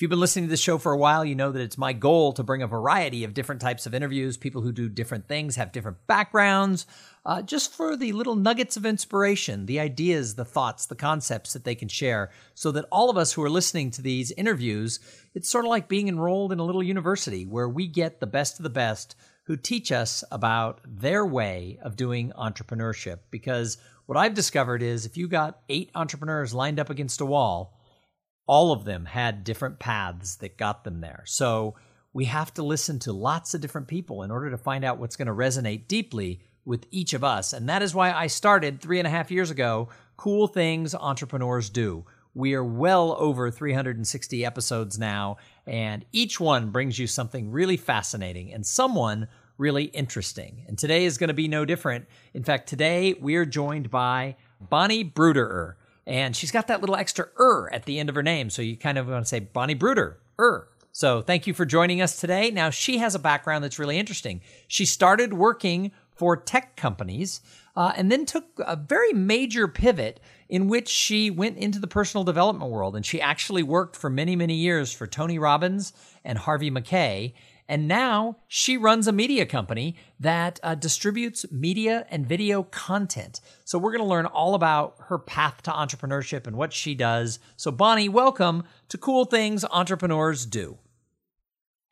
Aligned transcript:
If 0.00 0.02
you've 0.04 0.08
been 0.08 0.18
listening 0.18 0.46
to 0.46 0.50
this 0.50 0.62
show 0.62 0.78
for 0.78 0.92
a 0.92 0.96
while, 0.96 1.26
you 1.26 1.34
know 1.34 1.52
that 1.52 1.60
it's 1.60 1.76
my 1.76 1.92
goal 1.92 2.32
to 2.32 2.42
bring 2.42 2.62
a 2.62 2.66
variety 2.66 3.22
of 3.22 3.34
different 3.34 3.60
types 3.60 3.84
of 3.84 3.92
interviews, 3.92 4.38
people 4.38 4.62
who 4.62 4.72
do 4.72 4.88
different 4.88 5.28
things, 5.28 5.56
have 5.56 5.72
different 5.72 6.06
backgrounds, 6.06 6.86
uh, 7.26 7.42
just 7.42 7.74
for 7.74 7.98
the 7.98 8.12
little 8.12 8.34
nuggets 8.34 8.78
of 8.78 8.86
inspiration, 8.86 9.66
the 9.66 9.78
ideas, 9.78 10.36
the 10.36 10.44
thoughts, 10.46 10.86
the 10.86 10.94
concepts 10.94 11.52
that 11.52 11.64
they 11.64 11.74
can 11.74 11.88
share, 11.88 12.30
so 12.54 12.72
that 12.72 12.86
all 12.90 13.10
of 13.10 13.18
us 13.18 13.34
who 13.34 13.42
are 13.42 13.50
listening 13.50 13.90
to 13.90 14.00
these 14.00 14.32
interviews, 14.38 15.00
it's 15.34 15.50
sort 15.50 15.66
of 15.66 15.68
like 15.68 15.86
being 15.86 16.08
enrolled 16.08 16.50
in 16.50 16.60
a 16.60 16.64
little 16.64 16.82
university 16.82 17.44
where 17.44 17.68
we 17.68 17.86
get 17.86 18.20
the 18.20 18.26
best 18.26 18.58
of 18.58 18.62
the 18.62 18.70
best 18.70 19.14
who 19.44 19.54
teach 19.54 19.92
us 19.92 20.24
about 20.32 20.80
their 20.86 21.26
way 21.26 21.78
of 21.82 21.96
doing 21.96 22.32
entrepreneurship. 22.38 23.18
Because 23.30 23.76
what 24.06 24.16
I've 24.16 24.32
discovered 24.32 24.82
is 24.82 25.04
if 25.04 25.18
you 25.18 25.28
got 25.28 25.60
eight 25.68 25.90
entrepreneurs 25.94 26.54
lined 26.54 26.80
up 26.80 26.88
against 26.88 27.20
a 27.20 27.26
wall, 27.26 27.76
all 28.50 28.72
of 28.72 28.84
them 28.84 29.04
had 29.04 29.44
different 29.44 29.78
paths 29.78 30.34
that 30.34 30.58
got 30.58 30.82
them 30.82 31.00
there. 31.00 31.22
So 31.24 31.76
we 32.12 32.24
have 32.24 32.52
to 32.54 32.64
listen 32.64 32.98
to 32.98 33.12
lots 33.12 33.54
of 33.54 33.60
different 33.60 33.86
people 33.86 34.24
in 34.24 34.32
order 34.32 34.50
to 34.50 34.58
find 34.58 34.84
out 34.84 34.98
what's 34.98 35.14
going 35.14 35.28
to 35.28 35.32
resonate 35.32 35.86
deeply 35.86 36.40
with 36.64 36.84
each 36.90 37.14
of 37.14 37.22
us. 37.22 37.52
And 37.52 37.68
that 37.68 37.80
is 37.80 37.94
why 37.94 38.10
I 38.10 38.26
started 38.26 38.80
three 38.80 38.98
and 38.98 39.06
a 39.06 39.10
half 39.10 39.30
years 39.30 39.52
ago 39.52 39.88
Cool 40.16 40.48
Things 40.48 40.96
Entrepreneurs 40.96 41.70
Do. 41.70 42.04
We 42.34 42.54
are 42.54 42.64
well 42.64 43.14
over 43.20 43.52
360 43.52 44.44
episodes 44.44 44.98
now, 44.98 45.36
and 45.64 46.04
each 46.10 46.40
one 46.40 46.70
brings 46.70 46.98
you 46.98 47.06
something 47.06 47.52
really 47.52 47.76
fascinating 47.76 48.52
and 48.52 48.66
someone 48.66 49.28
really 49.58 49.84
interesting. 49.84 50.64
And 50.66 50.76
today 50.76 51.04
is 51.04 51.18
going 51.18 51.28
to 51.28 51.34
be 51.34 51.46
no 51.46 51.64
different. 51.64 52.08
In 52.34 52.42
fact, 52.42 52.68
today 52.68 53.14
we 53.14 53.36
are 53.36 53.46
joined 53.46 53.92
by 53.92 54.34
Bonnie 54.60 55.04
Bruderer 55.04 55.74
and 56.10 56.34
she's 56.34 56.50
got 56.50 56.66
that 56.66 56.80
little 56.80 56.96
extra 56.96 57.28
er 57.38 57.70
at 57.72 57.84
the 57.84 58.00
end 58.00 58.08
of 58.08 58.16
her 58.16 58.22
name. 58.22 58.50
So 58.50 58.62
you 58.62 58.76
kind 58.76 58.98
of 58.98 59.06
want 59.06 59.24
to 59.24 59.28
say 59.28 59.38
Bonnie 59.38 59.74
Bruder, 59.74 60.18
er. 60.40 60.68
So 60.90 61.22
thank 61.22 61.46
you 61.46 61.54
for 61.54 61.64
joining 61.64 62.02
us 62.02 62.18
today. 62.18 62.50
Now, 62.50 62.70
she 62.70 62.98
has 62.98 63.14
a 63.14 63.20
background 63.20 63.62
that's 63.62 63.78
really 63.78 63.96
interesting. 63.96 64.40
She 64.66 64.84
started 64.84 65.32
working 65.32 65.92
for 66.10 66.36
tech 66.36 66.74
companies 66.74 67.40
uh, 67.76 67.92
and 67.96 68.10
then 68.10 68.26
took 68.26 68.44
a 68.58 68.74
very 68.74 69.12
major 69.12 69.68
pivot 69.68 70.18
in 70.48 70.66
which 70.66 70.88
she 70.88 71.30
went 71.30 71.56
into 71.58 71.78
the 71.78 71.86
personal 71.86 72.24
development 72.24 72.72
world. 72.72 72.96
And 72.96 73.06
she 73.06 73.20
actually 73.20 73.62
worked 73.62 73.94
for 73.94 74.10
many, 74.10 74.34
many 74.34 74.54
years 74.54 74.92
for 74.92 75.06
Tony 75.06 75.38
Robbins 75.38 75.92
and 76.24 76.36
Harvey 76.36 76.70
Mackay. 76.70 77.34
And 77.70 77.86
now 77.86 78.38
she 78.48 78.76
runs 78.76 79.06
a 79.06 79.12
media 79.12 79.46
company 79.46 79.94
that 80.18 80.58
uh, 80.64 80.74
distributes 80.74 81.46
media 81.52 82.04
and 82.10 82.26
video 82.26 82.64
content. 82.64 83.40
So 83.64 83.78
we're 83.78 83.92
going 83.92 84.02
to 84.02 84.10
learn 84.10 84.26
all 84.26 84.56
about 84.56 84.96
her 85.02 85.20
path 85.20 85.62
to 85.62 85.70
entrepreneurship 85.70 86.48
and 86.48 86.56
what 86.56 86.72
she 86.72 86.96
does. 86.96 87.38
So, 87.54 87.70
Bonnie, 87.70 88.08
welcome 88.08 88.64
to 88.88 88.98
Cool 88.98 89.24
Things 89.24 89.64
Entrepreneurs 89.64 90.46
Do. 90.46 90.78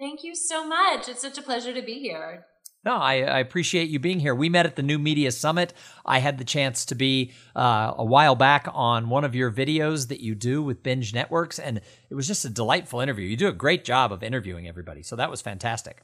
Thank 0.00 0.24
you 0.24 0.34
so 0.34 0.66
much. 0.66 1.08
It's 1.08 1.22
such 1.22 1.38
a 1.38 1.42
pleasure 1.42 1.72
to 1.72 1.82
be 1.82 2.00
here. 2.00 2.47
No, 2.84 2.94
I, 2.94 3.22
I, 3.22 3.38
appreciate 3.40 3.88
you 3.88 3.98
being 3.98 4.20
here. 4.20 4.34
We 4.34 4.48
met 4.48 4.64
at 4.64 4.76
the 4.76 4.84
New 4.84 4.98
Media 5.00 5.32
Summit. 5.32 5.74
I 6.06 6.20
had 6.20 6.38
the 6.38 6.44
chance 6.44 6.84
to 6.86 6.94
be 6.94 7.32
uh, 7.56 7.92
a 7.97 8.04
while 8.04 8.36
back 8.36 8.69
on 8.72 9.08
one 9.08 9.25
of 9.25 9.34
your 9.34 9.50
videos 9.50 10.08
that 10.08 10.20
you 10.20 10.36
do 10.36 10.62
with 10.62 10.84
Binge 10.84 11.12
Networks, 11.12 11.58
and 11.58 11.80
it 12.08 12.14
was 12.14 12.28
just 12.28 12.44
a 12.44 12.48
delightful 12.48 13.00
interview. 13.00 13.26
You 13.26 13.36
do 13.36 13.48
a 13.48 13.53
great 13.53 13.84
job 13.84 14.12
of 14.12 14.22
interviewing 14.22 14.69
everybody, 14.69 15.03
so 15.03 15.16
that 15.16 15.28
was 15.28 15.42
fantastic. 15.42 16.03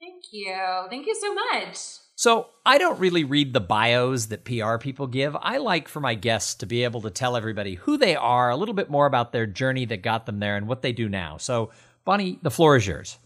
Thank 0.00 0.24
you. 0.32 0.86
Thank 0.90 1.06
you 1.06 1.14
so 1.14 1.32
much. 1.32 1.76
So, 2.16 2.48
I 2.66 2.76
don't 2.76 2.98
really 2.98 3.24
read 3.24 3.54
the 3.54 3.60
bios 3.60 4.26
that 4.26 4.44
PR 4.44 4.76
people 4.76 5.06
give. 5.06 5.34
I 5.40 5.56
like 5.56 5.88
for 5.88 6.00
my 6.00 6.14
guests 6.14 6.56
to 6.56 6.66
be 6.66 6.84
able 6.84 7.00
to 7.02 7.10
tell 7.10 7.34
everybody 7.34 7.76
who 7.76 7.96
they 7.96 8.14
are, 8.14 8.50
a 8.50 8.56
little 8.56 8.74
bit 8.74 8.90
more 8.90 9.06
about 9.06 9.32
their 9.32 9.46
journey 9.46 9.86
that 9.86 10.02
got 10.02 10.26
them 10.26 10.38
there, 10.38 10.56
and 10.56 10.68
what 10.68 10.82
they 10.82 10.92
do 10.92 11.08
now. 11.08 11.38
So, 11.38 11.70
Bonnie, 12.04 12.38
the 12.42 12.50
floor 12.50 12.76
is 12.76 12.86
yours. 12.86 13.16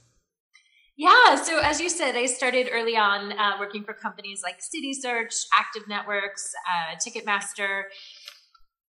Yeah, 0.97 1.35
so 1.43 1.59
as 1.59 1.81
you 1.81 1.91
said, 1.91 2.15
I 2.15 2.27
started 2.27 2.69
early 2.73 2.97
on 2.97 3.33
uh, 3.33 3.57
working 3.59 3.83
for 3.83 3.95
companies 3.95 4.43
like 4.45 4.61
CitySearch, 4.61 5.35
Active 5.53 5.89
Networks, 5.89 6.53
uh, 6.71 6.95
Ticketmaster, 6.95 7.83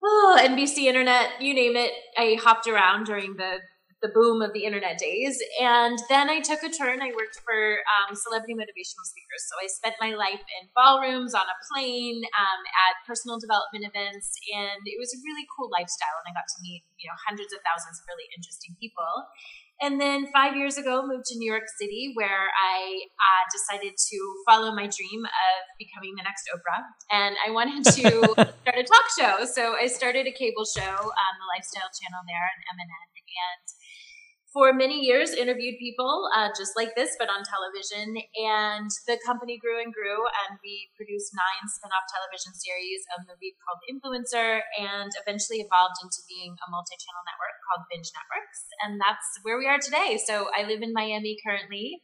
oh, 0.03 0.38
NBC 0.38 0.84
Internet, 0.84 1.40
you 1.40 1.53
name 1.53 1.78
it. 1.78 1.94
I 2.18 2.38
hopped 2.44 2.68
around 2.68 3.06
during 3.06 3.38
the 3.38 3.59
the 4.03 4.12
boom 4.12 4.44
of 4.44 4.52
the 4.52 4.68
internet 4.68 5.00
days, 5.00 5.40
and 5.63 5.96
then 6.12 6.28
I 6.28 6.44
took 6.44 6.59
a 6.59 6.68
turn. 6.68 7.00
I 7.00 7.16
worked 7.16 7.40
for 7.40 7.80
um, 7.88 8.12
celebrity 8.12 8.52
motivational 8.52 9.08
speakers, 9.08 9.47
so 9.47 9.56
I 9.63 9.72
spent 9.72 9.96
my 10.03 10.12
life 10.12 10.44
in 10.59 10.68
ballrooms, 10.75 11.31
on 11.31 11.47
a 11.47 11.58
plane, 11.72 12.19
um, 12.36 12.62
at 12.84 13.00
personal 13.08 13.40
development 13.40 13.88
events, 13.88 14.36
and 14.52 14.84
it 14.84 15.00
was 15.00 15.16
a 15.16 15.24
really 15.24 15.47
cool 15.56 15.72
lifestyle. 15.72 16.19
And 16.19 16.28
I 16.28 16.36
got 16.36 16.52
to 16.52 16.59
meet 16.59 16.84
you 17.00 17.08
know 17.08 17.16
hundreds 17.24 17.56
of 17.56 17.63
thousands 17.63 17.96
of 17.96 18.03
really 18.12 18.28
interesting 18.36 18.75
people. 18.75 19.08
And 19.83 19.99
then 19.99 20.31
five 20.31 20.55
years 20.55 20.79
ago, 20.79 21.03
moved 21.03 21.27
to 21.27 21.38
New 21.38 21.51
York 21.51 21.67
City, 21.75 22.16
where 22.16 22.47
I 22.55 23.03
uh, 23.03 23.44
decided 23.51 23.99
to 23.99 24.17
follow 24.47 24.71
my 24.71 24.88
dream 24.88 25.21
of 25.27 25.59
becoming 25.75 26.16
the 26.16 26.23
next 26.23 26.47
Oprah. 26.55 26.88
And 27.11 27.35
I 27.44 27.51
wanted 27.51 27.83
to 27.99 28.07
start 28.63 28.79
a 28.79 28.85
talk 28.88 29.07
show. 29.19 29.44
So 29.44 29.75
I 29.75 29.91
started 29.91 30.23
a 30.23 30.31
cable 30.31 30.63
show 30.63 30.95
on 30.95 31.31
the 31.35 31.47
Lifestyle 31.51 31.91
Channel 31.91 32.23
there 32.31 32.47
on 32.47 32.79
MNN. 32.79 33.13
And 33.33 33.66
for 34.53 34.72
many 34.72 35.02
years 35.02 35.34
interviewed 35.34 35.81
people 35.81 36.30
uh, 36.38 36.47
just 36.53 36.78
like 36.78 36.94
this 36.96 37.18
but 37.18 37.28
on 37.28 37.41
television. 37.41 38.22
And 38.38 38.88
the 39.09 39.18
company 39.25 39.58
grew 39.58 39.81
and 39.81 39.90
grew 39.90 40.22
and 40.46 40.62
we 40.62 40.94
produced 40.94 41.34
nine 41.34 41.66
spin-off 41.66 42.06
television 42.06 42.53
series 42.53 43.02
a 43.18 43.25
movie 43.25 43.58
called 43.66 43.81
influencer 43.90 44.62
and 44.78 45.09
eventually 45.25 45.66
evolved 45.66 45.97
into 46.06 46.22
being 46.30 46.53
a 46.53 46.68
multi-channel 46.69 47.24
network 47.25 47.58
called 47.66 47.90
binge 47.90 48.13
networks. 48.13 48.62
And 48.86 49.02
that's 49.02 49.28
where 49.42 49.58
we 49.58 49.66
are 49.66 49.81
today. 49.81 50.22
So 50.22 50.53
i 50.53 50.63
live 50.63 50.86
in 50.86 50.94
miami 50.94 51.36
currently 51.42 52.00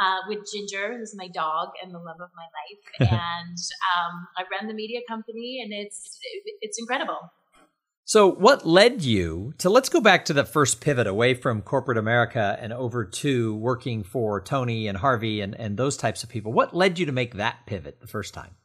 uh, 0.00 0.24
with 0.28 0.46
Ginger, 0.48 0.96
who's 0.96 1.12
my 1.14 1.28
dog 1.28 1.76
and 1.82 1.92
the 1.92 1.98
love 1.98 2.16
of 2.22 2.30
my 2.32 2.48
life, 2.48 3.10
and 3.12 3.58
um, 3.92 4.14
I 4.38 4.48
run 4.48 4.66
the 4.66 4.74
media 4.74 5.00
company, 5.06 5.60
and 5.62 5.72
it's 5.76 6.18
it's 6.62 6.78
incredible. 6.78 7.20
So, 8.10 8.28
what 8.28 8.66
led 8.66 9.02
you 9.02 9.54
to 9.58 9.70
let's 9.70 9.88
go 9.88 10.00
back 10.00 10.24
to 10.24 10.32
the 10.32 10.44
first 10.44 10.80
pivot 10.80 11.06
away 11.06 11.34
from 11.34 11.62
corporate 11.62 11.96
America 11.96 12.58
and 12.60 12.72
over 12.72 13.04
to 13.04 13.54
working 13.54 14.02
for 14.02 14.40
Tony 14.40 14.88
and 14.88 14.98
Harvey 14.98 15.40
and, 15.40 15.54
and 15.54 15.76
those 15.76 15.96
types 15.96 16.24
of 16.24 16.28
people? 16.28 16.52
What 16.52 16.74
led 16.74 16.98
you 16.98 17.06
to 17.06 17.12
make 17.12 17.34
that 17.34 17.66
pivot 17.66 18.00
the 18.00 18.08
first 18.08 18.34
time? 18.34 18.56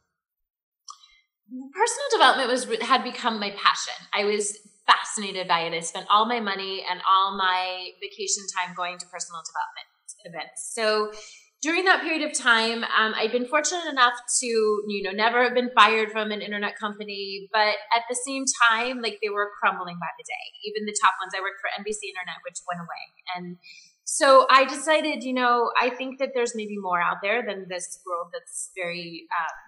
Personal 1.48 2.06
development 2.10 2.50
was 2.50 2.88
had 2.88 3.04
become 3.04 3.38
my 3.38 3.50
passion. 3.50 3.94
I 4.12 4.24
was 4.24 4.58
fascinated 4.84 5.46
by 5.46 5.60
it. 5.60 5.72
I 5.72 5.78
spent 5.78 6.06
all 6.10 6.26
my 6.26 6.40
money 6.40 6.84
and 6.90 7.00
all 7.08 7.38
my 7.38 7.90
vacation 8.02 8.42
time 8.58 8.74
going 8.74 8.98
to 8.98 9.06
personal 9.06 9.42
development 9.46 9.86
events. 10.24 10.72
So 10.74 11.12
during 11.66 11.84
that 11.84 12.00
period 12.02 12.22
of 12.22 12.32
time, 12.32 12.84
um, 12.84 13.12
I'd 13.18 13.32
been 13.32 13.44
fortunate 13.44 13.90
enough 13.90 14.14
to, 14.38 14.46
you 14.46 15.02
know, 15.02 15.10
never 15.10 15.42
have 15.42 15.52
been 15.52 15.70
fired 15.74 16.12
from 16.12 16.30
an 16.30 16.40
internet 16.40 16.78
company, 16.78 17.48
but 17.52 17.74
at 17.90 18.06
the 18.08 18.14
same 18.24 18.44
time, 18.70 19.02
like 19.02 19.18
they 19.20 19.30
were 19.30 19.50
crumbling 19.58 19.96
by 19.98 20.06
the 20.16 20.22
day. 20.22 20.46
Even 20.70 20.86
the 20.86 20.94
top 21.02 21.14
ones, 21.20 21.34
I 21.34 21.40
worked 21.40 21.58
for 21.58 21.66
NBC 21.74 22.14
Internet, 22.14 22.38
which 22.46 22.62
went 22.70 22.78
away, 22.86 23.04
and 23.34 23.56
so 24.04 24.46
I 24.48 24.64
decided, 24.64 25.24
you 25.24 25.34
know, 25.34 25.72
I 25.82 25.90
think 25.90 26.20
that 26.20 26.30
there's 26.34 26.54
maybe 26.54 26.78
more 26.78 27.02
out 27.02 27.16
there 27.20 27.44
than 27.44 27.66
this 27.68 27.98
world 28.06 28.28
that's 28.32 28.70
very 28.76 29.26
um, 29.34 29.58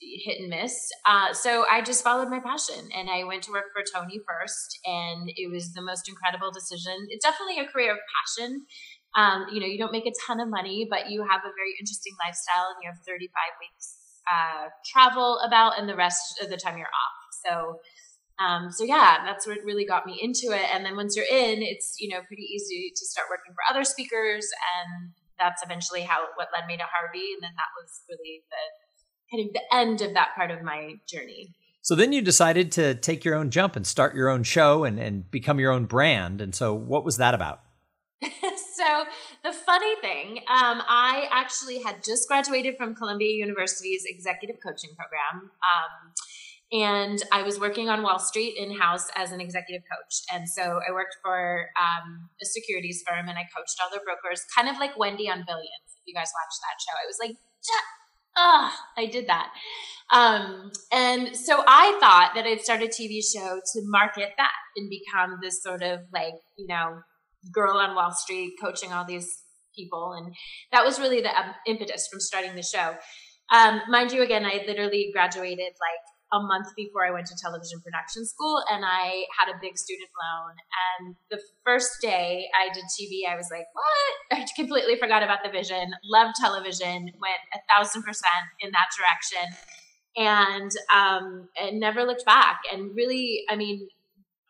hit 0.00 0.40
and 0.40 0.50
miss. 0.50 0.90
Uh, 1.06 1.32
so 1.32 1.64
I 1.70 1.80
just 1.80 2.02
followed 2.02 2.28
my 2.28 2.40
passion, 2.40 2.88
and 2.96 3.08
I 3.08 3.22
went 3.22 3.44
to 3.44 3.52
work 3.52 3.70
for 3.72 3.84
Tony 3.94 4.18
first, 4.26 4.80
and 4.84 5.30
it 5.36 5.48
was 5.52 5.72
the 5.74 5.82
most 5.82 6.08
incredible 6.08 6.50
decision. 6.50 7.06
It's 7.10 7.24
definitely 7.24 7.62
a 7.62 7.70
career 7.70 7.92
of 7.92 7.98
passion 8.18 8.66
um, 9.16 9.46
you 9.52 9.60
know, 9.60 9.66
you 9.66 9.78
don't 9.78 9.92
make 9.92 10.06
a 10.06 10.12
ton 10.26 10.40
of 10.40 10.48
money, 10.48 10.86
but 10.88 11.10
you 11.10 11.22
have 11.22 11.40
a 11.40 11.52
very 11.56 11.74
interesting 11.80 12.14
lifestyle 12.24 12.70
and 12.74 12.78
you 12.82 12.88
have 12.88 12.98
35 13.06 13.30
weeks 13.60 13.96
uh, 14.30 14.68
travel 14.86 15.40
about 15.44 15.78
and 15.78 15.88
the 15.88 15.96
rest 15.96 16.40
of 16.42 16.50
the 16.50 16.56
time 16.56 16.78
you're 16.78 16.86
off. 16.86 17.18
So, 17.44 17.80
um, 18.44 18.70
so 18.70 18.84
yeah, 18.84 19.24
that's 19.24 19.46
what 19.46 19.58
really 19.64 19.84
got 19.84 20.06
me 20.06 20.18
into 20.22 20.54
it. 20.54 20.64
And 20.72 20.84
then 20.84 20.96
once 20.96 21.16
you're 21.16 21.26
in, 21.26 21.62
it's, 21.62 21.96
you 21.98 22.08
know, 22.08 22.20
pretty 22.26 22.44
easy 22.44 22.92
to 22.94 23.06
start 23.06 23.26
working 23.28 23.52
for 23.52 23.62
other 23.68 23.84
speakers. 23.84 24.48
And 24.78 25.10
that's 25.38 25.62
eventually 25.64 26.02
how, 26.02 26.20
what 26.36 26.48
led 26.54 26.66
me 26.66 26.76
to 26.76 26.84
Harvey. 26.84 27.34
And 27.34 27.42
then 27.42 27.52
that 27.56 27.72
was 27.80 28.02
really 28.08 28.42
the 28.50 29.36
kind 29.36 29.48
of 29.48 29.52
the 29.54 29.76
end 29.76 30.00
of 30.02 30.14
that 30.14 30.34
part 30.36 30.50
of 30.50 30.62
my 30.62 30.94
journey. 31.08 31.54
So 31.82 31.94
then 31.94 32.12
you 32.12 32.20
decided 32.20 32.72
to 32.72 32.94
take 32.94 33.24
your 33.24 33.34
own 33.34 33.50
jump 33.50 33.74
and 33.74 33.86
start 33.86 34.14
your 34.14 34.28
own 34.28 34.42
show 34.42 34.84
and, 34.84 34.98
and 34.98 35.30
become 35.30 35.58
your 35.58 35.72
own 35.72 35.86
brand. 35.86 36.40
And 36.40 36.54
so 36.54 36.74
what 36.74 37.04
was 37.04 37.16
that 37.16 37.34
about? 37.34 37.62
So 38.80 39.04
the 39.44 39.52
funny 39.52 39.94
thing, 40.00 40.38
um, 40.48 40.82
I 40.88 41.28
actually 41.30 41.82
had 41.82 42.02
just 42.02 42.28
graduated 42.28 42.76
from 42.76 42.94
Columbia 42.94 43.32
University's 43.32 44.04
executive 44.06 44.56
coaching 44.64 44.90
program. 44.96 45.50
Um, 45.60 46.12
and 46.72 47.22
I 47.32 47.42
was 47.42 47.58
working 47.58 47.88
on 47.88 48.02
Wall 48.02 48.20
Street 48.20 48.56
in 48.56 48.78
house 48.78 49.08
as 49.16 49.32
an 49.32 49.40
executive 49.40 49.82
coach. 49.90 50.22
And 50.32 50.48
so 50.48 50.80
I 50.88 50.92
worked 50.92 51.16
for 51.22 51.66
um, 51.76 52.30
a 52.40 52.46
securities 52.46 53.02
firm 53.06 53.28
and 53.28 53.36
I 53.36 53.42
coached 53.54 53.76
all 53.82 53.90
brokers, 53.90 54.44
kind 54.56 54.68
of 54.68 54.78
like 54.78 54.96
Wendy 54.96 55.28
on 55.28 55.44
Billions. 55.46 55.88
If 55.96 56.02
you 56.06 56.14
guys 56.14 56.30
watched 56.32 56.60
that 56.62 56.78
show, 56.80 56.94
I 56.96 57.06
was 57.06 57.18
like, 57.20 57.36
ah, 58.36 58.78
I 58.96 59.06
did 59.06 59.26
that. 59.26 59.50
Um, 60.12 60.70
and 60.92 61.36
so 61.36 61.62
I 61.66 61.96
thought 62.00 62.32
that 62.34 62.46
I'd 62.46 62.62
start 62.62 62.82
a 62.82 62.86
TV 62.86 63.20
show 63.20 63.60
to 63.72 63.82
market 63.84 64.30
that 64.36 64.52
and 64.76 64.88
become 64.88 65.38
this 65.42 65.62
sort 65.62 65.82
of 65.82 66.00
like, 66.12 66.34
you 66.56 66.68
know, 66.68 67.00
girl 67.52 67.78
on 67.78 67.94
Wall 67.94 68.12
Street 68.12 68.54
coaching 68.60 68.92
all 68.92 69.04
these 69.04 69.28
people. 69.74 70.12
And 70.12 70.34
that 70.72 70.84
was 70.84 70.98
really 70.98 71.20
the 71.20 71.30
impetus 71.66 72.08
from 72.10 72.20
starting 72.20 72.54
the 72.54 72.62
show. 72.62 72.94
Um, 73.52 73.80
mind 73.88 74.12
you, 74.12 74.22
again, 74.22 74.44
I 74.44 74.64
literally 74.66 75.10
graduated 75.12 75.58
like 75.58 76.04
a 76.32 76.38
month 76.40 76.68
before 76.76 77.04
I 77.04 77.10
went 77.10 77.26
to 77.26 77.34
television 77.42 77.80
production 77.80 78.24
school 78.24 78.62
and 78.70 78.84
I 78.84 79.24
had 79.36 79.50
a 79.50 79.58
big 79.60 79.76
student 79.76 80.10
loan. 80.14 80.54
And 80.86 81.16
the 81.30 81.40
first 81.64 82.00
day 82.00 82.46
I 82.54 82.72
did 82.72 82.84
TV, 82.84 83.28
I 83.28 83.36
was 83.36 83.48
like, 83.50 83.66
what? 83.72 84.38
I 84.38 84.46
completely 84.54 84.96
forgot 84.96 85.22
about 85.22 85.40
the 85.44 85.50
vision, 85.50 85.90
loved 86.04 86.34
television, 86.40 87.10
went 87.18 87.42
a 87.54 87.58
thousand 87.68 88.02
percent 88.02 88.46
in 88.60 88.70
that 88.70 88.86
direction 88.96 89.56
and 90.16 90.70
um, 90.94 91.48
and 91.60 91.80
never 91.80 92.04
looked 92.04 92.24
back. 92.24 92.60
And 92.72 92.94
really, 92.94 93.44
I 93.48 93.56
mean, 93.56 93.88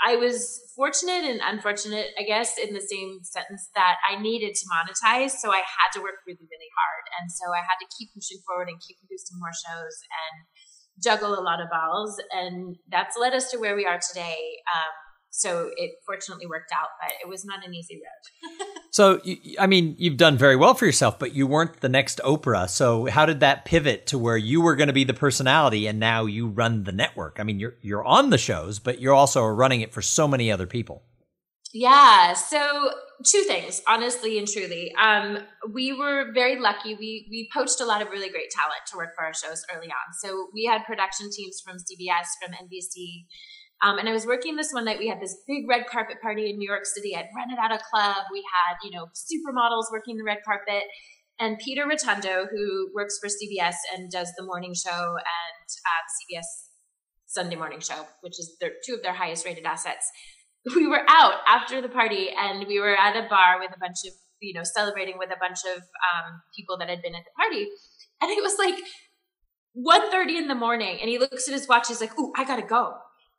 I 0.00 0.17
was 0.17 0.61
fortunate 0.75 1.29
and 1.29 1.41
unfortunate, 1.44 2.08
I 2.19 2.25
guess, 2.25 2.56
in 2.56 2.73
the 2.73 2.81
same 2.81 3.20
sentence 3.23 3.69
that 3.75 3.97
I 4.08 4.20
needed 4.20 4.55
to 4.55 4.67
monetize. 4.73 5.32
So 5.32 5.52
I 5.52 5.61
had 5.61 5.91
to 5.94 6.00
work 6.00 6.25
really, 6.26 6.41
really 6.41 6.73
hard. 6.73 7.05
And 7.20 7.31
so 7.31 7.52
I 7.52 7.61
had 7.61 7.76
to 7.81 7.87
keep 7.99 8.08
pushing 8.14 8.41
forward 8.47 8.69
and 8.69 8.81
keep 8.81 8.97
producing 8.99 9.37
more 9.38 9.52
shows 9.52 9.97
and 10.08 10.35
juggle 11.05 11.38
a 11.38 11.44
lot 11.44 11.61
of 11.61 11.69
balls. 11.69 12.17
And 12.32 12.76
that's 12.88 13.17
led 13.19 13.35
us 13.35 13.50
to 13.50 13.58
where 13.58 13.76
we 13.76 13.85
are 13.85 14.00
today. 14.00 14.41
Um, 14.73 14.94
so 15.31 15.70
it 15.76 15.93
fortunately 16.06 16.47
worked 16.47 16.73
out, 16.73 16.88
but 17.00 17.12
it 17.23 17.29
was 17.29 17.44
not 17.44 17.64
an 17.64 17.75
easy 17.75 18.00
road. 18.00 18.73
so, 18.90 19.20
I 19.58 19.69
mean, 19.69 19.94
you've 19.98 20.16
done 20.16 20.37
very 20.37 20.56
well 20.56 20.75
for 20.75 20.84
yourself, 20.84 21.19
but 21.19 21.32
you 21.32 21.46
weren't 21.46 21.81
the 21.81 21.88
next 21.88 22.20
Oprah. 22.25 22.69
So, 22.69 23.06
how 23.06 23.25
did 23.25 23.40
that 23.40 23.64
pivot 23.64 24.06
to 24.08 24.19
where 24.19 24.37
you 24.37 24.60
were 24.60 24.75
going 24.75 24.88
to 24.88 24.92
be 24.92 25.04
the 25.04 25.14
personality, 25.14 25.87
and 25.87 26.00
now 26.00 26.26
you 26.26 26.48
run 26.48 26.82
the 26.82 26.92
network? 26.92 27.38
I 27.38 27.44
mean, 27.44 27.60
you're 27.60 27.76
you're 27.82 28.04
on 28.04 28.31
the 28.31 28.38
shows, 28.38 28.81
but 28.81 29.00
you're 29.00 29.14
also 29.14 29.44
running 29.46 29.81
it 29.81 29.92
for 29.92 30.02
so 30.02 30.26
many 30.26 30.50
other 30.50 30.66
people. 30.66 31.04
Yeah. 31.72 32.32
So, 32.32 32.90
two 33.25 33.42
things, 33.42 33.81
honestly 33.87 34.38
and 34.38 34.48
truly. 34.48 34.92
Um, 35.00 35.38
we 35.72 35.92
were 35.92 36.32
very 36.34 36.58
lucky. 36.58 36.96
We 36.96 37.28
we 37.31 37.48
poached 37.54 37.81
a 37.81 37.87
lot 37.87 38.02
of 38.02 38.08
really 38.08 38.28
great 38.28 38.50
talent 38.50 38.81
to 38.90 38.96
work 38.96 39.14
for 39.14 39.25
our 39.25 39.34
shows 39.34 39.62
early 39.72 39.87
on. 39.87 40.14
So, 40.20 40.48
we 40.52 40.64
had 40.64 40.84
production 40.84 41.31
teams 41.31 41.62
from 41.64 41.76
CBS, 41.76 42.26
from 42.42 42.54
NBC 42.54 43.26
um, 43.82 43.99
and 43.99 44.09
I 44.09 44.12
was 44.12 44.27
working 44.27 44.56
this 44.56 44.73
one 44.73 44.85
night. 44.85 44.99
We 44.99 45.09
had 45.09 45.21
this 45.21 45.37
big 45.47 45.69
red 45.69 45.87
carpet 45.87 46.21
party 46.21 46.50
in 46.50 46.59
New 46.59 46.69
York 46.69 46.85
City. 46.85 47.17
I'd 47.17 47.29
rented 47.35 47.59
out 47.59 47.73
a 47.73 47.81
club. 47.91 48.25
We 48.31 48.44
had, 48.44 48.77
you 48.85 48.91
know, 48.91 49.06
supermodels 49.15 49.85
working 49.91 50.19
the 50.19 50.25
red 50.25 50.38
carpet. 50.44 50.85
And 51.38 51.59
Peter 51.59 51.87
Rotundo, 51.87 52.47
who 52.50 52.91
works 52.94 53.19
for 53.19 53.29
CBS 53.29 53.77
and 53.94 54.11
does 54.11 54.31
the 54.37 54.44
morning 54.44 54.75
show 54.75 54.91
and 54.91 55.67
uh, 55.87 56.37
CBS 56.37 56.44
Sunday 57.27 57.56
morning 57.56 57.81
show, 57.81 58.06
which 58.21 58.38
is 58.38 58.56
their, 58.61 58.73
two 58.87 58.94
of 58.94 59.03
their 59.03 59.15
highest 59.15 59.47
rated 59.47 59.65
assets. 59.65 60.06
We 60.76 60.87
were 60.87 61.06
out 61.09 61.37
after 61.49 61.81
the 61.81 61.88
party 61.88 62.29
and 62.37 62.67
we 62.67 62.81
were 62.81 62.94
at 62.94 63.17
a 63.17 63.26
bar 63.31 63.59
with 63.59 63.71
a 63.75 63.79
bunch 63.81 63.97
of, 64.06 64.12
you 64.41 64.53
know, 64.53 64.62
celebrating 64.62 65.17
with 65.17 65.31
a 65.31 65.38
bunch 65.41 65.61
of 65.75 65.79
um, 65.79 66.43
people 66.55 66.76
that 66.76 66.91
had 66.91 67.00
been 67.00 67.15
at 67.15 67.23
the 67.25 67.43
party. 67.43 67.67
And 68.21 68.31
it 68.31 68.43
was 68.43 68.59
like 68.59 68.75
1.30 69.75 70.37
in 70.37 70.49
the 70.49 70.55
morning. 70.55 70.99
And 71.00 71.09
he 71.09 71.19
looks 71.19 71.49
at 71.49 71.55
his 71.55 71.67
watch. 71.67 71.88
He's 71.88 72.03
like, 72.03 72.19
ooh, 72.19 72.35
I 72.37 72.44
got 72.44 72.56
to 72.56 72.67
go. 72.67 72.93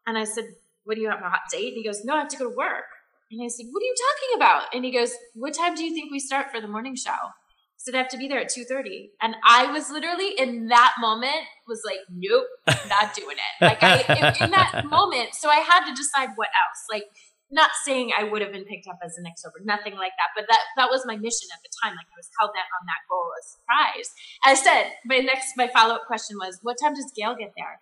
And 0.07 0.17
I 0.17 0.23
said, 0.23 0.45
What 0.83 0.95
do 0.95 1.01
you 1.01 1.09
have 1.09 1.21
a 1.21 1.29
hot 1.29 1.41
date? 1.51 1.69
And 1.69 1.77
he 1.77 1.83
goes, 1.83 2.03
No, 2.03 2.15
I 2.15 2.19
have 2.19 2.29
to 2.29 2.37
go 2.37 2.49
to 2.49 2.55
work. 2.55 2.85
And 3.31 3.43
I 3.43 3.47
said, 3.47 3.65
What 3.71 3.81
are 3.81 3.85
you 3.85 3.95
talking 3.95 4.35
about? 4.37 4.63
And 4.73 4.85
he 4.85 4.91
goes, 4.91 5.13
What 5.33 5.53
time 5.53 5.75
do 5.75 5.83
you 5.83 5.93
think 5.93 6.11
we 6.11 6.19
start 6.19 6.51
for 6.51 6.61
the 6.61 6.67
morning 6.67 6.95
show? 6.95 7.11
I 7.11 7.83
said, 7.83 7.95
I 7.95 7.97
have 7.97 8.09
to 8.09 8.17
be 8.17 8.27
there 8.27 8.39
at 8.39 8.51
2.30. 8.51 9.09
And 9.23 9.35
I 9.43 9.71
was 9.71 9.89
literally 9.89 10.33
in 10.37 10.67
that 10.67 10.93
moment 10.99 11.47
was 11.67 11.81
like, 11.83 11.97
nope, 12.11 12.45
not 12.67 13.15
doing 13.15 13.37
it. 13.37 13.65
Like 13.65 13.81
I, 13.81 14.01
in, 14.01 14.43
in 14.43 14.51
that 14.51 14.85
moment, 14.85 15.33
so 15.33 15.49
I 15.49 15.65
had 15.65 15.89
to 15.89 15.95
decide 15.95 16.29
what 16.35 16.49
else. 16.49 16.85
Like 16.91 17.05
not 17.51 17.71
saying 17.83 18.11
I 18.17 18.23
would 18.23 18.41
have 18.41 18.51
been 18.51 18.65
picked 18.65 18.87
up 18.87 18.99
as 19.03 19.17
an 19.17 19.27
ex 19.27 19.43
over, 19.45 19.59
nothing 19.63 19.93
like 19.95 20.13
that. 20.17 20.31
But 20.35 20.45
that 20.47 20.59
that 20.77 20.89
was 20.89 21.05
my 21.05 21.17
mission 21.17 21.47
at 21.53 21.59
the 21.61 21.69
time. 21.83 21.95
Like 21.95 22.07
I 22.07 22.17
was 22.17 22.29
held 22.39 22.51
that 22.55 22.71
on 22.71 22.87
that 22.87 23.03
goal 23.11 23.27
as 23.37 23.45
surprise. 23.51 24.09
I 24.45 24.53
said, 24.55 24.93
my 25.05 25.19
next 25.19 25.53
my 25.57 25.67
follow 25.67 25.95
up 25.95 26.07
question 26.07 26.37
was, 26.39 26.59
what 26.63 26.77
time 26.81 26.95
does 26.95 27.11
Gayle 27.15 27.35
get 27.35 27.51
there? 27.57 27.81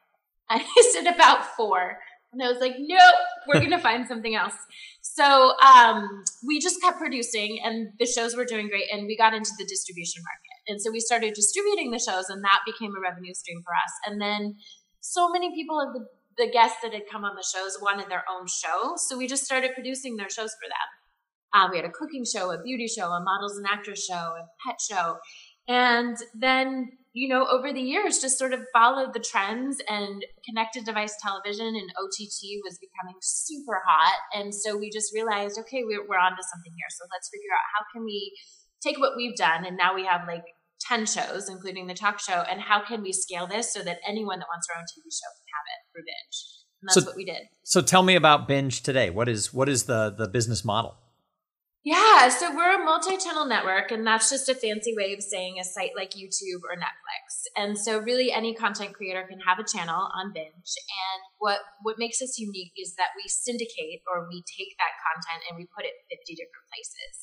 And 0.49 0.63
I 0.65 0.81
said 0.91 1.05
about 1.13 1.45
four. 1.55 1.99
And 2.31 2.43
I 2.43 2.47
was 2.47 2.59
like, 2.59 2.75
nope, 2.77 2.99
we're 3.47 3.59
going 3.59 3.71
to 3.71 3.79
find 3.79 4.07
something 4.07 4.35
else. 4.35 4.53
So 5.01 5.57
um, 5.57 6.23
we 6.45 6.59
just 6.59 6.79
kept 6.81 6.99
producing, 6.99 7.59
and 7.63 7.89
the 7.97 8.05
shows 8.05 8.35
were 8.35 8.45
doing 8.45 8.69
great, 8.69 8.85
and 8.91 9.07
we 9.07 9.17
got 9.17 9.33
into 9.33 9.49
the 9.57 9.65
distribution 9.65 10.21
market. 10.21 10.71
And 10.71 10.81
so 10.81 10.91
we 10.91 10.99
started 10.99 11.33
distributing 11.33 11.89
the 11.89 11.99
shows, 11.99 12.29
and 12.29 12.43
that 12.43 12.59
became 12.65 12.91
a 12.95 13.01
revenue 13.01 13.33
stream 13.33 13.61
for 13.63 13.73
us. 13.73 13.93
And 14.05 14.21
then 14.21 14.55
so 15.01 15.29
many 15.29 15.53
people 15.55 15.79
of 15.81 15.93
the, 15.93 16.05
the 16.45 16.51
guests 16.51 16.77
that 16.83 16.93
had 16.93 17.03
come 17.11 17.25
on 17.25 17.35
the 17.35 17.43
shows 17.43 17.77
wanted 17.81 18.09
their 18.09 18.23
own 18.29 18.45
show. 18.45 18.93
So 18.97 19.17
we 19.17 19.27
just 19.27 19.43
started 19.43 19.73
producing 19.73 20.17
their 20.17 20.29
shows 20.29 20.53
for 20.61 20.69
them. 20.69 20.89
Uh, 21.51 21.67
we 21.71 21.77
had 21.77 21.85
a 21.85 21.91
cooking 21.91 22.25
show, 22.25 22.51
a 22.51 22.61
beauty 22.61 22.87
show, 22.87 23.09
a 23.09 23.23
models 23.23 23.57
and 23.57 23.65
actors 23.65 24.05
show, 24.07 24.13
a 24.15 24.45
pet 24.63 24.77
show. 24.79 25.17
And 25.67 26.15
then 26.35 26.91
you 27.19 27.27
know, 27.27 27.45
over 27.51 27.73
the 27.73 27.81
years, 27.81 28.19
just 28.19 28.39
sort 28.39 28.53
of 28.53 28.61
followed 28.71 29.13
the 29.13 29.19
trends 29.19 29.81
and 29.89 30.23
connected 30.45 30.85
device 30.85 31.13
television 31.21 31.67
and 31.67 31.89
OTT 31.99 32.63
was 32.63 32.79
becoming 32.79 33.19
super 33.21 33.81
hot. 33.85 34.15
And 34.33 34.55
so 34.55 34.77
we 34.77 34.89
just 34.89 35.13
realized, 35.13 35.59
okay, 35.59 35.83
we're, 35.83 36.07
we're 36.07 36.17
on 36.17 36.31
to 36.31 36.43
something 36.49 36.71
here. 36.71 36.87
So 36.97 37.03
let's 37.11 37.27
figure 37.27 37.51
out 37.51 37.67
how 37.75 37.83
can 37.91 38.05
we 38.05 38.31
take 38.81 38.99
what 38.99 39.17
we've 39.17 39.35
done 39.35 39.65
and 39.65 39.75
now 39.75 39.93
we 39.93 40.05
have 40.05 40.21
like 40.27 40.45
10 40.87 41.07
shows, 41.07 41.49
including 41.49 41.87
the 41.87 41.93
talk 41.93 42.21
show, 42.21 42.41
and 42.49 42.61
how 42.61 42.85
can 42.85 43.01
we 43.01 43.11
scale 43.11 43.47
this 43.47 43.73
so 43.73 43.83
that 43.83 43.99
anyone 44.07 44.39
that 44.39 44.47
wants 44.49 44.67
their 44.69 44.77
own 44.77 44.85
TV 44.85 45.11
show 45.11 45.27
can 45.35 45.49
have 45.51 45.67
it 45.67 45.79
through 45.91 46.03
Binge? 46.07 46.37
And 46.79 46.87
that's 46.87 47.03
so, 47.03 47.05
what 47.05 47.17
we 47.17 47.25
did. 47.25 47.49
So 47.63 47.81
tell 47.81 48.01
me 48.01 48.15
about 48.15 48.47
Binge 48.47 48.81
today. 48.81 49.09
What 49.09 49.27
is 49.27 49.53
what 49.53 49.67
is 49.67 49.83
the 49.83 50.15
the 50.17 50.29
business 50.29 50.63
model? 50.63 50.95
Yeah, 51.85 52.27
so 52.27 52.53
we're 52.53 52.75
a 52.75 52.83
multi-channel 52.83 53.45
network, 53.45 53.91
and 53.91 54.05
that's 54.05 54.29
just 54.29 54.49
a 54.49 54.53
fancy 54.53 54.93
way 54.99 55.13
of 55.13 55.23
saying 55.23 55.59
a 55.59 55.63
site 55.63 55.95
like 55.95 56.11
YouTube 56.11 56.59
or 56.67 56.75
Netflix. 56.75 57.47
And 57.55 57.79
so, 57.79 57.99
really, 57.99 58.33
any 58.33 58.53
content 58.53 58.93
creator 58.93 59.23
can 59.23 59.39
have 59.47 59.59
a 59.59 59.63
channel 59.63 60.11
on 60.11 60.33
Binge. 60.33 60.75
And 60.75 61.19
what 61.39 61.59
what 61.83 61.95
makes 61.97 62.21
us 62.21 62.37
unique 62.37 62.73
is 62.75 62.95
that 62.95 63.15
we 63.15 63.23
syndicate, 63.31 64.03
or 64.11 64.27
we 64.27 64.43
take 64.43 64.75
that 64.75 64.91
content 65.07 65.47
and 65.47 65.55
we 65.55 65.71
put 65.71 65.87
it 65.87 65.95
50 66.11 66.35
different 66.35 66.67
places. 66.67 67.15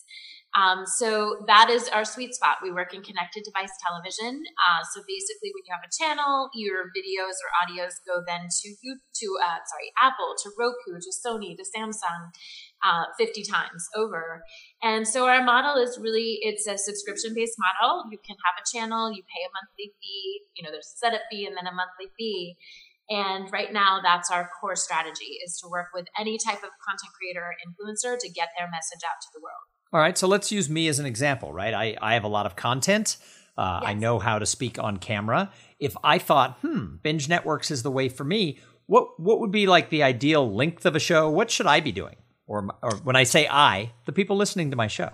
Um, 0.57 0.89
so 0.89 1.45
that 1.47 1.69
is 1.69 1.93
our 1.93 2.09
sweet 2.09 2.33
spot. 2.33 2.65
We 2.65 2.73
work 2.73 2.95
in 2.97 3.05
connected 3.05 3.45
device 3.45 3.77
television. 3.85 4.41
Uh, 4.57 4.81
so 4.89 5.05
basically, 5.05 5.53
when 5.53 5.69
you 5.69 5.73
have 5.77 5.85
a 5.85 5.93
channel, 5.93 6.49
your 6.57 6.89
videos 6.97 7.37
or 7.45 7.53
audios 7.61 8.01
go 8.09 8.25
then 8.25 8.49
to 8.49 8.69
you 8.81 8.97
to 8.97 9.27
uh, 9.45 9.61
sorry 9.69 9.93
Apple, 10.01 10.33
to 10.41 10.49
Roku, 10.57 10.97
to 10.97 11.13
Sony, 11.13 11.53
to 11.61 11.65
Samsung, 11.77 12.33
uh, 12.85 13.05
50 13.19 13.43
times 13.43 13.89
over. 13.97 14.43
And 14.83 15.07
so 15.07 15.27
our 15.27 15.43
model 15.43 15.77
is 15.77 15.99
really 16.01 16.39
it's 16.43 16.67
a 16.67 16.77
subscription 16.77 17.33
based 17.35 17.57
model. 17.59 18.05
You 18.11 18.19
can 18.19 18.37
have 18.45 18.57
a 18.61 18.65
channel, 18.77 19.11
you 19.13 19.23
pay 19.23 19.43
a 19.45 19.51
monthly 19.53 19.93
fee. 20.01 20.41
You 20.57 20.65
know, 20.65 20.71
there's 20.71 20.93
a 20.95 20.99
setup 20.99 21.23
fee 21.31 21.47
and 21.47 21.57
then 21.57 21.67
a 21.67 21.75
monthly 21.75 22.13
fee. 22.19 22.57
And 23.09 23.51
right 23.53 23.73
now, 23.73 24.01
that's 24.03 24.31
our 24.31 24.51
core 24.61 24.75
strategy 24.75 25.39
is 25.47 25.59
to 25.63 25.69
work 25.69 25.89
with 25.95 26.07
any 26.19 26.39
type 26.39 26.59
of 26.59 26.71
content 26.87 27.13
creator 27.17 27.41
or 27.41 27.55
influencer 27.63 28.19
to 28.19 28.29
get 28.29 28.49
their 28.59 28.69
message 28.69 29.01
out 29.07 29.21
to 29.23 29.29
the 29.33 29.41
world. 29.41 29.63
All 29.93 30.01
right, 30.01 30.19
so 30.19 30.27
let's 30.27 30.51
use 30.51 30.69
me 30.69 30.89
as 30.89 30.99
an 30.99 31.07
example, 31.07 31.53
right? 31.53 31.73
I, 31.73 31.97
I 32.03 32.15
have 32.15 32.25
a 32.25 32.29
lot 32.29 32.47
of 32.47 32.57
content. 32.57 33.17
Uh, 33.57 33.79
yes. 33.81 33.91
I 33.91 33.95
know 33.95 34.19
how 34.19 34.39
to 34.41 34.45
speak 34.45 34.79
on 34.79 34.97
camera. 34.97 35.51
If 35.79 35.97
I 36.03 36.19
thought, 36.19 36.59
hmm, 36.63 36.97
binge 37.03 37.29
networks 37.29 37.71
is 37.71 37.85
the 37.85 37.91
way 37.91 38.09
for 38.09 38.25
me, 38.25 38.59
what 38.87 39.19
what 39.19 39.41
would 39.41 39.51
be 39.51 39.67
like 39.67 39.89
the 39.89 40.03
ideal 40.03 40.53
length 40.53 40.87
of 40.87 40.95
a 40.95 41.01
show? 41.01 41.31
What 41.31 41.51
should 41.51 41.67
I 41.67 41.81
be 41.81 41.93
doing? 41.93 42.17
Or, 42.47 42.69
or 42.83 42.93
when 43.03 43.17
I 43.17 43.25
say 43.25 43.49
I, 43.51 43.93
the 44.05 44.13
people 44.13 44.37
listening 44.37 44.71
to 44.71 44.77
my 44.77 44.87
show. 44.87 45.11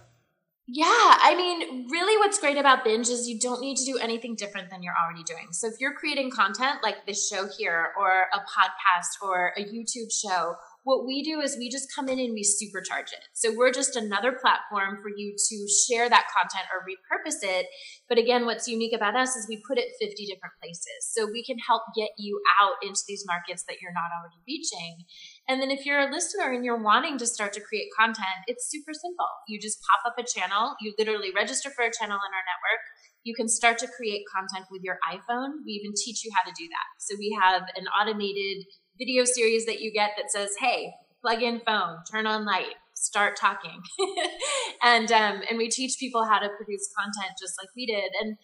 Yeah, 0.68 0.86
I 0.86 1.34
mean, 1.36 1.88
really, 1.90 2.16
what's 2.18 2.38
great 2.38 2.56
about 2.56 2.84
binge 2.84 3.08
is 3.08 3.28
you 3.28 3.38
don't 3.38 3.60
need 3.60 3.76
to 3.78 3.84
do 3.84 3.98
anything 3.98 4.36
different 4.36 4.70
than 4.70 4.82
you're 4.82 4.94
already 4.94 5.24
doing. 5.24 5.48
So, 5.50 5.66
if 5.66 5.74
you're 5.80 5.92
creating 5.92 6.30
content 6.30 6.78
like 6.84 7.04
this 7.04 7.28
show 7.28 7.48
here, 7.58 7.92
or 7.98 8.26
a 8.32 8.38
podcast, 8.38 9.26
or 9.26 9.52
a 9.56 9.64
YouTube 9.64 10.12
show, 10.12 10.54
what 10.84 11.06
we 11.06 11.22
do 11.22 11.40
is 11.40 11.56
we 11.56 11.70
just 11.70 11.88
come 11.94 12.08
in 12.08 12.18
and 12.18 12.34
we 12.34 12.42
supercharge 12.42 13.12
it. 13.14 13.22
So 13.34 13.54
we're 13.54 13.70
just 13.70 13.94
another 13.94 14.32
platform 14.32 14.98
for 15.00 15.10
you 15.14 15.34
to 15.36 15.56
share 15.86 16.08
that 16.08 16.26
content 16.34 16.66
or 16.74 16.82
repurpose 16.82 17.38
it. 17.42 17.66
But 18.08 18.18
again, 18.18 18.46
what's 18.46 18.66
unique 18.66 18.94
about 18.94 19.14
us 19.14 19.36
is 19.36 19.46
we 19.48 19.62
put 19.66 19.78
it 19.78 19.94
50 20.00 20.26
different 20.26 20.54
places. 20.60 21.06
So 21.06 21.26
we 21.30 21.44
can 21.44 21.56
help 21.58 21.82
get 21.94 22.10
you 22.18 22.40
out 22.60 22.74
into 22.82 23.00
these 23.06 23.24
markets 23.26 23.64
that 23.68 23.80
you're 23.80 23.94
not 23.94 24.10
already 24.10 24.42
reaching. 24.46 25.06
And 25.48 25.62
then 25.62 25.70
if 25.70 25.86
you're 25.86 26.00
a 26.00 26.10
listener 26.10 26.50
and 26.50 26.64
you're 26.64 26.82
wanting 26.82 27.16
to 27.18 27.26
start 27.26 27.52
to 27.54 27.60
create 27.60 27.88
content, 27.96 28.42
it's 28.46 28.68
super 28.68 28.92
simple. 28.92 29.30
You 29.46 29.60
just 29.60 29.78
pop 29.86 30.12
up 30.12 30.18
a 30.18 30.26
channel, 30.26 30.74
you 30.80 30.94
literally 30.98 31.30
register 31.34 31.70
for 31.70 31.84
a 31.84 31.92
channel 31.92 32.18
in 32.18 32.32
our 32.34 32.46
network. 32.46 32.82
You 33.24 33.34
can 33.34 33.48
start 33.48 33.78
to 33.78 33.86
create 33.86 34.24
content 34.26 34.66
with 34.70 34.82
your 34.82 34.98
iPhone. 35.06 35.62
We 35.64 35.78
even 35.78 35.94
teach 35.94 36.24
you 36.24 36.30
how 36.34 36.42
to 36.42 36.54
do 36.58 36.66
that. 36.66 36.88
So 36.98 37.14
we 37.18 37.36
have 37.40 37.62
an 37.76 37.86
automated 37.86 38.66
video 38.98 39.24
series 39.24 39.66
that 39.66 39.80
you 39.80 39.92
get 39.92 40.10
that 40.16 40.30
says, 40.30 40.50
hey, 40.60 40.92
plug 41.20 41.42
in 41.42 41.60
phone, 41.66 41.98
turn 42.10 42.26
on 42.26 42.44
light, 42.44 42.74
start 42.94 43.36
talking. 43.36 43.80
and 44.82 45.10
um, 45.12 45.42
and 45.48 45.58
we 45.58 45.68
teach 45.68 45.98
people 45.98 46.24
how 46.24 46.38
to 46.38 46.48
produce 46.56 46.88
content 46.96 47.36
just 47.40 47.54
like 47.60 47.68
we 47.76 47.86
did. 47.86 48.10
And 48.20 48.36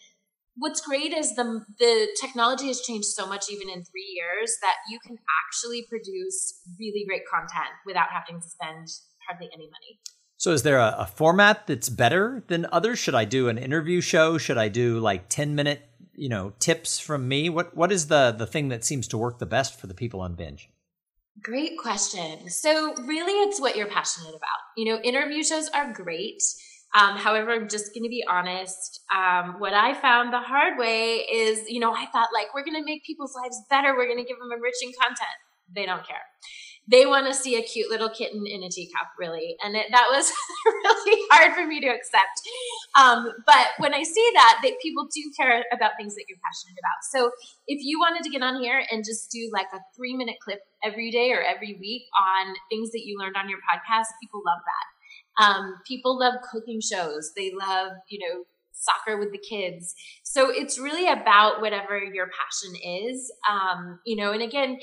what's 0.55 0.81
great 0.81 1.13
is 1.13 1.35
the 1.35 1.65
the 1.79 2.07
technology 2.19 2.67
has 2.67 2.81
changed 2.81 3.07
so 3.07 3.27
much 3.27 3.45
even 3.49 3.69
in 3.69 3.83
three 3.83 4.13
years 4.15 4.55
that 4.61 4.75
you 4.89 4.99
can 5.05 5.17
actually 5.45 5.85
produce 5.89 6.61
really 6.79 7.05
great 7.07 7.23
content 7.31 7.73
without 7.85 8.09
having 8.11 8.41
to 8.41 8.47
spend 8.47 8.87
hardly 9.27 9.49
any 9.53 9.65
money. 9.65 9.99
So 10.37 10.51
is 10.51 10.63
there 10.63 10.77
a, 10.77 10.95
a, 10.99 11.05
format 11.05 11.67
that's 11.67 11.89
better 11.89 12.45
than 12.47 12.65
others? 12.71 12.97
Should 12.97 13.13
I 13.13 13.25
do 13.25 13.49
an 13.49 13.57
interview 13.57 13.99
show? 13.99 14.37
Should 14.37 14.57
I 14.57 14.69
do 14.69 14.99
like 14.99 15.27
10 15.27 15.53
minute, 15.53 15.81
you 16.19 16.29
know, 16.29 16.53
tips 16.59 16.99
from 16.99 17.27
me? 17.27 17.49
What 17.49 17.75
what 17.75 17.91
is 17.91 18.07
the 18.07 18.35
the 18.37 18.45
thing 18.45 18.67
that 18.69 18.83
seems 18.83 19.07
to 19.09 19.17
work 19.17 19.39
the 19.39 19.45
best 19.45 19.79
for 19.79 19.87
the 19.87 19.93
people 19.93 20.21
on 20.21 20.35
binge? 20.35 20.69
Great 21.41 21.77
question. 21.77 22.49
So 22.49 22.93
really 23.05 23.31
it's 23.47 23.61
what 23.61 23.77
you're 23.77 23.87
passionate 23.87 24.35
about. 24.35 24.59
You 24.75 24.85
know, 24.85 25.01
interview 25.01 25.43
shows 25.43 25.69
are 25.69 25.93
great. 25.93 26.43
Um, 26.93 27.15
however, 27.15 27.51
I'm 27.51 27.69
just 27.69 27.93
going 27.93 28.03
to 28.03 28.09
be 28.09 28.25
honest. 28.27 29.01
Um, 29.15 29.55
what 29.59 29.73
I 29.73 29.93
found 29.93 30.33
the 30.33 30.39
hard 30.39 30.77
way 30.77 31.25
is, 31.31 31.69
you 31.69 31.79
know, 31.79 31.93
I 31.93 32.07
thought 32.07 32.29
like 32.33 32.47
we're 32.53 32.65
going 32.65 32.81
to 32.81 32.85
make 32.85 33.05
people's 33.05 33.35
lives 33.41 33.61
better. 33.69 33.95
We're 33.95 34.07
going 34.07 34.17
to 34.17 34.27
give 34.27 34.39
them 34.39 34.51
enriching 34.51 34.91
content. 34.99 35.39
They 35.73 35.85
don't 35.85 36.05
care 36.05 36.25
they 36.89 37.05
want 37.05 37.27
to 37.27 37.33
see 37.33 37.55
a 37.55 37.61
cute 37.61 37.89
little 37.89 38.09
kitten 38.09 38.45
in 38.47 38.63
a 38.63 38.69
teacup, 38.69 39.07
really. 39.17 39.55
And 39.63 39.75
it, 39.75 39.87
that 39.91 40.07
was 40.09 40.31
really 40.65 41.21
hard 41.31 41.53
for 41.53 41.65
me 41.67 41.79
to 41.81 41.87
accept. 41.87 42.41
Um, 42.99 43.31
but 43.45 43.67
when 43.77 43.93
I 43.93 44.01
see 44.01 44.29
that, 44.33 44.59
that 44.63 44.73
people 44.81 45.07
do 45.13 45.21
care 45.37 45.63
about 45.71 45.91
things 45.97 46.15
that 46.15 46.25
you're 46.27 46.39
passionate 46.43 46.79
about. 46.79 46.99
So 47.11 47.31
if 47.67 47.79
you 47.83 47.99
wanted 47.99 48.23
to 48.23 48.29
get 48.29 48.41
on 48.41 48.61
here 48.61 48.83
and 48.91 49.05
just 49.05 49.29
do 49.31 49.49
like 49.53 49.67
a 49.73 49.79
three 49.95 50.15
minute 50.15 50.37
clip 50.43 50.61
every 50.83 51.11
day 51.11 51.31
or 51.31 51.41
every 51.41 51.77
week 51.79 52.03
on 52.17 52.55
things 52.71 52.91
that 52.91 53.05
you 53.05 53.17
learned 53.19 53.35
on 53.37 53.49
your 53.49 53.59
podcast, 53.59 54.07
people 54.21 54.41
love 54.45 54.59
that. 54.65 55.45
Um, 55.45 55.75
people 55.87 56.19
love 56.19 56.35
cooking 56.51 56.81
shows. 56.81 57.31
They 57.35 57.51
love, 57.53 57.91
you 58.09 58.19
know, 58.19 58.43
soccer 58.79 59.17
with 59.17 59.31
the 59.31 59.37
kids. 59.37 59.93
So 60.23 60.49
it's 60.49 60.79
really 60.79 61.07
about 61.07 61.61
whatever 61.61 61.97
your 61.97 62.27
passion 62.27 63.03
is. 63.03 63.31
Um, 63.49 63.99
you 64.05 64.15
know, 64.15 64.31
and 64.31 64.41
again, 64.41 64.79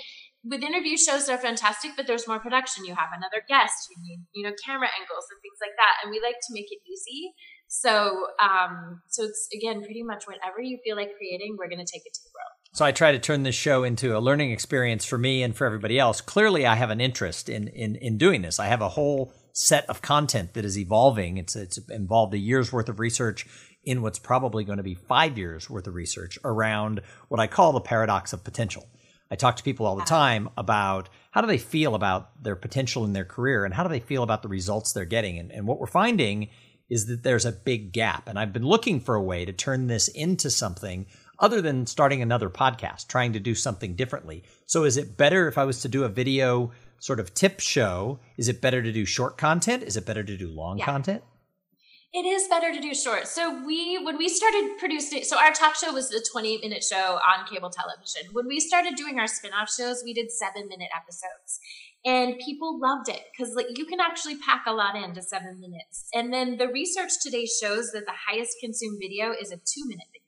with 0.48 0.62
interview 0.62 0.96
shows 0.96 1.26
they're 1.26 1.38
fantastic 1.38 1.92
but 1.96 2.06
there's 2.06 2.26
more 2.28 2.38
production 2.38 2.84
you 2.84 2.94
have 2.94 3.10
another 3.16 3.42
guest 3.48 3.88
you 3.90 3.96
need 4.02 4.20
you 4.34 4.42
know 4.44 4.54
camera 4.64 4.88
angles 4.98 5.26
and 5.30 5.40
things 5.42 5.58
like 5.60 5.74
that 5.76 5.94
and 6.02 6.10
we 6.10 6.20
like 6.20 6.36
to 6.46 6.52
make 6.52 6.66
it 6.70 6.78
easy 6.86 7.32
so 7.68 8.26
um 8.42 9.02
so 9.08 9.24
it's 9.24 9.48
again 9.54 9.82
pretty 9.82 10.02
much 10.02 10.24
whatever 10.26 10.60
you 10.60 10.78
feel 10.84 10.96
like 10.96 11.10
creating 11.16 11.56
we're 11.58 11.68
going 11.68 11.84
to 11.84 11.90
take 11.90 12.02
it 12.04 12.14
to 12.14 12.20
the 12.24 12.30
world 12.34 12.56
so 12.76 12.84
I 12.84 12.92
try 12.92 13.12
to 13.12 13.18
turn 13.18 13.42
this 13.42 13.54
show 13.54 13.84
into 13.84 14.14
a 14.14 14.20
learning 14.20 14.50
experience 14.50 15.06
for 15.06 15.16
me 15.16 15.42
and 15.42 15.56
for 15.56 15.64
everybody 15.64 15.98
else. 15.98 16.20
Clearly, 16.20 16.66
I 16.66 16.74
have 16.74 16.90
an 16.90 17.00
interest 17.00 17.48
in 17.48 17.68
in 17.68 17.96
in 17.96 18.18
doing 18.18 18.42
this. 18.42 18.60
I 18.60 18.66
have 18.66 18.82
a 18.82 18.90
whole 18.90 19.32
set 19.54 19.88
of 19.88 20.02
content 20.02 20.52
that 20.52 20.66
is 20.66 20.78
evolving. 20.78 21.38
It's 21.38 21.56
it's 21.56 21.78
involved 21.88 22.34
a 22.34 22.38
year's 22.38 22.74
worth 22.74 22.90
of 22.90 23.00
research 23.00 23.46
in 23.82 24.02
what's 24.02 24.18
probably 24.18 24.62
going 24.62 24.76
to 24.76 24.82
be 24.82 24.94
five 24.94 25.38
years 25.38 25.70
worth 25.70 25.86
of 25.86 25.94
research 25.94 26.38
around 26.44 27.00
what 27.28 27.40
I 27.40 27.46
call 27.46 27.72
the 27.72 27.80
paradox 27.80 28.34
of 28.34 28.44
potential. 28.44 28.86
I 29.30 29.36
talk 29.36 29.56
to 29.56 29.62
people 29.62 29.86
all 29.86 29.96
the 29.96 30.04
time 30.04 30.48
about 30.56 31.08
how 31.30 31.40
do 31.40 31.46
they 31.46 31.58
feel 31.58 31.94
about 31.94 32.42
their 32.42 32.56
potential 32.56 33.04
in 33.04 33.12
their 33.12 33.24
career 33.24 33.64
and 33.64 33.74
how 33.74 33.82
do 33.82 33.88
they 33.88 34.00
feel 34.00 34.22
about 34.22 34.42
the 34.42 34.48
results 34.48 34.92
they're 34.92 35.04
getting. 35.04 35.38
And, 35.38 35.50
and 35.50 35.66
what 35.66 35.80
we're 35.80 35.86
finding 35.86 36.48
is 36.88 37.06
that 37.06 37.22
there's 37.22 37.44
a 37.44 37.52
big 37.52 37.92
gap. 37.92 38.28
And 38.28 38.38
I've 38.38 38.52
been 38.52 38.66
looking 38.66 39.00
for 39.00 39.14
a 39.14 39.22
way 39.22 39.44
to 39.44 39.52
turn 39.52 39.88
this 39.88 40.08
into 40.08 40.50
something 40.50 41.06
other 41.38 41.60
than 41.60 41.86
starting 41.86 42.22
another 42.22 42.48
podcast, 42.48 43.08
trying 43.08 43.32
to 43.32 43.40
do 43.40 43.54
something 43.54 43.94
differently. 43.94 44.44
So 44.66 44.84
is 44.84 44.96
it 44.96 45.16
better 45.16 45.48
if 45.48 45.58
I 45.58 45.64
was 45.64 45.80
to 45.82 45.88
do 45.88 46.04
a 46.04 46.08
video 46.08 46.72
sort 46.98 47.20
of 47.20 47.34
tip 47.34 47.60
show? 47.60 48.20
Is 48.36 48.48
it 48.48 48.60
better 48.60 48.82
to 48.82 48.92
do 48.92 49.04
short 49.04 49.36
content? 49.36 49.82
Is 49.82 49.96
it 49.96 50.06
better 50.06 50.22
to 50.22 50.36
do 50.36 50.48
long 50.48 50.78
yeah. 50.78 50.84
content? 50.84 51.22
It 52.12 52.24
is 52.24 52.48
better 52.48 52.72
to 52.72 52.80
do 52.80 52.94
short. 52.94 53.26
So 53.28 53.62
we 53.66 53.98
when 54.02 54.16
we 54.16 54.28
started 54.28 54.78
producing 54.78 55.24
so 55.24 55.38
our 55.38 55.52
talk 55.52 55.74
show 55.74 55.92
was 55.92 56.10
a 56.12 56.22
20 56.32 56.58
minute 56.58 56.82
show 56.82 57.18
on 57.20 57.46
cable 57.46 57.70
television. 57.70 58.22
When 58.32 58.46
we 58.46 58.58
started 58.58 58.94
doing 58.94 59.18
our 59.18 59.26
spin-off 59.26 59.70
shows, 59.70 60.02
we 60.04 60.14
did 60.14 60.30
7 60.30 60.66
minute 60.68 60.88
episodes. 60.96 61.60
And 62.04 62.38
people 62.38 62.78
loved 62.80 63.08
it 63.08 63.22
cuz 63.36 63.54
like 63.54 63.66
you 63.76 63.84
can 63.84 64.00
actually 64.00 64.38
pack 64.38 64.64
a 64.66 64.72
lot 64.72 64.96
into 64.96 65.20
7 65.20 65.60
minutes. 65.60 66.08
And 66.14 66.32
then 66.32 66.56
the 66.56 66.68
research 66.68 67.12
today 67.22 67.44
shows 67.44 67.90
that 67.92 68.06
the 68.06 68.18
highest 68.28 68.56
consumed 68.60 68.98
video 68.98 69.32
is 69.32 69.50
a 69.50 69.56
2 69.56 69.84
minute 69.84 70.06
video. 70.12 70.22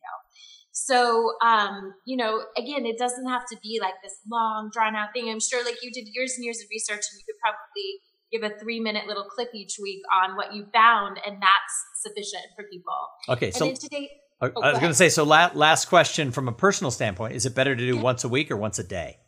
So, 0.73 1.33
um, 1.43 1.95
you 2.07 2.17
know, 2.17 2.45
again, 2.57 2.87
it 2.87 2.99
doesn't 2.99 3.29
have 3.29 3.47
to 3.47 3.57
be 3.63 3.81
like 3.81 3.95
this 4.03 4.21
long, 4.31 4.71
drawn 4.73 4.95
out 4.95 5.13
thing. 5.13 5.29
I'm 5.29 5.41
sure 5.41 5.65
like 5.65 5.83
you 5.83 5.91
did 5.91 6.07
years 6.13 6.35
and 6.37 6.45
years 6.45 6.61
of 6.61 6.69
research 6.71 7.03
and 7.11 7.19
you 7.19 7.25
could 7.27 7.41
probably 7.41 8.01
give 8.33 8.43
a 8.43 8.51
three 8.59 8.81
minute 8.81 9.07
little 9.07 9.25
clip 9.25 9.49
each 9.55 9.77
week 9.81 10.01
on 10.23 10.37
what 10.37 10.55
you 10.55 10.67
found, 10.73 11.19
and 11.25 11.37
that's 11.41 12.03
sufficient 12.03 12.45
for 12.57 12.65
people. 12.71 12.95
Okay, 13.29 13.51
so 13.51 13.73
today, 13.75 14.11
oh, 14.41 14.51
I 14.63 14.71
was 14.71 14.79
going 14.79 14.91
to 14.91 14.97
say, 14.97 15.09
so 15.09 15.25
la- 15.25 15.51
last 15.55 15.87
question 15.87 16.33
from 16.33 16.49
a 16.49 16.53
personal 16.53 16.91
standpoint: 16.91 17.35
Is 17.35 17.47
it 17.47 17.55
better 17.55 17.75
to 17.75 17.87
do 17.87 17.97
once 17.97 18.25
a 18.25 18.29
week 18.29 18.51
or 18.51 18.57
once 18.57 18.79
a 18.79 18.85
day? 18.85 19.19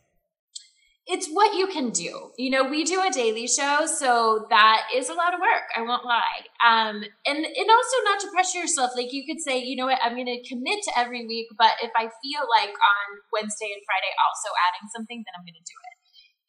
It's 1.07 1.27
what 1.27 1.57
you 1.57 1.65
can 1.67 1.89
do. 1.89 2.29
You 2.37 2.51
know, 2.51 2.69
we 2.69 2.85
do 2.85 3.01
a 3.01 3.09
daily 3.09 3.47
show, 3.47 3.85
so 3.89 4.45
that 4.49 4.85
is 4.95 5.09
a 5.09 5.13
lot 5.17 5.33
of 5.33 5.41
work. 5.41 5.65
I 5.75 5.81
won't 5.81 6.05
lie. 6.05 6.45
Um, 6.61 7.01
and 7.25 7.37
and 7.41 7.67
also 7.67 7.97
not 8.05 8.19
to 8.21 8.27
pressure 8.31 8.59
yourself. 8.59 8.91
Like 8.95 9.11
you 9.11 9.25
could 9.25 9.41
say, 9.41 9.57
you 9.59 9.75
know 9.75 9.87
what, 9.87 9.97
I'm 10.01 10.13
going 10.13 10.29
to 10.29 10.47
commit 10.47 10.83
to 10.85 10.91
every 10.95 11.25
week, 11.25 11.47
but 11.57 11.73
if 11.81 11.91
I 11.97 12.05
feel 12.21 12.45
like 12.47 12.69
on 12.69 13.05
Wednesday 13.33 13.73
and 13.73 13.81
Friday 13.81 14.13
also 14.29 14.53
adding 14.69 14.87
something, 14.93 15.25
then 15.25 15.33
I'm 15.33 15.43
going 15.43 15.57
to 15.57 15.65
do 15.65 15.73
it 15.89 16.00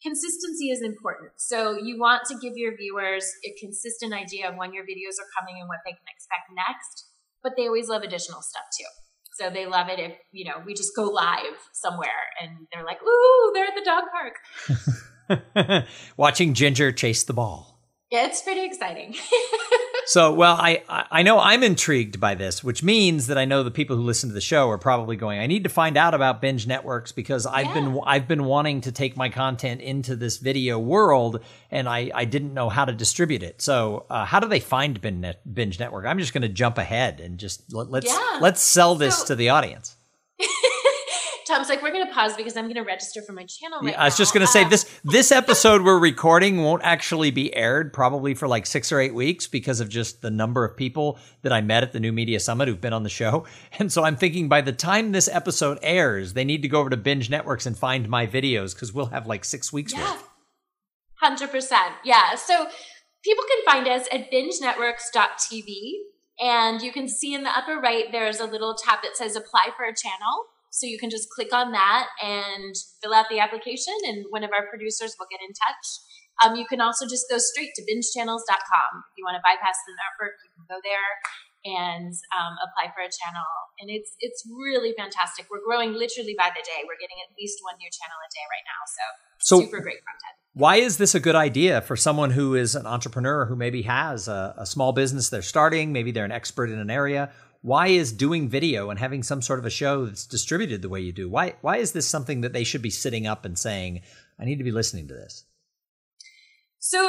consistency 0.02 0.70
is 0.70 0.82
important. 0.82 1.32
So 1.36 1.76
you 1.76 1.98
want 1.98 2.22
to 2.28 2.38
give 2.38 2.56
your 2.56 2.76
viewers 2.76 3.30
a 3.44 3.54
consistent 3.60 4.12
idea 4.12 4.48
of 4.48 4.56
when 4.56 4.72
your 4.72 4.84
videos 4.84 5.20
are 5.20 5.28
coming 5.38 5.60
and 5.60 5.68
what 5.68 5.78
they 5.84 5.92
can 5.92 6.08
expect 6.14 6.50
next, 6.54 7.06
but 7.42 7.52
they 7.56 7.66
always 7.66 7.88
love 7.88 8.02
additional 8.02 8.42
stuff 8.42 8.64
too. 8.78 8.86
So 9.34 9.50
they 9.50 9.66
love 9.66 9.88
it 9.88 9.98
if, 9.98 10.12
you 10.30 10.44
know, 10.44 10.62
we 10.66 10.74
just 10.74 10.94
go 10.94 11.04
live 11.04 11.56
somewhere 11.72 12.08
and 12.40 12.66
they're 12.72 12.84
like, 12.84 13.02
ooh, 13.02 13.52
they're 13.54 13.64
at 13.64 13.74
the 13.74 13.84
dog 13.84 14.04
park. 14.12 14.34
Watching 16.16 16.54
Ginger 16.54 16.92
chase 16.92 17.24
the 17.24 17.32
ball. 17.32 17.80
Yeah, 18.10 18.26
it's 18.26 18.42
pretty 18.42 18.64
exciting. 18.64 19.14
so, 20.06 20.32
well, 20.32 20.56
I 20.58 20.82
I 20.88 21.22
know 21.22 21.38
I'm 21.38 21.62
intrigued 21.62 22.20
by 22.20 22.34
this, 22.34 22.62
which 22.62 22.82
means 22.82 23.26
that 23.28 23.38
I 23.38 23.44
know 23.44 23.62
the 23.62 23.70
people 23.70 23.96
who 23.96 24.02
listen 24.02 24.28
to 24.30 24.34
the 24.34 24.40
show 24.40 24.68
are 24.70 24.78
probably 24.78 25.16
going. 25.16 25.38
I 25.38 25.46
need 25.46 25.64
to 25.64 25.70
find 25.70 25.96
out 25.96 26.14
about 26.14 26.40
binge 26.40 26.66
networks 26.66 27.12
because 27.12 27.46
I've 27.46 27.66
yeah. 27.66 27.74
been 27.74 28.00
I've 28.04 28.28
been 28.28 28.44
wanting 28.44 28.80
to 28.82 28.92
take 28.92 29.16
my 29.16 29.28
content 29.28 29.80
into 29.80 30.16
this 30.16 30.38
video 30.38 30.78
world, 30.78 31.40
and 31.70 31.88
I 31.88 32.10
I 32.14 32.24
didn't 32.24 32.54
know 32.54 32.68
how 32.68 32.84
to 32.84 32.92
distribute 32.92 33.42
it. 33.42 33.62
So, 33.62 34.06
uh, 34.10 34.24
how 34.24 34.40
do 34.40 34.48
they 34.48 34.60
find 34.60 35.00
binge 35.00 35.36
binge 35.52 35.78
network? 35.78 36.06
I'm 36.06 36.18
just 36.18 36.32
going 36.32 36.42
to 36.42 36.48
jump 36.48 36.78
ahead 36.78 37.20
and 37.20 37.38
just 37.38 37.72
let, 37.72 38.04
us 38.04 38.10
yeah. 38.10 38.38
let's 38.40 38.62
sell 38.62 38.94
this 38.94 39.18
so, 39.18 39.26
to 39.26 39.34
the 39.34 39.50
audience. 39.50 39.96
Tom's 41.52 41.68
like, 41.68 41.82
we're 41.82 41.92
going 41.92 42.06
to 42.06 42.12
pause 42.12 42.34
because 42.34 42.56
I'm 42.56 42.64
going 42.64 42.76
to 42.76 42.82
register 42.82 43.20
for 43.20 43.32
my 43.32 43.44
channel 43.44 43.80
right 43.82 43.92
yeah, 43.92 44.00
I 44.00 44.06
was 44.06 44.16
just 44.16 44.32
going 44.32 44.46
to 44.46 44.50
say 44.50 44.64
um, 44.64 44.70
this 44.70 45.00
this 45.04 45.30
episode 45.30 45.82
we're 45.82 45.98
recording 45.98 46.62
won't 46.62 46.82
actually 46.82 47.30
be 47.30 47.54
aired 47.54 47.92
probably 47.92 48.32
for 48.32 48.48
like 48.48 48.64
six 48.64 48.90
or 48.90 49.00
eight 49.00 49.14
weeks 49.14 49.46
because 49.46 49.80
of 49.80 49.90
just 49.90 50.22
the 50.22 50.30
number 50.30 50.64
of 50.64 50.78
people 50.78 51.18
that 51.42 51.52
I 51.52 51.60
met 51.60 51.82
at 51.82 51.92
the 51.92 52.00
New 52.00 52.10
Media 52.10 52.40
Summit 52.40 52.68
who've 52.68 52.80
been 52.80 52.94
on 52.94 53.02
the 53.02 53.10
show. 53.10 53.44
And 53.78 53.90
so 53.90 54.04
I'm 54.04 54.16
thinking 54.16 54.48
by 54.48 54.60
the 54.60 54.72
time 54.72 55.12
this 55.12 55.28
episode 55.28 55.78
airs, 55.82 56.34
they 56.34 56.44
need 56.44 56.62
to 56.62 56.68
go 56.68 56.80
over 56.80 56.90
to 56.90 56.96
Binge 56.96 57.30
Networks 57.30 57.66
and 57.66 57.76
find 57.76 58.08
my 58.08 58.26
videos 58.26 58.74
because 58.74 58.92
we'll 58.92 59.06
have 59.06 59.26
like 59.26 59.44
six 59.44 59.72
weeks 59.72 59.92
yeah. 59.92 60.12
worth. 60.12 60.28
Hundred 61.14 61.50
percent, 61.50 61.94
yeah. 62.04 62.34
So 62.34 62.68
people 63.24 63.44
can 63.44 63.64
find 63.64 63.88
us 63.88 64.06
at 64.12 64.30
bingenetworks.tv. 64.30 65.92
And 66.40 66.82
you 66.82 66.92
can 66.92 67.08
see 67.08 67.34
in 67.34 67.44
the 67.44 67.50
upper 67.50 67.78
right, 67.78 68.10
there's 68.12 68.40
a 68.40 68.46
little 68.46 68.74
tab 68.74 69.00
that 69.02 69.16
says 69.16 69.36
apply 69.36 69.68
for 69.76 69.84
a 69.84 69.94
channel. 69.94 70.46
So 70.72 70.88
you 70.88 70.96
can 70.96 71.12
just 71.12 71.28
click 71.28 71.52
on 71.52 71.70
that 71.72 72.08
and 72.24 72.72
fill 73.04 73.12
out 73.12 73.28
the 73.28 73.38
application, 73.38 73.92
and 74.08 74.24
one 74.32 74.42
of 74.42 74.50
our 74.56 74.64
producers 74.72 75.14
will 75.20 75.28
get 75.28 75.44
in 75.44 75.52
touch. 75.52 75.86
Um, 76.40 76.56
you 76.56 76.64
can 76.64 76.80
also 76.80 77.04
just 77.04 77.28
go 77.28 77.36
straight 77.36 77.76
to 77.76 77.82
bingechannels.com. 77.84 78.90
If 79.04 79.14
you 79.20 79.24
want 79.28 79.36
to 79.36 79.44
bypass 79.44 79.76
the 79.84 79.92
network, 79.92 80.40
you 80.40 80.50
can 80.56 80.64
go 80.64 80.80
there 80.80 81.12
and 81.64 82.10
um, 82.32 82.56
apply 82.64 82.90
for 82.96 83.04
a 83.04 83.12
channel. 83.12 83.44
And 83.80 83.90
it's 83.92 84.16
it's 84.20 84.42
really 84.48 84.96
fantastic. 84.96 85.46
We're 85.52 85.62
growing 85.64 85.92
literally 85.92 86.34
by 86.40 86.50
the 86.56 86.64
day. 86.64 86.82
We're 86.88 86.98
getting 86.98 87.20
at 87.20 87.36
least 87.38 87.60
one 87.62 87.76
new 87.76 87.90
channel 87.92 88.16
a 88.16 88.30
day 88.32 88.46
right 88.48 88.64
now. 88.64 88.80
So, 88.88 89.04
so 89.38 89.64
super 89.68 89.84
great 89.84 90.00
content. 90.00 90.40
Why 90.54 90.76
is 90.76 90.98
this 90.98 91.14
a 91.14 91.20
good 91.20 91.36
idea 91.36 91.80
for 91.80 91.96
someone 91.96 92.30
who 92.30 92.54
is 92.54 92.74
an 92.74 92.86
entrepreneur 92.86 93.46
who 93.46 93.56
maybe 93.56 93.82
has 93.82 94.28
a, 94.28 94.54
a 94.58 94.66
small 94.66 94.92
business 94.92 95.30
they're 95.30 95.40
starting? 95.40 95.92
Maybe 95.92 96.10
they're 96.10 96.26
an 96.26 96.32
expert 96.32 96.68
in 96.70 96.78
an 96.78 96.90
area 96.90 97.30
why 97.62 97.86
is 97.86 98.12
doing 98.12 98.48
video 98.48 98.90
and 98.90 98.98
having 98.98 99.22
some 99.22 99.40
sort 99.40 99.58
of 99.58 99.64
a 99.64 99.70
show 99.70 100.04
that's 100.04 100.26
distributed 100.26 100.82
the 100.82 100.88
way 100.88 101.00
you 101.00 101.12
do 101.12 101.28
why 101.28 101.54
why 101.60 101.76
is 101.78 101.92
this 101.92 102.06
something 102.06 102.42
that 102.42 102.52
they 102.52 102.64
should 102.64 102.82
be 102.82 102.90
sitting 102.90 103.26
up 103.26 103.44
and 103.44 103.58
saying 103.58 104.00
i 104.38 104.44
need 104.44 104.58
to 104.58 104.64
be 104.64 104.72
listening 104.72 105.08
to 105.08 105.14
this 105.14 105.44
So, 106.84 107.00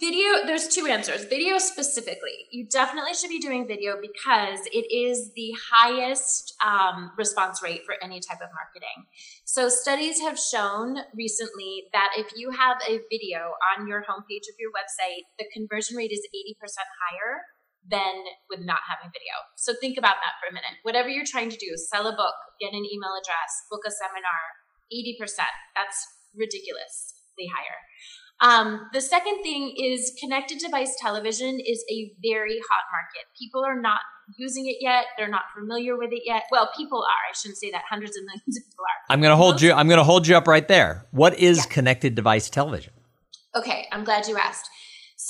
video, 0.00 0.44
there's 0.44 0.66
two 0.66 0.86
answers. 0.86 1.24
Video 1.24 1.58
specifically, 1.58 2.50
you 2.50 2.66
definitely 2.66 3.14
should 3.14 3.30
be 3.30 3.38
doing 3.38 3.64
video 3.64 3.94
because 4.02 4.58
it 4.72 4.90
is 4.90 5.30
the 5.36 5.54
highest 5.70 6.52
um, 6.66 7.12
response 7.16 7.62
rate 7.62 7.82
for 7.86 7.94
any 8.02 8.18
type 8.18 8.40
of 8.42 8.48
marketing. 8.52 9.06
So, 9.44 9.68
studies 9.68 10.18
have 10.20 10.36
shown 10.36 10.98
recently 11.14 11.84
that 11.92 12.10
if 12.16 12.32
you 12.34 12.50
have 12.50 12.78
a 12.88 12.98
video 13.08 13.54
on 13.70 13.86
your 13.86 14.00
homepage 14.02 14.50
of 14.50 14.58
your 14.58 14.72
website, 14.74 15.22
the 15.38 15.46
conversion 15.54 15.96
rate 15.96 16.10
is 16.10 16.26
80% 16.34 16.58
higher 16.98 17.42
than 17.90 18.24
with 18.48 18.60
not 18.62 18.80
having 18.88 19.10
video. 19.10 19.34
So, 19.56 19.74
think 19.80 19.98
about 19.98 20.16
that 20.22 20.38
for 20.38 20.48
a 20.50 20.54
minute. 20.54 20.78
Whatever 20.82 21.08
you're 21.08 21.28
trying 21.28 21.50
to 21.50 21.58
do, 21.58 21.74
sell 21.76 22.06
a 22.06 22.14
book, 22.14 22.38
get 22.60 22.72
an 22.72 22.86
email 22.86 23.14
address, 23.18 23.50
book 23.70 23.82
a 23.86 23.90
seminar, 23.90 24.40
80%. 24.88 25.44
That's 25.76 26.06
ridiculously 26.34 27.50
higher. 27.50 27.78
Um, 28.40 28.88
the 28.94 29.00
second 29.00 29.42
thing 29.42 29.74
is 29.76 30.16
connected 30.18 30.58
device 30.58 30.96
television 30.98 31.60
is 31.60 31.84
a 31.90 32.10
very 32.24 32.58
hot 32.70 32.84
market. 32.90 33.28
People 33.38 33.64
are 33.64 33.78
not 33.78 34.00
using 34.38 34.66
it 34.66 34.76
yet. 34.80 35.06
They're 35.18 35.28
not 35.28 35.42
familiar 35.54 35.96
with 35.96 36.12
it 36.12 36.22
yet. 36.24 36.44
Well, 36.50 36.70
people 36.76 37.00
are. 37.00 37.30
I 37.30 37.34
shouldn't 37.34 37.58
say 37.58 37.70
that. 37.72 37.82
Hundreds 37.88 38.16
of 38.16 38.24
millions 38.24 38.56
of 38.56 38.64
people 38.64 38.84
are. 38.84 39.12
I'm 39.12 39.20
going 39.20 39.30
to 39.30 39.36
hold 39.36 39.54
Most, 39.54 39.62
you. 39.62 39.72
I'm 39.72 39.88
going 39.88 39.98
to 39.98 40.04
hold 40.04 40.26
you 40.26 40.36
up 40.36 40.48
right 40.48 40.66
there. 40.66 41.06
What 41.10 41.38
is 41.38 41.58
yeah. 41.58 41.64
connected 41.64 42.14
device 42.14 42.48
television? 42.48 42.94
Okay, 43.54 43.86
I'm 43.92 44.04
glad 44.04 44.26
you 44.26 44.38
asked. 44.38 44.70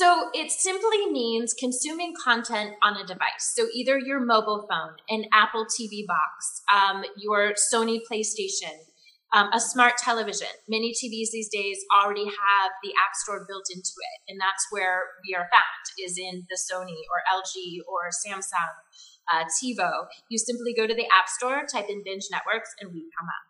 So 0.01 0.31
it 0.33 0.51
simply 0.51 1.11
means 1.11 1.53
consuming 1.53 2.15
content 2.25 2.73
on 2.83 2.97
a 2.97 3.05
device. 3.05 3.53
So 3.55 3.67
either 3.75 3.99
your 3.99 4.19
mobile 4.19 4.67
phone, 4.67 4.97
an 5.11 5.27
Apple 5.31 5.67
TV 5.67 6.07
box, 6.07 6.63
um, 6.73 7.05
your 7.19 7.53
Sony 7.53 7.99
PlayStation, 8.11 8.73
um, 9.35 9.51
a 9.53 9.61
smart 9.61 9.99
television. 9.99 10.49
Many 10.71 10.93
TVs 10.93 11.33
these 11.33 11.51
days 11.53 11.77
already 11.95 12.25
have 12.25 12.71
the 12.83 12.95
App 12.97 13.15
Store 13.15 13.45
built 13.47 13.67
into 13.71 13.93
it, 13.93 14.33
and 14.33 14.41
that's 14.41 14.65
where 14.71 15.03
we 15.29 15.35
are 15.35 15.49
found 15.53 15.85
is 15.99 16.17
in 16.17 16.47
the 16.49 16.57
Sony 16.57 17.05
or 17.13 17.21
LG 17.31 17.81
or 17.87 18.09
Samsung, 18.25 18.73
uh, 19.31 19.45
TiVo. 19.61 20.07
You 20.31 20.39
simply 20.39 20.73
go 20.73 20.87
to 20.87 20.95
the 20.95 21.09
App 21.13 21.29
Store, 21.29 21.67
type 21.71 21.91
in 21.91 22.01
Binge 22.03 22.25
Networks, 22.33 22.71
and 22.81 22.91
we 22.91 23.05
come 23.19 23.29
up. 23.29 23.50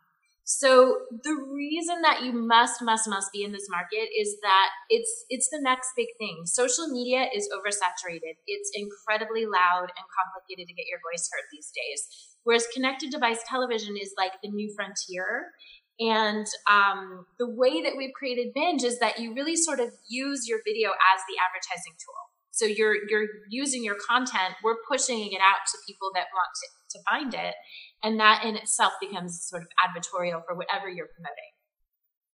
So 0.50 1.06
the 1.22 1.38
reason 1.54 2.02
that 2.02 2.24
you 2.24 2.32
must, 2.32 2.82
must, 2.82 3.08
must 3.08 3.30
be 3.30 3.44
in 3.44 3.52
this 3.52 3.68
market 3.70 4.10
is 4.10 4.34
that 4.42 4.70
it's 4.88 5.24
it's 5.30 5.48
the 5.48 5.60
next 5.62 5.90
big 5.96 6.08
thing. 6.18 6.42
Social 6.44 6.88
media 6.88 7.30
is 7.32 7.48
oversaturated. 7.54 8.34
It's 8.48 8.68
incredibly 8.74 9.46
loud 9.46 9.94
and 9.94 10.06
complicated 10.10 10.66
to 10.66 10.74
get 10.74 10.90
your 10.90 10.98
voice 11.06 11.30
heard 11.30 11.46
these 11.52 11.70
days. 11.70 12.34
Whereas 12.42 12.66
connected 12.74 13.12
device 13.12 13.38
television 13.48 13.94
is 13.94 14.12
like 14.18 14.32
the 14.42 14.50
new 14.50 14.74
frontier. 14.74 15.54
And 16.00 16.46
um, 16.68 17.26
the 17.38 17.48
way 17.48 17.82
that 17.82 17.94
we've 17.96 18.14
created 18.18 18.52
Binge 18.52 18.82
is 18.82 18.98
that 18.98 19.20
you 19.20 19.32
really 19.32 19.54
sort 19.54 19.78
of 19.78 19.90
use 20.08 20.48
your 20.48 20.58
video 20.66 20.90
as 20.90 21.22
the 21.30 21.38
advertising 21.38 21.94
tool. 21.94 22.29
So 22.50 22.64
you're 22.66 22.96
you're 23.08 23.26
using 23.48 23.84
your 23.84 23.96
content, 24.08 24.54
we're 24.62 24.76
pushing 24.88 25.32
it 25.32 25.40
out 25.40 25.60
to 25.70 25.78
people 25.86 26.10
that 26.14 26.26
want 26.34 26.50
to, 26.54 26.98
to 26.98 27.04
find 27.08 27.34
it, 27.34 27.54
and 28.02 28.18
that 28.18 28.44
in 28.44 28.56
itself 28.56 28.92
becomes 29.00 29.46
sort 29.48 29.62
of 29.62 29.68
advertorial 29.78 30.42
for 30.46 30.56
whatever 30.56 30.88
you're 30.88 31.08
promoting. 31.14 31.50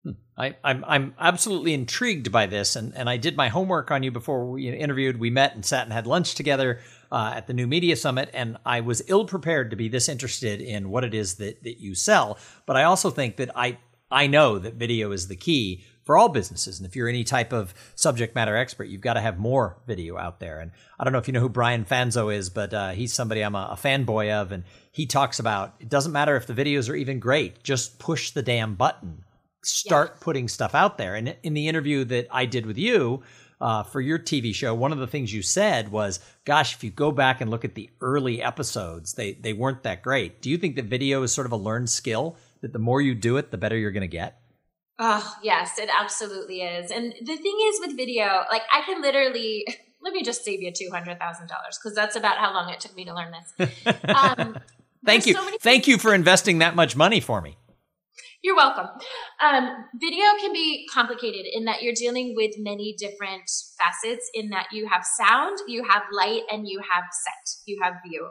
Hmm. 0.03 0.11
I, 0.35 0.55
I'm 0.63 0.83
I'm 0.85 1.15
absolutely 1.19 1.73
intrigued 1.73 2.31
by 2.31 2.47
this, 2.47 2.75
and, 2.75 2.95
and 2.95 3.09
I 3.09 3.17
did 3.17 3.37
my 3.37 3.49
homework 3.49 3.91
on 3.91 4.03
you 4.03 4.11
before 4.11 4.49
we 4.49 4.67
interviewed. 4.67 5.19
We 5.19 5.29
met 5.29 5.53
and 5.55 5.63
sat 5.63 5.83
and 5.83 5.93
had 5.93 6.07
lunch 6.07 6.33
together 6.35 6.79
uh, 7.11 7.33
at 7.35 7.47
the 7.47 7.53
New 7.53 7.67
Media 7.67 7.95
Summit, 7.95 8.29
and 8.33 8.57
I 8.65 8.81
was 8.81 9.03
ill 9.07 9.25
prepared 9.25 9.69
to 9.69 9.75
be 9.75 9.89
this 9.89 10.09
interested 10.09 10.59
in 10.59 10.89
what 10.89 11.03
it 11.03 11.13
is 11.13 11.35
that, 11.35 11.63
that 11.63 11.79
you 11.79 11.93
sell. 11.93 12.39
But 12.65 12.77
I 12.77 12.83
also 12.83 13.11
think 13.11 13.37
that 13.37 13.51
I 13.55 13.77
I 14.09 14.27
know 14.27 14.59
that 14.59 14.73
video 14.73 15.11
is 15.11 15.27
the 15.27 15.35
key 15.35 15.85
for 16.03 16.17
all 16.17 16.29
businesses. 16.29 16.79
And 16.79 16.87
if 16.87 16.95
you're 16.95 17.07
any 17.07 17.23
type 17.23 17.53
of 17.53 17.73
subject 17.95 18.35
matter 18.35 18.55
expert, 18.55 18.85
you've 18.85 19.01
got 19.01 19.13
to 19.13 19.21
have 19.21 19.39
more 19.39 19.77
video 19.87 20.17
out 20.17 20.39
there. 20.39 20.59
And 20.59 20.71
I 20.99 21.03
don't 21.03 21.13
know 21.13 21.19
if 21.19 21.27
you 21.27 21.33
know 21.33 21.39
who 21.39 21.49
Brian 21.49 21.85
Fanzo 21.85 22.33
is, 22.33 22.49
but 22.49 22.73
uh, 22.73 22.89
he's 22.91 23.13
somebody 23.13 23.41
I'm 23.41 23.55
a, 23.55 23.69
a 23.71 23.75
fanboy 23.75 24.31
of. 24.31 24.51
And 24.51 24.63
he 24.91 25.05
talks 25.05 25.39
about 25.39 25.75
it 25.79 25.89
doesn't 25.89 26.11
matter 26.11 26.35
if 26.35 26.47
the 26.47 26.53
videos 26.53 26.89
are 26.89 26.95
even 26.95 27.19
great, 27.19 27.63
just 27.63 27.99
push 27.99 28.31
the 28.31 28.41
damn 28.41 28.75
button, 28.75 29.23
start 29.63 30.13
yeah. 30.15 30.23
putting 30.23 30.47
stuff 30.47 30.75
out 30.75 30.97
there. 30.97 31.15
And 31.15 31.35
in 31.43 31.53
the 31.53 31.67
interview 31.67 32.03
that 32.05 32.27
I 32.31 32.45
did 32.45 32.65
with 32.65 32.77
you, 32.77 33.23
uh, 33.61 33.83
for 33.83 34.01
your 34.01 34.17
TV 34.17 34.53
show, 34.55 34.73
one 34.73 34.91
of 34.91 34.97
the 34.97 35.05
things 35.05 35.31
you 35.31 35.43
said 35.43 35.91
was, 35.91 36.19
"Gosh, 36.45 36.73
if 36.73 36.83
you 36.83 36.89
go 36.89 37.11
back 37.11 37.41
and 37.41 37.51
look 37.51 37.63
at 37.63 37.75
the 37.75 37.91
early 38.01 38.41
episodes, 38.41 39.13
they 39.13 39.33
they 39.33 39.53
weren't 39.53 39.83
that 39.83 40.01
great." 40.01 40.41
Do 40.41 40.49
you 40.49 40.57
think 40.57 40.75
that 40.75 40.85
video 40.85 41.21
is 41.21 41.31
sort 41.31 41.45
of 41.45 41.51
a 41.51 41.57
learned 41.57 41.89
skill 41.89 42.37
that 42.61 42.73
the 42.73 42.79
more 42.79 43.01
you 43.01 43.13
do 43.13 43.37
it, 43.37 43.51
the 43.51 43.59
better 43.59 43.77
you're 43.77 43.91
going 43.91 44.01
to 44.01 44.07
get? 44.07 44.40
Oh 45.03 45.35
yes, 45.41 45.79
it 45.79 45.89
absolutely 45.99 46.61
is. 46.61 46.91
And 46.91 47.11
the 47.21 47.35
thing 47.35 47.57
is 47.63 47.79
with 47.79 47.97
video, 47.97 48.43
like 48.51 48.61
I 48.71 48.83
can 48.85 49.01
literally 49.01 49.65
let 50.03 50.13
me 50.13 50.21
just 50.21 50.45
save 50.45 50.61
you 50.61 50.71
two 50.71 50.89
hundred 50.91 51.17
thousand 51.17 51.47
dollars 51.47 51.79
because 51.81 51.95
that's 51.95 52.15
about 52.15 52.37
how 52.37 52.53
long 52.53 52.69
it 52.69 52.79
took 52.79 52.95
me 52.95 53.05
to 53.05 53.13
learn 53.13 53.33
this. 53.57 53.73
Um, 54.07 54.57
Thank 55.03 55.25
you. 55.25 55.33
So 55.33 55.49
Thank 55.59 55.87
you 55.87 55.97
for 55.97 56.13
investing 56.13 56.59
that 56.59 56.75
much 56.75 56.95
money 56.95 57.19
for 57.19 57.41
me. 57.41 57.57
You're 58.43 58.55
welcome. 58.55 58.85
Um, 59.43 59.85
video 59.99 60.25
can 60.39 60.53
be 60.53 60.87
complicated 60.93 61.47
in 61.51 61.65
that 61.65 61.81
you're 61.81 61.95
dealing 61.95 62.35
with 62.35 62.51
many 62.59 62.95
different 62.99 63.49
facets, 63.79 64.29
in 64.35 64.49
that 64.49 64.67
you 64.71 64.87
have 64.87 65.03
sound, 65.03 65.57
you 65.67 65.83
have 65.89 66.03
light, 66.11 66.41
and 66.51 66.67
you 66.67 66.79
have 66.79 67.05
set, 67.11 67.55
you 67.65 67.79
have 67.81 67.95
view. 68.07 68.29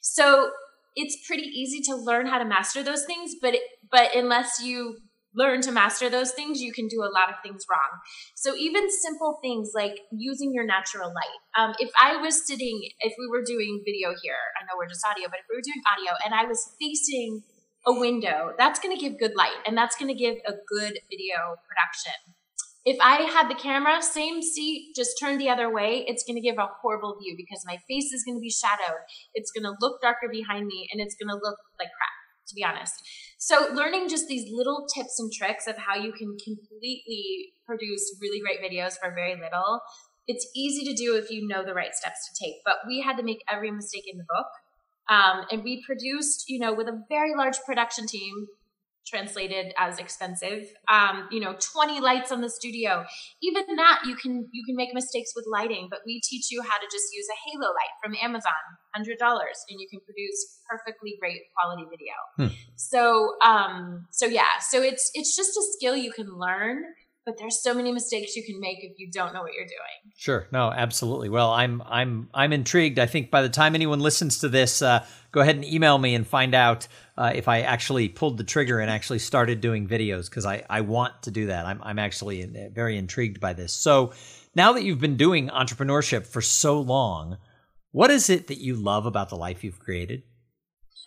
So 0.00 0.50
it's 0.96 1.24
pretty 1.24 1.44
easy 1.44 1.80
to 1.82 1.94
learn 1.94 2.26
how 2.26 2.38
to 2.38 2.44
master 2.44 2.82
those 2.82 3.04
things, 3.04 3.36
but 3.40 3.54
it, 3.54 3.62
but 3.90 4.14
unless 4.16 4.60
you 4.60 4.96
learn 5.34 5.60
to 5.62 5.72
master 5.72 6.08
those 6.08 6.32
things, 6.32 6.60
you 6.60 6.72
can 6.72 6.88
do 6.88 7.02
a 7.02 7.12
lot 7.12 7.28
of 7.28 7.36
things 7.42 7.64
wrong. 7.70 8.00
So 8.34 8.56
even 8.56 8.90
simple 8.90 9.38
things 9.42 9.72
like 9.74 10.00
using 10.12 10.52
your 10.52 10.64
natural 10.64 11.08
light. 11.08 11.40
Um, 11.56 11.74
if 11.78 11.90
I 12.00 12.16
was 12.16 12.46
sitting, 12.46 12.80
if 13.00 13.14
we 13.18 13.28
were 13.30 13.42
doing 13.44 13.82
video 13.84 14.14
here, 14.22 14.40
I 14.60 14.64
know 14.64 14.76
we're 14.76 14.88
just 14.88 15.04
audio, 15.06 15.28
but 15.28 15.40
if 15.40 15.46
we 15.50 15.56
were 15.56 15.64
doing 15.64 15.82
audio 15.92 16.12
and 16.24 16.34
I 16.34 16.48
was 16.48 16.74
facing 16.80 17.42
a 17.86 17.92
window, 17.92 18.52
that's 18.58 18.80
going 18.80 18.96
to 18.96 19.00
give 19.00 19.18
good 19.18 19.36
light 19.36 19.58
and 19.66 19.76
that's 19.76 19.96
going 19.96 20.12
to 20.12 20.18
give 20.18 20.36
a 20.46 20.52
good 20.68 20.98
video 21.10 21.56
production. 21.68 22.34
If 22.84 22.96
I 23.02 23.28
had 23.28 23.50
the 23.50 23.54
camera, 23.54 24.00
same 24.00 24.40
seat, 24.40 24.94
just 24.96 25.18
turned 25.20 25.40
the 25.40 25.50
other 25.50 25.68
way, 25.68 26.04
it's 26.08 26.24
going 26.24 26.36
to 26.36 26.40
give 26.40 26.56
a 26.56 26.70
horrible 26.80 27.18
view 27.20 27.34
because 27.36 27.62
my 27.66 27.76
face 27.88 28.12
is 28.12 28.24
going 28.24 28.38
to 28.38 28.40
be 28.40 28.50
shadowed. 28.50 29.04
It's 29.34 29.50
going 29.50 29.64
to 29.64 29.76
look 29.80 30.00
darker 30.00 30.28
behind 30.30 30.66
me 30.66 30.88
and 30.90 31.00
it's 31.00 31.16
going 31.20 31.28
to 31.28 31.34
look 31.34 31.58
like 31.78 31.92
crap, 31.92 32.16
to 32.48 32.54
be 32.54 32.64
honest. 32.64 32.94
So, 33.38 33.68
learning 33.72 34.08
just 34.08 34.26
these 34.26 34.50
little 34.50 34.86
tips 34.94 35.20
and 35.20 35.32
tricks 35.32 35.66
of 35.66 35.76
how 35.76 35.94
you 35.94 36.12
can 36.12 36.36
completely 36.42 37.52
produce 37.66 38.16
really 38.20 38.40
great 38.40 38.60
videos 38.60 38.98
for 38.98 39.14
very 39.14 39.34
little, 39.34 39.80
it's 40.26 40.46
easy 40.54 40.84
to 40.84 40.94
do 40.94 41.16
if 41.16 41.30
you 41.30 41.46
know 41.46 41.64
the 41.64 41.74
right 41.74 41.94
steps 41.94 42.28
to 42.28 42.44
take. 42.44 42.56
But 42.64 42.76
we 42.86 43.00
had 43.00 43.16
to 43.16 43.22
make 43.22 43.42
every 43.50 43.70
mistake 43.70 44.04
in 44.10 44.18
the 44.18 44.24
book 44.28 44.46
um, 45.08 45.44
and 45.50 45.64
we 45.64 45.82
produced, 45.84 46.44
you 46.48 46.58
know, 46.58 46.74
with 46.74 46.86
a 46.86 47.02
very 47.08 47.34
large 47.34 47.58
production 47.64 48.06
team, 48.06 48.46
translated 49.08 49.72
as 49.78 49.98
expensive. 49.98 50.72
Um, 50.88 51.28
you 51.30 51.40
know, 51.40 51.56
20 51.74 52.00
lights 52.00 52.30
on 52.30 52.40
the 52.40 52.50
studio. 52.50 53.04
Even 53.42 53.64
that 53.76 54.00
you 54.04 54.14
can 54.16 54.48
you 54.52 54.64
can 54.64 54.76
make 54.76 54.94
mistakes 54.94 55.32
with 55.34 55.46
lighting, 55.50 55.88
but 55.90 56.00
we 56.06 56.20
teach 56.20 56.50
you 56.50 56.62
how 56.62 56.76
to 56.76 56.86
just 56.90 57.06
use 57.12 57.26
a 57.28 57.38
halo 57.50 57.68
light 57.68 57.94
from 58.02 58.14
Amazon, 58.22 58.52
hundred 58.94 59.18
dollars, 59.18 59.58
and 59.68 59.80
you 59.80 59.88
can 59.90 60.00
produce 60.00 60.60
perfectly 60.68 61.16
great 61.20 61.40
quality 61.56 61.84
video. 61.90 62.14
Hmm. 62.36 62.54
So 62.76 63.34
um, 63.44 64.06
so 64.10 64.26
yeah, 64.26 64.58
so 64.60 64.82
it's 64.82 65.10
it's 65.14 65.34
just 65.36 65.56
a 65.56 65.62
skill 65.76 65.96
you 65.96 66.12
can 66.12 66.38
learn 66.38 66.84
but 67.28 67.36
there's 67.36 67.62
so 67.62 67.74
many 67.74 67.92
mistakes 67.92 68.34
you 68.36 68.42
can 68.42 68.58
make 68.58 68.78
if 68.82 68.98
you 68.98 69.10
don't 69.12 69.34
know 69.34 69.42
what 69.42 69.52
you're 69.52 69.66
doing. 69.66 70.14
Sure. 70.16 70.48
No, 70.50 70.72
absolutely. 70.72 71.28
Well, 71.28 71.50
I'm 71.50 71.82
I'm 71.84 72.30
I'm 72.32 72.54
intrigued. 72.54 72.98
I 72.98 73.04
think 73.04 73.30
by 73.30 73.42
the 73.42 73.50
time 73.50 73.74
anyone 73.74 74.00
listens 74.00 74.38
to 74.38 74.48
this, 74.48 74.80
uh, 74.80 75.04
go 75.30 75.42
ahead 75.42 75.54
and 75.54 75.64
email 75.64 75.98
me 75.98 76.14
and 76.14 76.26
find 76.26 76.54
out 76.54 76.88
uh, 77.18 77.32
if 77.34 77.46
I 77.46 77.60
actually 77.60 78.08
pulled 78.08 78.38
the 78.38 78.44
trigger 78.44 78.80
and 78.80 78.90
actually 78.90 79.18
started 79.18 79.60
doing 79.60 79.86
videos 79.86 80.30
because 80.30 80.46
I 80.46 80.64
I 80.70 80.80
want 80.80 81.22
to 81.24 81.30
do 81.30 81.48
that. 81.48 81.66
I'm 81.66 81.82
I'm 81.82 81.98
actually 81.98 82.42
uh, 82.44 82.70
very 82.72 82.96
intrigued 82.96 83.40
by 83.40 83.52
this. 83.52 83.74
So 83.74 84.14
now 84.54 84.72
that 84.72 84.82
you've 84.82 84.98
been 85.00 85.18
doing 85.18 85.50
entrepreneurship 85.50 86.26
for 86.26 86.40
so 86.40 86.80
long, 86.80 87.36
what 87.92 88.10
is 88.10 88.30
it 88.30 88.46
that 88.46 88.58
you 88.58 88.74
love 88.74 89.04
about 89.04 89.28
the 89.28 89.36
life 89.36 89.62
you've 89.62 89.80
created? 89.80 90.22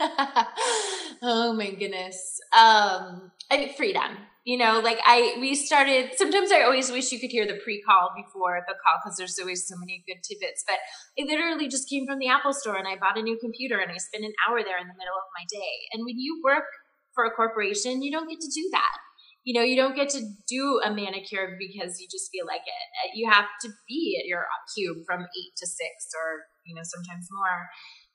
oh 1.22 1.54
my 1.54 1.72
goodness. 1.72 2.40
Um, 2.52 3.32
I 3.50 3.58
think 3.58 3.76
freedom 3.78 4.18
you 4.44 4.58
know 4.58 4.80
like 4.80 4.98
i 5.06 5.38
we 5.40 5.54
started 5.54 6.10
sometimes 6.18 6.52
i 6.52 6.64
always 6.64 6.90
wish 6.92 7.12
you 7.12 7.20
could 7.20 7.30
hear 7.30 7.46
the 7.46 7.60
pre-call 7.64 8.10
before 8.18 8.66
the 8.68 8.74
call 8.74 8.98
because 8.98 9.16
there's 9.16 9.38
always 9.38 9.68
so 9.68 9.76
many 9.78 10.04
good 10.08 10.18
tidbits 10.24 10.64
but 10.66 10.78
i 11.22 11.28
literally 11.30 11.68
just 11.68 11.88
came 11.88 12.08
from 12.08 12.18
the 12.18 12.28
apple 12.28 12.52
store 12.52 12.76
and 12.76 12.88
i 12.88 12.96
bought 12.96 13.20
a 13.20 13.22
new 13.22 13.38
computer 13.38 13.78
and 13.78 13.92
i 13.92 13.98
spent 13.98 14.26
an 14.26 14.34
hour 14.50 14.64
there 14.64 14.82
in 14.82 14.88
the 14.88 14.98
middle 14.98 15.14
of 15.14 15.30
my 15.38 15.46
day 15.48 15.86
and 15.94 16.04
when 16.06 16.18
you 16.18 16.42
work 16.44 16.66
for 17.14 17.26
a 17.26 17.32
corporation 17.32 18.02
you 18.02 18.12
don't 18.12 18.30
get 18.30 18.40
to 18.40 18.52
do 18.54 18.70
that. 18.72 18.98
You 19.44 19.58
know 19.58 19.66
you 19.66 19.76
don't 19.76 19.96
get 19.96 20.10
to 20.10 20.22
do 20.48 20.82
a 20.86 20.94
manicure 20.94 21.58
because 21.58 22.00
you 22.00 22.08
just 22.10 22.30
feel 22.32 22.46
like 22.46 22.62
it. 22.62 23.18
You 23.18 23.30
have 23.30 23.50
to 23.62 23.70
be 23.88 24.20
at 24.22 24.28
your 24.28 24.46
cube 24.76 24.98
from 25.06 25.22
eight 25.22 25.54
to 25.58 25.66
six 25.66 26.14
or 26.14 26.46
you 26.64 26.76
know 26.76 26.84
sometimes 26.84 27.28
more 27.32 27.66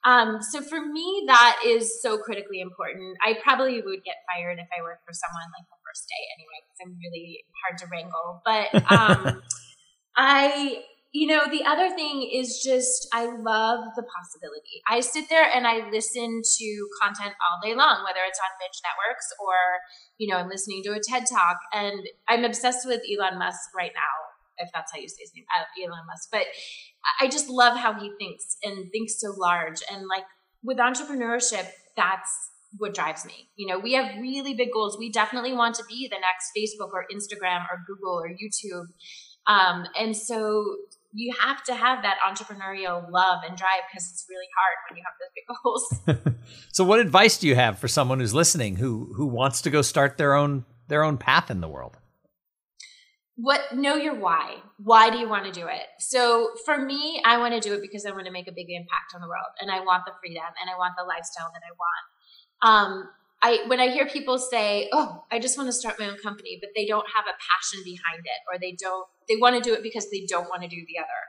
um, 0.07 0.41
so 0.41 0.61
for 0.61 0.79
me, 0.79 1.25
that 1.27 1.59
is 1.65 2.01
so 2.01 2.17
critically 2.17 2.61
important. 2.61 3.17
I 3.21 3.35
probably 3.43 3.81
would 3.81 4.03
get 4.05 4.15
fired 4.31 4.57
if 4.57 4.67
I 4.71 4.81
worked 4.81 5.03
for 5.05 5.11
someone 5.11 5.51
like 5.51 5.67
the 5.67 5.75
first 5.83 6.07
day 6.07 6.23
anyway, 6.39 6.59
because 6.63 6.79
I'm 6.87 6.95
really 7.03 7.43
hard 7.59 7.77
to 7.79 7.85
wrangle. 7.91 8.41
But 8.47 8.71
um, 8.89 9.41
I 10.15 10.83
you 11.17 11.25
know, 11.25 11.49
the 11.49 11.63
other 11.65 11.89
thing 11.95 12.29
is 12.31 12.61
just 12.63 13.07
I 13.13 13.25
love 13.25 13.79
the 13.95 14.03
possibility. 14.03 14.83
I 14.89 14.99
sit 14.99 15.29
there 15.29 15.49
and 15.49 15.65
I 15.65 15.89
listen 15.89 16.41
to 16.43 16.87
content 17.01 17.33
all 17.41 17.59
day 17.63 17.75
long, 17.75 18.03
whether 18.05 18.19
it's 18.27 18.39
on 18.39 18.53
binge 18.59 18.79
networks 18.83 19.27
or, 19.39 19.55
you 20.17 20.27
know, 20.27 20.37
I'm 20.37 20.49
listening 20.49 20.83
to 20.83 20.91
a 20.91 20.99
TED 20.99 21.23
talk. 21.27 21.57
And 21.73 22.07
I'm 22.27 22.43
obsessed 22.43 22.85
with 22.85 23.01
Elon 23.09 23.39
Musk 23.39 23.73
right 23.75 23.93
now, 23.95 24.26
if 24.57 24.69
that's 24.73 24.91
how 24.93 24.99
you 24.99 25.07
say 25.07 25.21
his 25.21 25.31
name, 25.35 25.45
uh, 25.55 25.63
Elon 25.83 26.05
Musk. 26.07 26.29
But 26.31 26.45
I 27.21 27.27
just 27.27 27.49
love 27.49 27.77
how 27.77 27.93
he 27.93 28.11
thinks 28.19 28.57
and 28.63 28.91
thinks 28.91 29.19
so 29.19 29.33
large. 29.37 29.81
And 29.91 30.07
like 30.07 30.23
with 30.63 30.77
entrepreneurship, 30.77 31.67
that's 31.95 32.51
what 32.77 32.93
drives 32.93 33.25
me. 33.25 33.49
You 33.55 33.67
know, 33.67 33.79
we 33.79 33.93
have 33.93 34.19
really 34.19 34.53
big 34.53 34.71
goals. 34.73 34.97
We 34.97 35.11
definitely 35.11 35.53
want 35.53 35.75
to 35.75 35.83
be 35.87 36.09
the 36.09 36.17
next 36.19 36.51
Facebook 36.55 36.91
or 36.93 37.05
Instagram 37.13 37.61
or 37.71 37.81
Google 37.87 38.19
or 38.19 38.29
YouTube. 38.29 38.87
Um, 39.47 39.85
and 39.97 40.15
so 40.15 40.63
you 41.13 41.33
have 41.39 41.63
to 41.63 41.73
have 41.73 42.03
that 42.03 42.17
entrepreneurial 42.27 43.09
love 43.09 43.39
and 43.47 43.57
drive 43.57 43.81
because 43.89 44.09
it's 44.11 44.25
really 44.29 44.45
hard 44.57 44.77
when 44.89 44.97
you 44.97 45.03
have 45.05 45.15
those 45.19 45.31
big 45.35 46.25
goals. 46.27 46.45
so 46.73 46.83
what 46.83 46.99
advice 46.99 47.37
do 47.37 47.47
you 47.47 47.55
have 47.55 47.79
for 47.79 47.87
someone 47.87 48.19
who's 48.19 48.33
listening 48.33 48.75
who 48.75 49.13
who 49.15 49.25
wants 49.25 49.61
to 49.61 49.69
go 49.69 49.81
start 49.81 50.17
their 50.17 50.33
own 50.33 50.65
their 50.87 51.03
own 51.03 51.17
path 51.17 51.49
in 51.49 51.61
the 51.61 51.67
world? 51.67 51.97
What 53.37 53.75
know 53.75 53.95
your 53.95 54.15
why. 54.15 54.55
Why 54.83 55.11
do 55.11 55.19
you 55.19 55.29
want 55.29 55.45
to 55.45 55.51
do 55.51 55.67
it? 55.67 55.85
So 55.99 56.51
for 56.65 56.77
me, 56.77 57.21
I 57.23 57.37
want 57.37 57.53
to 57.53 57.59
do 57.59 57.75
it 57.75 57.83
because 57.83 58.03
I 58.05 58.11
want 58.11 58.25
to 58.25 58.31
make 58.31 58.47
a 58.47 58.51
big 58.51 58.65
impact 58.69 59.13
on 59.13 59.21
the 59.21 59.27
world 59.27 59.53
and 59.61 59.69
I 59.71 59.79
want 59.81 60.05
the 60.05 60.13
freedom 60.19 60.43
and 60.59 60.69
I 60.69 60.77
want 60.77 60.95
the 60.97 61.03
lifestyle 61.03 61.51
that 61.53 61.61
I 61.61 61.73
want. 61.77 62.03
Um, 62.63 63.09
I 63.43 63.63
when 63.67 63.79
I 63.79 63.89
hear 63.89 64.07
people 64.07 64.39
say, 64.39 64.89
"Oh, 64.91 65.23
I 65.31 65.37
just 65.37 65.55
want 65.55 65.67
to 65.67 65.73
start 65.73 65.99
my 65.99 66.07
own 66.07 66.17
company," 66.17 66.57
but 66.59 66.71
they 66.75 66.87
don't 66.87 67.05
have 67.15 67.25
a 67.25 67.37
passion 67.37 67.83
behind 67.83 68.25
it, 68.25 68.41
or 68.51 68.57
they 68.59 68.75
don't 68.79 69.05
they 69.29 69.35
want 69.35 69.55
to 69.55 69.61
do 69.61 69.75
it 69.75 69.83
because 69.83 70.09
they 70.09 70.25
don't 70.27 70.49
want 70.49 70.63
to 70.63 70.67
do 70.67 70.83
the 70.87 70.97
other. 70.97 71.21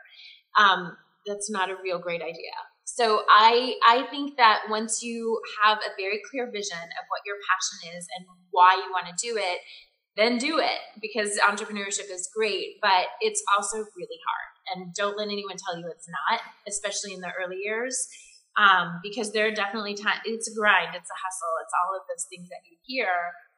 Um, 0.57 0.97
that's 1.27 1.51
not 1.51 1.69
a 1.69 1.77
real 1.83 1.99
great 1.99 2.23
idea. 2.23 2.57
So 2.85 3.25
I 3.29 3.75
I 3.87 4.07
think 4.11 4.39
that 4.39 4.63
once 4.71 5.03
you 5.03 5.43
have 5.63 5.77
a 5.79 5.93
very 5.99 6.23
clear 6.31 6.51
vision 6.51 6.79
of 6.81 7.05
what 7.09 7.21
your 7.27 7.37
passion 7.45 7.99
is 7.99 8.09
and 8.17 8.27
why 8.51 8.75
you 8.77 8.91
want 8.91 9.07
to 9.07 9.15
do 9.21 9.37
it, 9.37 9.61
then 10.19 10.37
do 10.37 10.59
it 10.59 10.81
because 11.01 11.39
entrepreneurship 11.39 12.11
is 12.11 12.29
great, 12.37 12.77
but 12.83 13.07
it's 13.21 13.43
also 13.57 13.79
really 13.97 14.19
hard. 14.27 14.75
And 14.75 14.95
don't 14.95 15.17
let 15.17 15.29
anyone 15.29 15.57
tell 15.57 15.79
you 15.79 15.87
it's 15.89 16.09
not, 16.09 16.41
especially 16.67 17.15
in 17.15 17.21
the 17.21 17.31
early 17.41 17.57
years 17.57 17.97
um, 18.59 18.99
because 19.03 19.33
there 19.33 19.47
are 19.47 19.53
definitely 19.53 19.95
times 19.95 20.21
it's 20.25 20.51
a 20.51 20.55
grind, 20.55 20.89
it's 20.95 21.09
a 21.09 21.19
hustle, 21.25 21.55
it's 21.63 21.73
all 21.85 21.97
of 21.97 22.03
those 22.09 22.27
things 22.29 22.49
that 22.49 22.61
you 22.69 22.77
hear. 22.83 23.09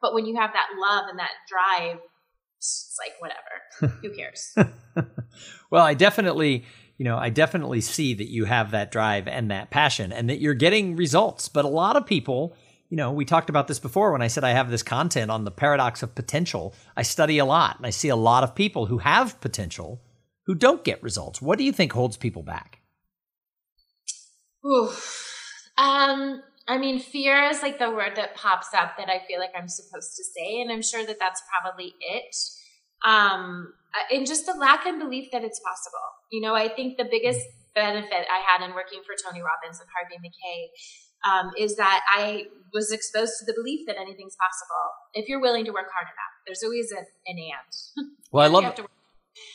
But 0.02 0.14
when 0.14 0.26
you 0.26 0.36
have 0.36 0.52
that 0.52 0.68
love 0.78 1.06
and 1.08 1.18
that 1.18 1.30
drive, 1.48 1.98
it's 2.58 2.98
like 2.98 3.14
whatever, 3.18 3.96
who 4.02 4.14
cares? 4.14 4.54
well, 5.70 5.84
I 5.84 5.94
definitely, 5.94 6.64
you 6.98 7.06
know, 7.06 7.16
I 7.16 7.30
definitely 7.30 7.80
see 7.80 8.12
that 8.14 8.28
you 8.28 8.44
have 8.44 8.72
that 8.72 8.92
drive 8.92 9.26
and 9.26 9.50
that 9.50 9.70
passion, 9.70 10.12
and 10.12 10.28
that 10.28 10.40
you're 10.40 10.54
getting 10.54 10.96
results. 10.96 11.48
But 11.48 11.64
a 11.64 11.68
lot 11.68 11.96
of 11.96 12.04
people. 12.04 12.54
You 12.90 12.96
know, 12.96 13.12
we 13.12 13.24
talked 13.24 13.48
about 13.48 13.68
this 13.68 13.78
before 13.78 14.10
when 14.10 14.20
I 14.20 14.26
said 14.26 14.42
I 14.42 14.50
have 14.50 14.68
this 14.68 14.82
content 14.82 15.30
on 15.30 15.44
the 15.44 15.52
paradox 15.52 16.02
of 16.02 16.14
potential. 16.16 16.74
I 16.96 17.02
study 17.02 17.38
a 17.38 17.44
lot 17.44 17.76
and 17.76 17.86
I 17.86 17.90
see 17.90 18.08
a 18.08 18.16
lot 18.16 18.42
of 18.42 18.54
people 18.54 18.86
who 18.86 18.98
have 18.98 19.40
potential 19.40 20.02
who 20.46 20.56
don't 20.56 20.82
get 20.82 21.00
results. 21.00 21.40
What 21.40 21.58
do 21.58 21.64
you 21.64 21.70
think 21.70 21.92
holds 21.92 22.16
people 22.16 22.42
back? 22.42 22.80
Oof. 24.66 25.70
Um, 25.78 26.42
I 26.66 26.78
mean, 26.78 26.98
fear 26.98 27.44
is 27.44 27.62
like 27.62 27.78
the 27.78 27.90
word 27.90 28.16
that 28.16 28.34
pops 28.34 28.74
up 28.74 28.96
that 28.98 29.08
I 29.08 29.22
feel 29.26 29.38
like 29.38 29.52
I'm 29.56 29.68
supposed 29.68 30.16
to 30.16 30.24
say, 30.24 30.60
and 30.60 30.72
I'm 30.72 30.82
sure 30.82 31.06
that 31.06 31.18
that's 31.20 31.42
probably 31.48 31.94
it. 32.00 32.36
Um, 33.04 33.72
uh, 33.94 34.14
and 34.14 34.26
just 34.26 34.46
the 34.46 34.54
lack 34.54 34.86
of 34.86 34.98
belief 34.98 35.28
that 35.32 35.44
it's 35.44 35.60
possible. 35.60 36.06
You 36.30 36.40
know, 36.40 36.54
I 36.54 36.68
think 36.68 36.98
the 36.98 37.08
biggest 37.10 37.46
benefit 37.74 38.26
I 38.28 38.42
had 38.44 38.64
in 38.66 38.74
working 38.74 39.02
for 39.06 39.14
Tony 39.14 39.40
Robbins 39.40 39.80
and 39.80 39.88
Harvey 39.94 40.18
Mackay 40.20 40.70
um, 41.24 41.50
is 41.58 41.76
that 41.76 42.00
I 42.08 42.46
was 42.72 42.92
exposed 42.92 43.32
to 43.40 43.44
the 43.44 43.52
belief 43.52 43.86
that 43.86 43.96
anything's 43.96 44.36
possible 44.36 44.92
if 45.14 45.28
you're 45.28 45.40
willing 45.40 45.64
to 45.64 45.72
work 45.72 45.88
hard 45.92 46.06
enough. 46.06 46.34
There's 46.46 46.62
always 46.62 46.90
an, 46.92 47.04
an 47.26 47.36
and. 47.38 48.10
Well, 48.32 48.44
I 48.44 48.48
love 48.48 48.78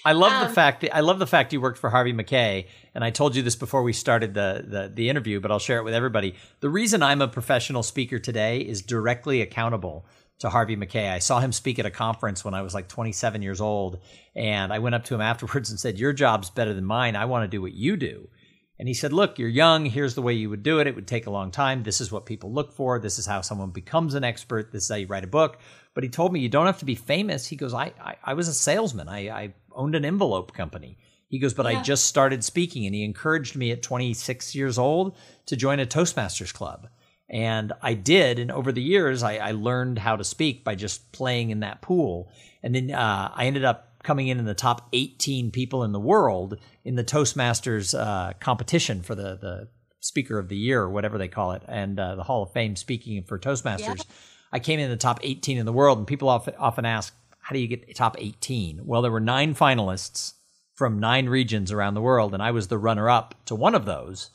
I 0.03 0.13
love 0.13 0.33
um, 0.33 0.47
the 0.47 0.53
fact 0.53 0.81
that 0.81 0.95
I 0.95 0.99
love 0.99 1.19
the 1.19 1.27
fact 1.27 1.53
you 1.53 1.61
worked 1.61 1.77
for 1.77 1.89
Harvey 1.89 2.13
Mackay, 2.13 2.67
and 2.93 3.03
I 3.03 3.09
told 3.09 3.35
you 3.35 3.41
this 3.41 3.55
before 3.55 3.83
we 3.83 3.93
started 3.93 4.33
the, 4.33 4.65
the 4.67 4.91
the 4.93 5.09
interview, 5.09 5.39
but 5.39 5.51
I'll 5.51 5.59
share 5.59 5.79
it 5.79 5.83
with 5.83 5.93
everybody. 5.93 6.35
The 6.59 6.69
reason 6.69 7.01
I'm 7.01 7.21
a 7.21 7.27
professional 7.27 7.83
speaker 7.83 8.19
today 8.19 8.59
is 8.59 8.81
directly 8.81 9.41
accountable 9.41 10.05
to 10.39 10.49
Harvey 10.49 10.75
Mackay. 10.75 11.07
I 11.07 11.19
saw 11.19 11.39
him 11.39 11.51
speak 11.51 11.79
at 11.79 11.85
a 11.85 11.91
conference 11.91 12.43
when 12.43 12.53
I 12.53 12.61
was 12.61 12.73
like 12.73 12.89
27 12.89 13.41
years 13.41 13.61
old, 13.61 13.99
and 14.35 14.73
I 14.73 14.79
went 14.79 14.95
up 14.95 15.05
to 15.05 15.15
him 15.15 15.21
afterwards 15.21 15.69
and 15.69 15.79
said, 15.79 15.97
"Your 15.97 16.13
job's 16.13 16.49
better 16.49 16.73
than 16.73 16.85
mine. 16.85 17.15
I 17.15 17.25
want 17.25 17.43
to 17.43 17.55
do 17.55 17.61
what 17.61 17.73
you 17.73 17.95
do." 17.95 18.29
And 18.77 18.87
he 18.87 18.93
said, 18.93 19.13
Look, 19.13 19.39
you're 19.39 19.49
young. 19.49 19.85
Here's 19.85 20.15
the 20.15 20.21
way 20.21 20.33
you 20.33 20.49
would 20.49 20.63
do 20.63 20.79
it. 20.79 20.87
It 20.87 20.95
would 20.95 21.07
take 21.07 21.27
a 21.27 21.31
long 21.31 21.51
time. 21.51 21.83
This 21.83 22.01
is 22.01 22.11
what 22.11 22.25
people 22.25 22.51
look 22.51 22.73
for. 22.73 22.99
This 22.99 23.17
is 23.17 23.25
how 23.25 23.41
someone 23.41 23.69
becomes 23.69 24.15
an 24.15 24.23
expert. 24.23 24.71
This 24.71 24.83
is 24.83 24.89
how 24.89 24.95
you 24.95 25.07
write 25.07 25.23
a 25.23 25.27
book. 25.27 25.59
But 25.93 26.03
he 26.03 26.09
told 26.09 26.33
me, 26.33 26.41
You 26.41 26.49
don't 26.49 26.65
have 26.65 26.79
to 26.79 26.85
be 26.85 26.95
famous. 26.95 27.47
He 27.47 27.55
goes, 27.55 27.73
I, 27.73 27.93
I, 28.01 28.15
I 28.23 28.33
was 28.33 28.47
a 28.47 28.53
salesman. 28.53 29.07
I, 29.07 29.29
I 29.29 29.53
owned 29.71 29.95
an 29.95 30.05
envelope 30.05 30.53
company. 30.53 30.97
He 31.27 31.39
goes, 31.39 31.53
but 31.53 31.69
yeah. 31.69 31.79
I 31.79 31.81
just 31.81 32.05
started 32.05 32.43
speaking, 32.43 32.85
and 32.85 32.93
he 32.93 33.03
encouraged 33.03 33.55
me 33.55 33.71
at 33.71 33.81
26 33.81 34.55
years 34.55 34.77
old 34.77 35.17
to 35.47 35.55
join 35.55 35.79
a 35.79 35.85
Toastmasters 35.85 36.53
club. 36.53 36.87
And 37.29 37.73
I 37.81 37.95
did. 37.95 38.37
And 38.37 38.51
over 38.51 38.71
the 38.71 38.81
years, 38.81 39.23
I, 39.23 39.37
I 39.37 39.51
learned 39.51 39.99
how 39.99 40.15
to 40.15 40.23
speak 40.23 40.63
by 40.63 40.75
just 40.75 41.11
playing 41.11 41.49
in 41.49 41.61
that 41.61 41.81
pool. 41.81 42.29
And 42.61 42.75
then 42.75 42.91
uh, 42.91 43.31
I 43.33 43.47
ended 43.47 43.65
up 43.65 43.94
coming 44.05 44.27
in 44.27 44.39
in 44.39 44.45
the 44.45 44.53
top 44.53 44.87
18 44.93 45.51
people 45.51 45.83
in 45.83 45.91
the 45.91 45.99
world 45.99 46.57
in 46.83 46.95
the 46.95 47.03
Toastmasters 47.03 47.97
uh, 47.97 48.33
competition 48.39 49.01
for 49.01 49.15
the, 49.15 49.35
the 49.35 49.67
Speaker 49.99 50.37
of 50.37 50.47
the 50.47 50.55
Year 50.55 50.83
or 50.83 50.89
whatever 50.89 51.17
they 51.17 51.27
call 51.27 51.53
it, 51.53 51.63
and 51.67 51.99
uh, 51.99 52.15
the 52.15 52.23
Hall 52.23 52.43
of 52.43 52.51
Fame 52.51 52.75
speaking 52.75 53.23
for 53.23 53.39
Toastmasters. 53.39 53.97
Yeah. 53.97 54.13
I 54.53 54.59
came 54.59 54.79
in 54.79 54.89
the 54.89 54.95
top 54.95 55.19
18 55.23 55.57
in 55.57 55.65
the 55.65 55.73
world, 55.73 55.97
and 55.97 56.07
people 56.07 56.29
often, 56.29 56.53
often 56.57 56.85
ask, 56.85 57.13
how 57.39 57.53
do 57.53 57.59
you 57.59 57.67
get 57.67 57.87
the 57.87 57.93
top 57.93 58.15
18? 58.19 58.85
Well, 58.85 59.01
there 59.01 59.11
were 59.11 59.19
nine 59.19 59.55
finalists 59.55 60.33
from 60.75 60.99
nine 60.99 61.27
regions 61.27 61.71
around 61.71 61.95
the 61.95 62.01
world, 62.01 62.33
and 62.33 62.43
I 62.43 62.51
was 62.51 62.67
the 62.67 62.77
runner 62.77 63.09
up 63.09 63.35
to 63.45 63.55
one 63.55 63.75
of 63.75 63.85
those. 63.85 64.29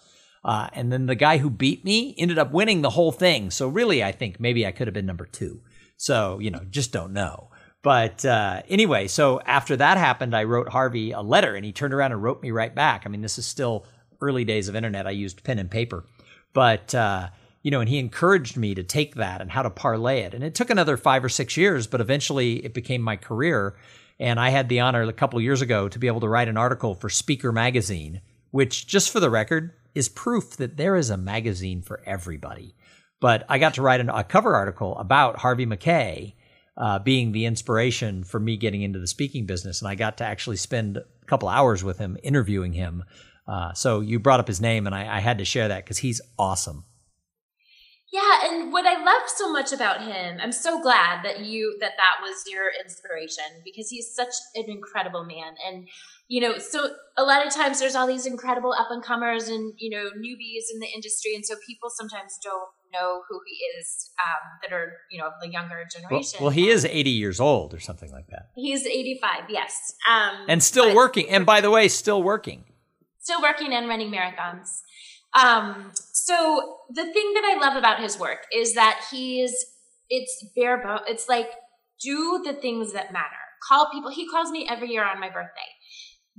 Uh, 0.45 0.69
and 0.73 0.91
then 0.91 1.07
the 1.07 1.15
guy 1.15 1.39
who 1.39 1.51
beat 1.51 1.85
me 1.85 2.15
ended 2.19 2.39
up 2.39 2.51
winning 2.51 2.83
the 2.83 2.91
whole 2.91 3.13
thing. 3.13 3.51
So 3.51 3.69
really, 3.69 4.03
I 4.03 4.11
think 4.11 4.41
maybe 4.41 4.67
I 4.67 4.73
could 4.73 4.89
have 4.89 4.95
been 4.95 5.07
number 5.07 5.27
two. 5.27 5.61
So, 5.97 6.39
you 6.39 6.51
know, 6.51 6.63
just 6.71 6.93
don't 6.93 7.13
know. 7.13 7.51
But 7.83 8.25
uh, 8.25 8.63
anyway, 8.69 9.09
so 9.09 9.41
after 9.41 9.77
that 9.77 9.97
happened, 9.97 10.37
I 10.37 10.45
wrote 10.45 10.69
Harvey 10.69 11.13
a 11.13 11.23
letter 11.23 11.55
and 11.55 11.65
he 11.65 11.73
turned 11.73 11.95
around 11.95 12.13
and 12.13 12.23
wrote 12.23 12.43
me 12.43 12.51
right 12.51 12.75
back. 12.75 13.05
I 13.05 13.09
mean, 13.09 13.23
this 13.23 13.39
is 13.39 13.47
still 13.47 13.87
early 14.21 14.45
days 14.45 14.69
of 14.69 14.77
internet. 14.77 15.07
I 15.07 15.13
used 15.13 15.43
pen 15.45 15.59
and 15.59 15.71
paper. 15.71 16.05
But 16.53 16.95
uh, 16.95 17.31
you 17.63 17.71
know, 17.71 17.81
and 17.81 17.89
he 17.89 17.99
encouraged 17.99 18.57
me 18.57 18.75
to 18.75 18.83
take 18.83 19.17
that 19.17 19.41
and 19.41 19.51
how 19.51 19.63
to 19.63 19.71
parlay 19.71 20.21
it. 20.21 20.35
And 20.35 20.43
it 20.43 20.55
took 20.55 20.71
another 20.71 20.97
five 20.97 21.25
or 21.25 21.29
six 21.29 21.57
years, 21.57 21.87
but 21.87 22.01
eventually 22.01 22.65
it 22.65 22.75
became 22.75 23.03
my 23.03 23.17
career. 23.17 23.77
And 24.19 24.41
I 24.41 24.51
had 24.51 24.69
the 24.69 24.81
honor 24.81 25.03
a 25.03 25.13
couple 25.13 25.41
years 25.41 25.63
ago 25.63 25.89
to 25.89 25.99
be 25.99 26.07
able 26.07 26.21
to 26.21 26.29
write 26.29 26.49
an 26.49 26.57
article 26.57 26.95
for 26.95 27.09
Speaker 27.09 27.53
Magazine, 27.53 28.21
which, 28.51 28.87
just 28.87 29.11
for 29.11 29.21
the 29.21 29.31
record, 29.31 29.73
is 29.95 30.09
proof 30.09 30.57
that 30.57 30.77
there 30.77 30.97
is 30.97 31.11
a 31.11 31.17
magazine 31.17 31.83
for 31.83 32.03
everybody. 32.07 32.75
But 33.21 33.45
I 33.49 33.59
got 33.59 33.75
to 33.75 33.83
write 33.83 34.01
an, 34.01 34.09
a 34.09 34.25
cover 34.25 34.55
article 34.55 34.97
about 34.99 35.39
Harvey 35.39 35.67
Mackay 35.67 36.35
uh, 36.81 36.99
being 36.99 37.33
the 37.33 37.45
inspiration 37.45 38.25
for 38.25 38.41
me 38.41 38.57
getting 38.57 38.81
into 38.81 38.99
the 38.99 39.07
speaking 39.07 39.45
business. 39.45 39.83
And 39.83 39.89
I 39.89 39.95
got 39.95 40.17
to 40.19 40.25
actually 40.25 40.57
spend 40.57 40.97
a 40.97 41.05
couple 41.27 41.49
hours 41.49 41.85
with 41.85 41.99
him 41.99 42.17
interviewing 42.23 42.73
him. 42.73 43.05
Uh, 43.47 43.75
so 43.75 44.01
you 44.01 44.19
brought 44.19 44.41
up 44.41 44.49
his 44.49 44.61
name, 44.61 44.87
and 44.87 44.95
I, 44.95 45.19
I 45.19 45.21
had 45.21 45.39
to 45.39 45.45
share 45.45 45.69
that 45.69 45.85
because 45.85 45.99
he's 45.99 46.23
awesome. 46.39 46.85
Yeah, 48.11 48.41
and 48.45 48.73
what 48.73 48.87
I 48.87 49.05
love 49.05 49.29
so 49.29 49.53
much 49.53 49.73
about 49.73 50.03
him, 50.03 50.39
I'm 50.43 50.53
so 50.53 50.81
glad 50.83 51.25
that 51.25 51.41
you 51.41 51.77
that 51.81 51.93
that 51.97 52.17
was 52.23 52.43
your 52.49 52.71
inspiration 52.83 53.45
because 53.65 53.89
he's 53.89 54.13
such 54.13 54.35
an 54.57 54.65
incredible 54.67 55.25
man 55.25 55.55
and 55.65 55.87
you 56.27 56.41
know, 56.41 56.59
so 56.59 56.95
a 57.17 57.25
lot 57.25 57.45
of 57.45 57.53
times 57.53 57.81
there's 57.81 57.97
all 57.97 58.07
these 58.07 58.25
incredible 58.25 58.73
up 58.73 58.87
and 58.91 59.03
comers 59.03 59.49
and 59.49 59.75
you 59.79 59.91
know 59.91 60.11
newbies 60.17 60.73
in 60.73 60.79
the 60.81 60.89
industry, 60.95 61.35
and 61.35 61.45
so 61.45 61.57
people 61.67 61.91
sometimes 61.91 62.39
don't 62.43 62.71
know 62.93 63.23
who 63.29 63.41
he 63.47 63.55
is 63.79 64.11
um, 64.25 64.59
that 64.63 64.75
are 64.75 64.93
you 65.11 65.19
know 65.19 65.27
of 65.27 65.35
the 65.41 65.49
younger 65.49 65.87
generation. 65.91 66.39
Well, 66.41 66.49
well, 66.49 66.51
he 66.51 66.69
is 66.69 66.85
80 66.85 67.11
years 67.11 67.41
old 67.41 67.75
or 67.75 67.81
something 67.81 68.11
like 68.11 68.29
that. 68.29 68.51
He's 68.55 68.87
85, 68.87 69.45
yes, 69.49 69.95
um, 70.09 70.47
and 70.49 70.63
still 70.63 70.95
working. 70.95 71.29
And 71.31 71.47
by 71.47 71.61
the 71.61 71.71
way, 71.71 71.89
still 71.89 72.23
working. 72.23 72.65
Still 73.21 73.43
working 73.43 73.73
and 73.73 73.89
running 73.89 74.11
marathons. 74.11 74.81
Um, 75.35 75.93
so 75.95 76.79
the 76.91 77.05
thing 77.05 77.33
that 77.35 77.57
I 77.57 77.61
love 77.61 77.77
about 77.77 78.01
his 78.01 78.19
work 78.19 78.47
is 78.53 78.75
that 78.75 79.05
he's 79.11 79.55
it's 80.09 80.45
bare 80.57 80.83
bone. 80.83 81.01
It's 81.07 81.29
like 81.29 81.51
do 82.01 82.43
the 82.45 82.55
things 82.55 82.93
that 82.93 83.13
matter. 83.13 83.27
Call 83.69 83.91
people. 83.93 84.11
He 84.11 84.29
calls 84.29 84.51
me 84.51 84.67
every 84.69 84.89
year 84.91 85.05
on 85.05 85.21
my 85.21 85.29
birthday. 85.29 85.71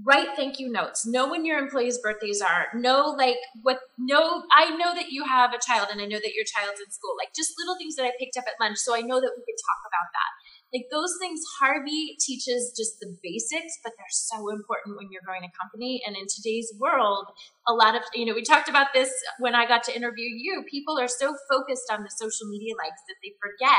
Write 0.03 0.29
thank 0.35 0.59
you 0.59 0.71
notes. 0.71 1.05
Know 1.05 1.29
when 1.29 1.45
your 1.45 1.59
employees' 1.59 1.99
birthdays 1.99 2.41
are. 2.41 2.67
Know 2.73 3.13
like 3.17 3.37
what. 3.61 3.79
Know 3.99 4.43
I 4.55 4.75
know 4.77 4.95
that 4.95 5.11
you 5.11 5.25
have 5.25 5.53
a 5.53 5.59
child, 5.59 5.89
and 5.91 6.01
I 6.01 6.05
know 6.05 6.17
that 6.17 6.33
your 6.33 6.45
child's 6.45 6.79
in 6.79 6.89
school. 6.91 7.15
Like 7.19 7.35
just 7.35 7.53
little 7.59 7.77
things 7.77 7.95
that 7.97 8.05
I 8.05 8.11
picked 8.17 8.37
up 8.37 8.45
at 8.47 8.59
lunch, 8.59 8.77
so 8.77 8.95
I 8.95 9.01
know 9.01 9.19
that 9.19 9.33
we 9.35 9.43
could 9.43 9.61
talk 9.61 9.81
about 9.85 10.09
that. 10.13 10.31
Like 10.73 10.87
those 10.89 11.17
things, 11.19 11.41
Harvey 11.59 12.15
teaches 12.19 12.73
just 12.75 12.99
the 13.01 13.15
basics, 13.21 13.77
but 13.83 13.91
they're 13.97 14.07
so 14.09 14.49
important 14.49 14.95
when 14.95 15.11
you're 15.11 15.21
growing 15.25 15.43
a 15.43 15.51
company. 15.59 16.01
And 16.07 16.15
in 16.15 16.25
today's 16.27 16.73
world, 16.79 17.27
a 17.67 17.73
lot 17.73 17.95
of, 17.95 18.03
you 18.13 18.25
know, 18.25 18.33
we 18.33 18.41
talked 18.41 18.69
about 18.69 18.93
this 18.93 19.11
when 19.39 19.53
I 19.53 19.67
got 19.67 19.83
to 19.83 19.95
interview 19.95 20.29
you. 20.31 20.63
People 20.71 20.97
are 20.97 21.09
so 21.09 21.35
focused 21.51 21.91
on 21.91 22.03
the 22.03 22.09
social 22.09 22.47
media 22.47 22.73
likes 22.77 23.01
that 23.09 23.19
they 23.21 23.33
forget 23.41 23.75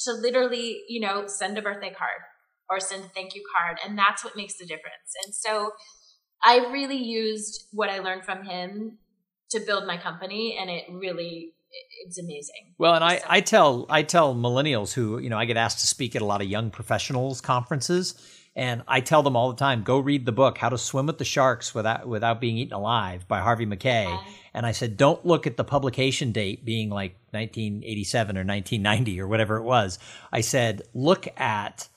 to 0.00 0.12
literally, 0.12 0.82
you 0.88 1.00
know, 1.00 1.28
send 1.28 1.56
a 1.58 1.62
birthday 1.62 1.94
card 1.96 2.20
or 2.70 2.80
send 2.80 3.04
a 3.04 3.08
thank 3.08 3.34
you 3.34 3.42
card. 3.56 3.78
And 3.84 3.98
that's 3.98 4.24
what 4.24 4.36
makes 4.36 4.58
the 4.58 4.66
difference. 4.66 5.14
And 5.24 5.34
so 5.34 5.72
I 6.44 6.68
really 6.70 6.96
used 6.96 7.66
what 7.72 7.88
I 7.88 7.98
learned 8.00 8.24
from 8.24 8.44
him 8.44 8.98
to 9.50 9.60
build 9.60 9.86
my 9.86 9.96
company 9.96 10.56
and 10.60 10.68
it 10.68 10.84
really 10.90 11.52
it's 12.04 12.18
amazing. 12.18 12.74
Well, 12.78 12.94
and 12.94 13.04
I, 13.04 13.20
I 13.28 13.40
tell 13.40 13.86
I 13.90 14.02
tell 14.02 14.34
millennials 14.34 14.92
who 14.92 15.18
you 15.18 15.28
know 15.28 15.38
I 15.38 15.44
get 15.44 15.56
asked 15.56 15.80
to 15.80 15.86
speak 15.86 16.16
at 16.16 16.22
a 16.22 16.24
lot 16.24 16.40
of 16.40 16.48
young 16.48 16.70
professionals 16.70 17.40
conferences, 17.40 18.14
and 18.54 18.82
I 18.88 19.00
tell 19.00 19.22
them 19.22 19.36
all 19.36 19.50
the 19.50 19.56
time, 19.56 19.82
go 19.82 19.98
read 19.98 20.24
the 20.24 20.32
book 20.32 20.58
How 20.58 20.68
to 20.68 20.78
Swim 20.78 21.06
with 21.06 21.18
the 21.18 21.24
Sharks 21.24 21.74
Without 21.74 22.08
Without 22.08 22.40
Being 22.40 22.56
Eaten 22.56 22.72
Alive 22.72 23.28
by 23.28 23.40
Harvey 23.40 23.66
Mackay. 23.66 24.06
Okay. 24.06 24.36
And 24.54 24.64
I 24.64 24.72
said, 24.72 24.96
don't 24.96 25.24
look 25.26 25.46
at 25.46 25.58
the 25.58 25.64
publication 25.64 26.32
date 26.32 26.64
being 26.64 26.88
like 26.88 27.14
1987 27.32 28.38
or 28.38 28.40
1990 28.40 29.20
or 29.20 29.28
whatever 29.28 29.58
it 29.58 29.64
was. 29.64 29.98
I 30.32 30.40
said, 30.40 30.80
look 30.94 31.28
at 31.38 31.88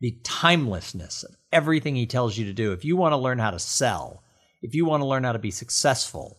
the 0.00 0.18
timelessness 0.22 1.24
of 1.24 1.36
everything 1.52 1.96
he 1.96 2.06
tells 2.06 2.36
you 2.36 2.46
to 2.46 2.52
do. 2.52 2.72
If 2.72 2.84
you 2.84 2.96
want 2.96 3.12
to 3.12 3.16
learn 3.16 3.38
how 3.38 3.50
to 3.50 3.58
sell, 3.58 4.22
if 4.62 4.74
you 4.74 4.84
want 4.84 5.02
to 5.02 5.06
learn 5.06 5.24
how 5.24 5.32
to 5.32 5.38
be 5.38 5.50
successful, 5.50 6.38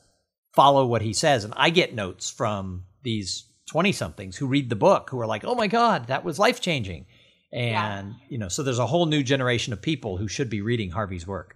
follow 0.54 0.86
what 0.86 1.02
he 1.02 1.14
says. 1.14 1.44
And 1.44 1.54
I 1.58 1.70
get 1.70 1.94
notes 1.94 2.30
from 2.30 2.86
these 3.04 3.46
20 3.70 3.92
somethings 3.92 4.38
who 4.38 4.48
read 4.48 4.70
the 4.70 4.76
book 4.76 5.10
who 5.10 5.20
are 5.20 5.28
like, 5.28 5.44
oh 5.44 5.56
my 5.56 5.68
God, 5.68 6.08
that 6.08 6.24
was 6.24 6.40
life 6.40 6.62
changing. 6.62 7.06
And, 7.52 8.10
yeah. 8.10 8.28
you 8.30 8.38
know, 8.38 8.48
so 8.48 8.64
there's 8.64 8.80
a 8.80 8.88
whole 8.88 9.06
new 9.06 9.24
generation 9.24 9.74
of 9.74 9.82
people 9.82 10.18
who 10.18 10.28
should 10.28 10.50
be 10.50 10.62
reading 10.62 10.92
Harvey's 10.92 11.28
work. 11.28 11.56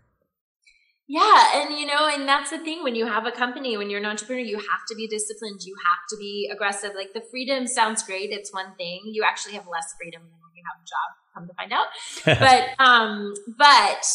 Yeah, 1.08 1.62
and 1.62 1.78
you 1.78 1.86
know, 1.86 2.08
and 2.08 2.28
that's 2.28 2.50
the 2.50 2.60
thing 2.60 2.82
when 2.82 2.96
you 2.96 3.06
have 3.06 3.26
a 3.26 3.32
company, 3.32 3.76
when 3.76 3.90
you're 3.90 4.00
an 4.00 4.06
entrepreneur, 4.06 4.42
you 4.42 4.58
have 4.58 4.86
to 4.88 4.96
be 4.96 5.06
disciplined, 5.06 5.60
you 5.64 5.76
have 5.76 6.00
to 6.10 6.18
be 6.18 6.50
aggressive. 6.52 6.94
Like 6.96 7.14
the 7.14 7.24
freedom 7.30 7.68
sounds 7.68 8.04
great, 8.04 8.32
it's 8.32 8.54
one 8.54 8.74
thing. 8.78 9.02
You 9.06 9.24
actually 9.24 9.54
have 9.56 9.68
less 9.68 9.94
freedom 10.00 10.22
than 10.24 10.40
you 10.56 10.64
have 10.66 10.80
a 10.80 10.88
job, 10.88 11.08
come 11.34 11.48
to 11.48 11.54
find 11.54 11.72
out. 11.74 11.88
but 12.26 12.84
um 12.84 13.34
but 13.58 14.06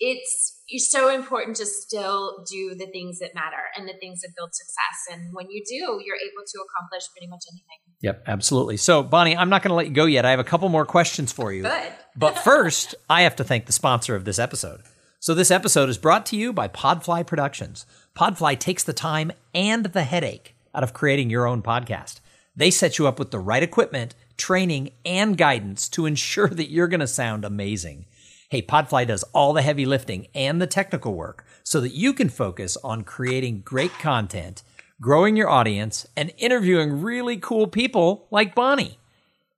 it's 0.00 0.62
it's 0.68 0.90
so 0.90 1.14
important 1.14 1.56
to 1.56 1.66
still 1.66 2.44
do 2.50 2.74
the 2.74 2.86
things 2.86 3.18
that 3.18 3.34
matter 3.34 3.62
and 3.76 3.86
the 3.86 3.92
things 4.00 4.22
that 4.22 4.30
build 4.36 4.50
success. 4.54 5.12
And 5.12 5.32
when 5.32 5.50
you 5.50 5.62
do, 5.68 6.02
you're 6.04 6.16
able 6.16 6.44
to 6.46 6.58
accomplish 6.58 7.04
pretty 7.12 7.28
much 7.28 7.44
anything. 7.50 7.78
Yep, 8.00 8.24
absolutely. 8.26 8.78
So, 8.78 9.02
Bonnie, 9.02 9.36
I'm 9.36 9.50
not 9.50 9.62
going 9.62 9.68
to 9.68 9.74
let 9.74 9.86
you 9.86 9.92
go 9.92 10.06
yet. 10.06 10.24
I 10.24 10.30
have 10.30 10.40
a 10.40 10.44
couple 10.44 10.68
more 10.70 10.86
questions 10.86 11.30
for 11.30 11.52
you. 11.52 11.62
Good. 11.62 11.92
but 12.16 12.38
first, 12.38 12.94
I 13.10 13.22
have 13.22 13.36
to 13.36 13.44
thank 13.44 13.66
the 13.66 13.72
sponsor 13.72 14.16
of 14.16 14.24
this 14.24 14.38
episode. 14.38 14.80
So, 15.20 15.34
this 15.34 15.50
episode 15.50 15.88
is 15.88 15.98
brought 15.98 16.26
to 16.26 16.36
you 16.36 16.52
by 16.52 16.68
Podfly 16.68 17.26
Productions. 17.26 17.86
Podfly 18.16 18.58
takes 18.58 18.82
the 18.82 18.92
time 18.92 19.30
and 19.54 19.86
the 19.86 20.04
headache 20.04 20.56
out 20.74 20.82
of 20.82 20.94
creating 20.94 21.30
your 21.30 21.46
own 21.46 21.62
podcast. 21.62 22.20
They 22.56 22.70
set 22.70 22.98
you 22.98 23.06
up 23.06 23.18
with 23.18 23.30
the 23.30 23.38
right 23.38 23.62
equipment, 23.62 24.14
training, 24.42 24.90
and 25.04 25.38
guidance 25.38 25.88
to 25.88 26.04
ensure 26.04 26.48
that 26.48 26.68
you're 26.68 26.88
going 26.88 26.98
to 26.98 27.06
sound 27.06 27.44
amazing. 27.44 28.06
Hey, 28.50 28.60
Podfly 28.60 29.06
does 29.06 29.22
all 29.32 29.52
the 29.52 29.62
heavy 29.62 29.86
lifting 29.86 30.26
and 30.34 30.60
the 30.60 30.66
technical 30.66 31.14
work 31.14 31.46
so 31.62 31.80
that 31.80 31.94
you 31.94 32.12
can 32.12 32.28
focus 32.28 32.76
on 32.82 33.04
creating 33.04 33.60
great 33.60 33.92
content, 33.92 34.64
growing 35.00 35.36
your 35.36 35.48
audience, 35.48 36.08
and 36.16 36.32
interviewing 36.38 37.02
really 37.02 37.36
cool 37.36 37.68
people 37.68 38.26
like 38.32 38.52
Bonnie. 38.56 38.98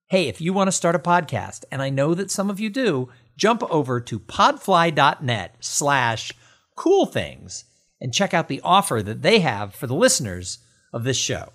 Hey, 0.09 0.29
if 0.29 0.42
you 0.42 0.53
want 0.53 0.68
to 0.68 0.73
start 0.73 0.94
a 0.94 0.99
podcast, 0.99 1.64
and 1.73 1.81
I 1.81 1.88
know 1.88 2.12
that 2.12 2.31
some 2.31 2.51
of 2.51 2.61
you 2.61 2.68
do, 2.68 3.09
jump 3.38 3.62
over 3.70 4.03
to 4.03 4.20
podfly.net 4.20 5.57
slash 5.61 6.31
cool 6.77 7.07
things 7.07 7.64
and 8.03 8.12
check 8.12 8.35
out 8.35 8.49
the 8.49 8.61
offer 8.62 9.03
that 9.03 9.23
they 9.23 9.38
have 9.38 9.75
for 9.75 9.87
the 9.87 9.94
listeners 9.94 10.59
of 10.92 11.05
this 11.05 11.16
show. 11.16 11.55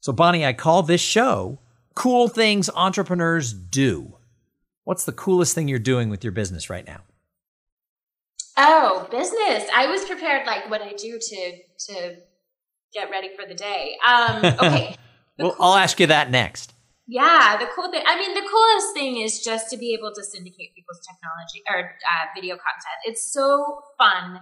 So, 0.00 0.14
Bonnie, 0.14 0.46
I 0.46 0.54
call 0.54 0.82
this 0.82 1.02
show 1.02 1.58
Cool 2.00 2.28
Things 2.28 2.70
Entrepreneurs 2.74 3.52
Do. 3.52 4.16
What's 4.84 5.04
the 5.04 5.12
coolest 5.12 5.54
thing 5.54 5.68
you're 5.68 5.78
doing 5.78 6.08
with 6.08 6.24
your 6.24 6.32
business 6.32 6.70
right 6.70 6.86
now? 6.86 7.02
Oh, 8.56 9.06
business. 9.10 9.68
I 9.76 9.86
was 9.86 10.06
prepared 10.06 10.46
like 10.46 10.70
what 10.70 10.80
I 10.80 10.94
do 10.94 11.18
to 11.18 11.52
to 11.88 12.16
get 12.94 13.10
ready 13.10 13.28
for 13.36 13.46
the 13.46 13.52
day. 13.52 13.98
Um, 14.02 14.36
okay. 14.46 14.96
well, 15.38 15.52
cool- 15.52 15.56
I'll 15.60 15.74
ask 15.74 16.00
you 16.00 16.06
that 16.06 16.30
next. 16.30 16.72
Yeah, 17.10 17.58
the 17.58 17.66
cool 17.74 17.90
thing. 17.90 18.04
I 18.06 18.14
mean, 18.14 18.34
the 18.34 18.46
coolest 18.46 18.94
thing 18.94 19.18
is 19.18 19.42
just 19.42 19.68
to 19.70 19.76
be 19.76 19.92
able 19.98 20.14
to 20.14 20.22
syndicate 20.22 20.70
people's 20.78 21.02
technology 21.02 21.58
or 21.66 21.90
uh, 22.06 22.24
video 22.36 22.54
content. 22.54 22.98
It's 23.04 23.26
so 23.34 23.82
fun 23.98 24.38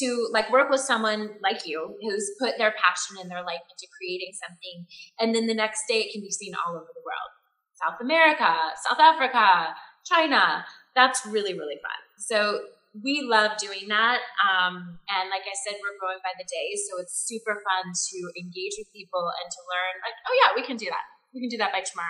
to 0.00 0.28
like 0.32 0.50
work 0.50 0.70
with 0.70 0.80
someone 0.80 1.36
like 1.42 1.66
you 1.68 1.94
who's 2.00 2.30
put 2.40 2.56
their 2.56 2.72
passion 2.80 3.20
and 3.20 3.30
their 3.30 3.44
life 3.44 3.60
into 3.68 3.86
creating 4.00 4.32
something, 4.32 4.88
and 5.20 5.34
then 5.36 5.46
the 5.46 5.52
next 5.52 5.84
day 5.92 6.08
it 6.08 6.12
can 6.12 6.22
be 6.22 6.30
seen 6.30 6.54
all 6.56 6.72
over 6.72 6.88
the 6.88 7.04
world. 7.04 7.30
South 7.76 8.00
America, 8.00 8.48
South 8.88 8.98
Africa, 8.98 9.76
China. 10.08 10.64
That's 10.94 11.20
really, 11.26 11.52
really 11.52 11.76
fun. 11.84 12.00
So 12.16 12.64
we 13.04 13.20
love 13.28 13.60
doing 13.60 13.92
that. 13.92 14.24
Um, 14.40 14.96
and 15.12 15.28
like 15.28 15.44
I 15.44 15.52
said, 15.68 15.76
we're 15.84 16.00
growing 16.00 16.24
by 16.24 16.32
the 16.40 16.48
day. 16.48 16.72
So 16.88 16.96
it's 16.96 17.12
super 17.28 17.60
fun 17.60 17.92
to 17.92 18.18
engage 18.40 18.80
with 18.80 18.88
people 18.96 19.20
and 19.20 19.52
to 19.52 19.60
learn, 19.68 19.94
like, 20.00 20.16
oh, 20.24 20.34
yeah, 20.40 20.56
we 20.56 20.64
can 20.64 20.80
do 20.80 20.88
that. 20.88 21.04
We 21.34 21.40
can 21.40 21.48
do 21.48 21.58
that 21.58 21.72
by 21.72 21.80
tomorrow. 21.80 22.08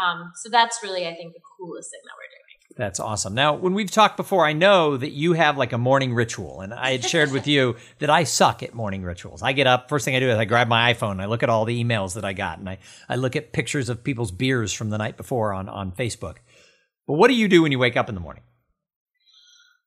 Um, 0.00 0.32
so 0.42 0.48
that's 0.50 0.78
really, 0.82 1.06
I 1.06 1.14
think, 1.14 1.34
the 1.34 1.40
coolest 1.58 1.90
thing 1.90 2.00
that 2.04 2.12
we're 2.16 2.30
doing. 2.30 2.50
That's 2.76 3.00
awesome. 3.00 3.34
Now, 3.34 3.54
when 3.54 3.74
we've 3.74 3.90
talked 3.90 4.16
before, 4.16 4.46
I 4.46 4.52
know 4.52 4.96
that 4.96 5.10
you 5.10 5.32
have 5.32 5.58
like 5.58 5.72
a 5.72 5.78
morning 5.78 6.14
ritual, 6.14 6.60
and 6.60 6.72
I 6.72 6.92
had 6.92 7.04
shared 7.04 7.32
with 7.32 7.46
you 7.48 7.76
that 7.98 8.10
I 8.10 8.24
suck 8.24 8.62
at 8.62 8.74
morning 8.74 9.02
rituals. 9.02 9.42
I 9.42 9.52
get 9.52 9.66
up, 9.66 9.88
first 9.88 10.04
thing 10.04 10.14
I 10.14 10.20
do 10.20 10.30
is 10.30 10.38
I 10.38 10.44
grab 10.44 10.68
my 10.68 10.94
iPhone, 10.94 11.20
I 11.20 11.26
look 11.26 11.42
at 11.42 11.50
all 11.50 11.64
the 11.64 11.82
emails 11.82 12.14
that 12.14 12.24
I 12.24 12.32
got, 12.32 12.58
and 12.58 12.68
I, 12.68 12.78
I 13.08 13.16
look 13.16 13.34
at 13.34 13.52
pictures 13.52 13.88
of 13.88 14.04
people's 14.04 14.30
beers 14.30 14.72
from 14.72 14.90
the 14.90 14.98
night 14.98 15.16
before 15.16 15.52
on, 15.52 15.68
on 15.68 15.92
Facebook. 15.92 16.36
But 17.06 17.14
what 17.14 17.28
do 17.28 17.34
you 17.34 17.48
do 17.48 17.62
when 17.62 17.72
you 17.72 17.78
wake 17.78 17.96
up 17.96 18.08
in 18.08 18.14
the 18.14 18.20
morning? 18.20 18.44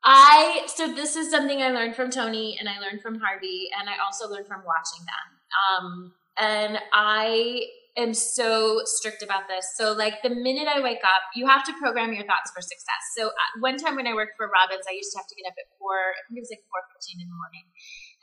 I 0.04 0.64
so 0.68 0.94
this 0.94 1.16
is 1.16 1.32
something 1.32 1.62
I 1.62 1.70
learned 1.70 1.96
from 1.96 2.10
Tony 2.10 2.58
and 2.60 2.68
I 2.68 2.78
learned 2.80 3.02
from 3.02 3.20
Harvey 3.20 3.70
and 3.80 3.90
I 3.90 3.94
also 4.04 4.28
learned 4.30 4.48
from 4.48 4.62
watching 4.66 5.06
them. 5.06 5.86
Um, 5.88 6.14
and 6.38 6.78
I 6.92 7.62
am 7.98 8.14
so 8.14 8.82
strict 8.86 9.22
about 9.22 9.48
this. 9.48 9.66
So, 9.76 9.94
like 9.94 10.22
the 10.24 10.30
minute 10.30 10.68
I 10.68 10.82
wake 10.82 11.04
up, 11.04 11.24
you 11.36 11.48
have 11.48 11.64
to 11.66 11.74
program 11.80 12.14
your 12.14 12.26
thoughts 12.26 12.52
for 12.54 12.62
success. 12.62 13.04
So, 13.18 13.28
uh, 13.28 13.50
one 13.60 13.78
time 13.78 13.96
when 13.96 14.08
I 14.08 14.14
worked 14.14 14.34
for 14.38 14.48
Robbins, 14.48 14.86
I 14.90 14.94
used 14.94 15.12
to 15.14 15.20
have 15.20 15.28
to 15.28 15.36
get 15.36 15.48
up 15.48 15.54
at 15.58 15.66
four. 15.78 15.94
I 15.94 16.22
think 16.28 16.38
it 16.38 16.42
was 16.42 16.52
like 16.52 16.64
four 16.70 16.82
fifteen 16.94 17.22
in 17.22 17.28
the 17.28 17.36
morning, 17.36 17.66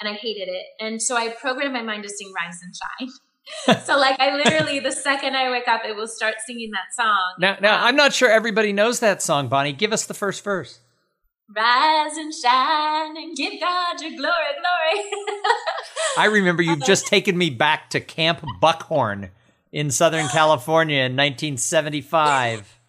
and 0.01 0.09
I 0.09 0.15
hated 0.15 0.49
it. 0.49 0.67
And 0.81 1.01
so 1.01 1.17
I 1.17 1.29
programmed 1.29 1.75
my 1.75 1.83
mind 1.83 2.03
to 2.05 2.09
sing 2.09 2.33
"Rise 2.35 2.59
and 2.63 2.75
Shine." 2.75 3.85
so, 3.85 3.99
like, 3.99 4.19
I 4.21 4.37
literally 4.37 4.81
the 4.81 4.93
second 4.93 5.37
I 5.37 5.51
wake 5.51 5.69
up, 5.69 5.83
it 5.85 5.97
will 5.97 6.09
start 6.09 6.37
singing 6.47 6.71
that 6.73 6.95
song. 6.95 7.35
Now, 7.39 7.57
now 7.61 7.85
I'm 7.85 7.97
not 7.97 8.13
sure 8.13 8.31
everybody 8.31 8.73
knows 8.73 9.01
that 9.01 9.23
song, 9.23 9.49
Bonnie. 9.49 9.73
Give 9.73 9.93
us 9.93 10.07
the 10.07 10.15
first 10.15 10.45
verse. 10.45 10.81
Rise 11.55 12.17
and 12.17 12.33
shine 12.33 13.17
and 13.17 13.37
give 13.37 13.55
God 13.61 14.01
your 14.01 14.11
glory, 14.11 14.21
glory. 14.21 15.11
I 16.17 16.27
remember 16.27 16.63
you've 16.63 16.83
just 16.87 17.09
taken 17.09 17.37
me 17.37 17.51
back 17.51 17.91
to 17.91 18.01
Camp 18.01 18.45
Buckhorn 18.61 19.31
in 19.73 19.91
Southern 19.91 20.29
California 20.29 21.03
in 21.03 21.17
1975. 21.17 22.81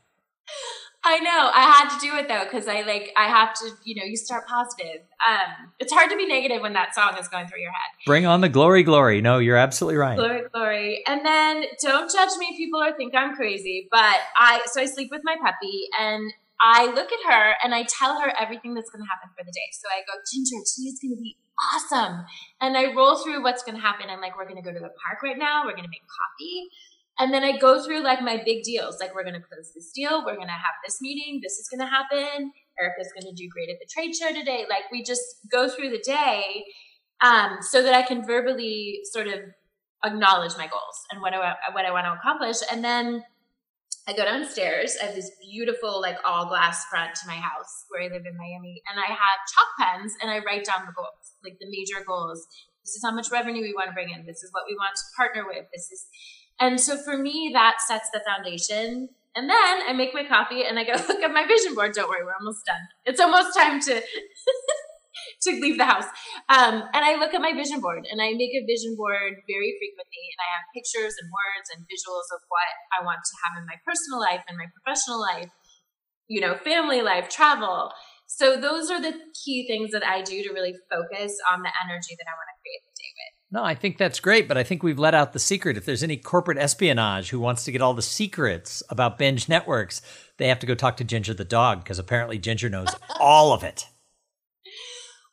I 1.03 1.17
know. 1.19 1.49
I 1.53 1.61
had 1.61 1.97
to 1.97 1.99
do 1.99 2.15
it 2.15 2.27
though 2.27 2.43
because 2.43 2.67
I 2.67 2.81
like 2.81 3.11
I 3.17 3.25
have 3.25 3.55
to. 3.55 3.71
You 3.83 3.95
know, 3.95 4.05
you 4.05 4.15
start 4.15 4.45
positive. 4.47 5.01
Um, 5.27 5.71
it's 5.79 5.91
hard 5.91 6.11
to 6.11 6.15
be 6.15 6.27
negative 6.27 6.61
when 6.61 6.73
that 6.73 6.93
song 6.93 7.17
is 7.19 7.27
going 7.27 7.47
through 7.47 7.61
your 7.61 7.71
head. 7.71 7.89
Bring 8.05 8.27
on 8.27 8.41
the 8.41 8.49
glory, 8.49 8.83
glory. 8.83 9.19
No, 9.19 9.39
you're 9.39 9.57
absolutely 9.57 9.97
right. 9.97 10.15
Glory, 10.15 10.43
glory. 10.53 11.03
And 11.07 11.25
then 11.25 11.63
don't 11.81 12.11
judge 12.11 12.37
me, 12.37 12.55
people, 12.55 12.83
or 12.83 12.95
think 12.95 13.15
I'm 13.15 13.35
crazy. 13.35 13.87
But 13.91 14.17
I 14.37 14.61
so 14.67 14.79
I 14.79 14.85
sleep 14.85 15.09
with 15.09 15.21
my 15.23 15.37
puppy, 15.41 15.87
and 15.99 16.31
I 16.61 16.85
look 16.85 17.09
at 17.11 17.33
her 17.33 17.55
and 17.63 17.73
I 17.73 17.83
tell 17.89 18.21
her 18.21 18.31
everything 18.39 18.75
that's 18.75 18.91
going 18.91 19.01
to 19.01 19.09
happen 19.09 19.33
for 19.35 19.43
the 19.43 19.51
day. 19.51 19.69
So 19.73 19.89
I 19.89 20.05
go, 20.05 20.13
Ginger, 20.31 20.61
today's 20.61 20.99
going 21.01 21.17
to 21.17 21.21
be 21.21 21.35
awesome. 21.73 22.25
And 22.59 22.77
I 22.77 22.93
roll 22.93 23.17
through 23.17 23.43
what's 23.43 23.63
going 23.63 23.75
to 23.75 23.81
happen. 23.81 24.09
I'm 24.09 24.21
like, 24.21 24.37
we're 24.37 24.47
going 24.47 24.61
to 24.61 24.61
go 24.61 24.73
to 24.73 24.79
the 24.79 24.91
park 25.03 25.21
right 25.23 25.37
now. 25.37 25.63
We're 25.65 25.71
going 25.71 25.83
to 25.83 25.89
make 25.89 26.01
coffee. 26.01 26.67
And 27.19 27.33
then 27.33 27.43
I 27.43 27.57
go 27.57 27.83
through 27.83 28.03
like 28.03 28.21
my 28.21 28.41
big 28.43 28.63
deals. 28.63 28.97
Like, 28.99 29.13
we're 29.13 29.23
going 29.23 29.35
to 29.35 29.41
close 29.41 29.73
this 29.75 29.91
deal. 29.91 30.25
We're 30.25 30.35
going 30.35 30.47
to 30.47 30.53
have 30.53 30.75
this 30.85 30.99
meeting. 31.01 31.39
This 31.43 31.53
is 31.53 31.67
going 31.69 31.81
to 31.81 31.85
happen. 31.85 32.51
Erica's 32.79 33.11
going 33.13 33.29
to 33.29 33.35
do 33.35 33.49
great 33.49 33.69
at 33.69 33.77
the 33.79 33.87
trade 33.91 34.15
show 34.15 34.33
today. 34.33 34.65
Like, 34.69 34.83
we 34.91 35.03
just 35.03 35.21
go 35.51 35.69
through 35.69 35.91
the 35.91 36.01
day 36.03 36.65
um, 37.21 37.57
so 37.61 37.83
that 37.83 37.93
I 37.93 38.01
can 38.01 38.25
verbally 38.25 39.01
sort 39.11 39.27
of 39.27 39.39
acknowledge 40.03 40.53
my 40.57 40.67
goals 40.67 41.05
and 41.11 41.21
what 41.21 41.33
I, 41.33 41.53
what 41.73 41.85
I 41.85 41.91
want 41.91 42.05
to 42.05 42.13
accomplish. 42.13 42.57
And 42.71 42.83
then 42.83 43.23
I 44.07 44.13
go 44.13 44.25
downstairs. 44.25 44.97
I 45.01 45.05
have 45.05 45.15
this 45.15 45.31
beautiful, 45.39 46.01
like 46.01 46.17
all 46.25 46.47
glass 46.47 46.85
front 46.89 47.13
to 47.15 47.27
my 47.27 47.35
house 47.35 47.85
where 47.89 48.01
I 48.01 48.07
live 48.07 48.25
in 48.25 48.37
Miami, 48.37 48.81
and 48.89 48.99
I 48.99 49.05
have 49.05 49.37
chalk 49.53 49.69
pens 49.77 50.13
and 50.21 50.31
I 50.31 50.39
write 50.39 50.65
down 50.65 50.85
the 50.85 50.93
goals, 50.93 51.37
like 51.43 51.57
the 51.59 51.69
major 51.69 52.03
goals. 52.05 52.47
This 52.83 52.95
is 52.95 53.03
how 53.03 53.13
much 53.13 53.29
revenue 53.31 53.61
we 53.61 53.73
want 53.75 53.89
to 53.89 53.93
bring 53.93 54.09
in. 54.09 54.25
This 54.25 54.41
is 54.41 54.51
what 54.51 54.63
we 54.67 54.75
want 54.75 54.95
to 54.95 55.03
partner 55.15 55.45
with. 55.45 55.65
This 55.71 55.91
is, 55.91 56.07
and 56.59 56.79
so 56.81 56.97
for 56.97 57.17
me, 57.17 57.51
that 57.53 57.77
sets 57.85 58.09
the 58.11 58.21
foundation 58.25 59.09
And 59.35 59.49
then 59.49 59.79
I 59.87 59.93
make 59.93 60.13
my 60.13 60.25
coffee 60.25 60.63
and 60.65 60.77
I 60.77 60.83
go 60.83 60.93
look 61.07 61.21
at 61.21 61.31
my 61.31 61.45
vision 61.47 61.75
board. 61.75 61.93
Don't 61.93 62.09
worry, 62.09 62.25
we're 62.25 62.35
almost 62.39 62.65
done. 62.65 62.81
It's 63.05 63.19
almost 63.19 63.55
time 63.55 63.79
to 63.81 64.01
to 65.45 65.51
leave 65.59 65.77
the 65.77 65.89
house. 65.89 66.05
Um, 66.49 66.85
and 66.93 67.01
I 67.01 67.17
look 67.17 67.33
at 67.33 67.41
my 67.41 67.53
vision 67.53 67.81
board 67.81 68.05
and 68.09 68.21
I 68.21 68.33
make 68.33 68.53
a 68.53 68.65
vision 68.65 68.95
board 68.95 69.41
very 69.49 69.73
frequently. 69.81 70.23
And 70.29 70.39
I 70.41 70.49
have 70.53 70.65
pictures 70.73 71.17
and 71.17 71.27
words 71.33 71.67
and 71.73 71.81
visuals 71.89 72.29
of 72.29 72.41
what 72.49 72.69
I 72.93 73.03
want 73.03 73.25
to 73.25 73.33
have 73.45 73.57
in 73.57 73.65
my 73.65 73.77
personal 73.85 74.21
life 74.21 74.45
and 74.47 74.57
my 74.57 74.69
professional 74.69 75.19
life, 75.19 75.49
you 76.27 76.41
know, 76.41 76.53
family 76.55 77.01
life, 77.01 77.29
travel. 77.29 77.91
So 78.27 78.55
those 78.55 78.89
are 78.89 79.01
the 79.01 79.17
key 79.43 79.67
things 79.67 79.91
that 79.91 80.05
I 80.05 80.21
do 80.21 80.41
to 80.43 80.53
really 80.53 80.75
focus 80.89 81.35
on 81.51 81.63
the 81.63 81.73
energy 81.83 82.15
that 82.15 82.27
I 82.29 82.37
want 82.37 82.47
to 82.47 82.57
create 82.61 82.81
the 82.85 82.95
day 82.95 83.11
with. 83.11 83.33
No, 83.53 83.63
I 83.65 83.75
think 83.75 83.97
that's 83.97 84.21
great, 84.21 84.47
but 84.47 84.57
I 84.57 84.63
think 84.63 84.81
we've 84.81 84.97
let 84.97 85.13
out 85.13 85.33
the 85.33 85.39
secret. 85.39 85.75
If 85.75 85.83
there's 85.83 86.03
any 86.03 86.15
corporate 86.15 86.57
espionage 86.57 87.31
who 87.31 87.39
wants 87.41 87.65
to 87.65 87.71
get 87.73 87.81
all 87.81 87.93
the 87.93 88.01
secrets 88.01 88.81
about 88.89 89.17
binge 89.17 89.49
networks, 89.49 90.01
they 90.37 90.47
have 90.47 90.59
to 90.59 90.65
go 90.65 90.75
talk 90.75 90.95
to 90.97 91.03
Ginger 91.03 91.33
the 91.33 91.43
dog 91.43 91.83
because 91.83 91.99
apparently 91.99 92.37
Ginger 92.37 92.69
knows 92.69 92.87
all 93.19 93.51
of 93.51 93.63
it. 93.63 93.87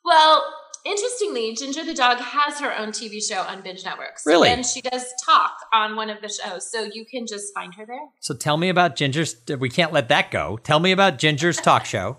Well, 0.08 0.42
interestingly, 0.86 1.54
Ginger 1.54 1.84
the 1.84 1.92
dog 1.92 2.16
has 2.16 2.58
her 2.60 2.74
own 2.74 2.92
TV 2.92 3.22
show 3.22 3.42
on 3.42 3.60
Binge 3.60 3.84
Networks. 3.84 4.24
Really? 4.24 4.48
And 4.48 4.64
she 4.64 4.80
does 4.80 5.04
talk 5.22 5.52
on 5.74 5.96
one 5.96 6.08
of 6.08 6.22
the 6.22 6.30
shows, 6.30 6.72
so 6.72 6.88
you 6.90 7.04
can 7.04 7.26
just 7.26 7.52
find 7.52 7.74
her 7.74 7.84
there. 7.84 8.08
So 8.20 8.34
tell 8.34 8.56
me 8.56 8.70
about 8.70 8.96
Ginger's. 8.96 9.36
We 9.58 9.68
can't 9.68 9.92
let 9.92 10.08
that 10.08 10.30
go. 10.30 10.58
Tell 10.64 10.80
me 10.80 10.92
about 10.92 11.18
Ginger's 11.18 11.58
talk 11.58 11.84
show. 11.84 12.16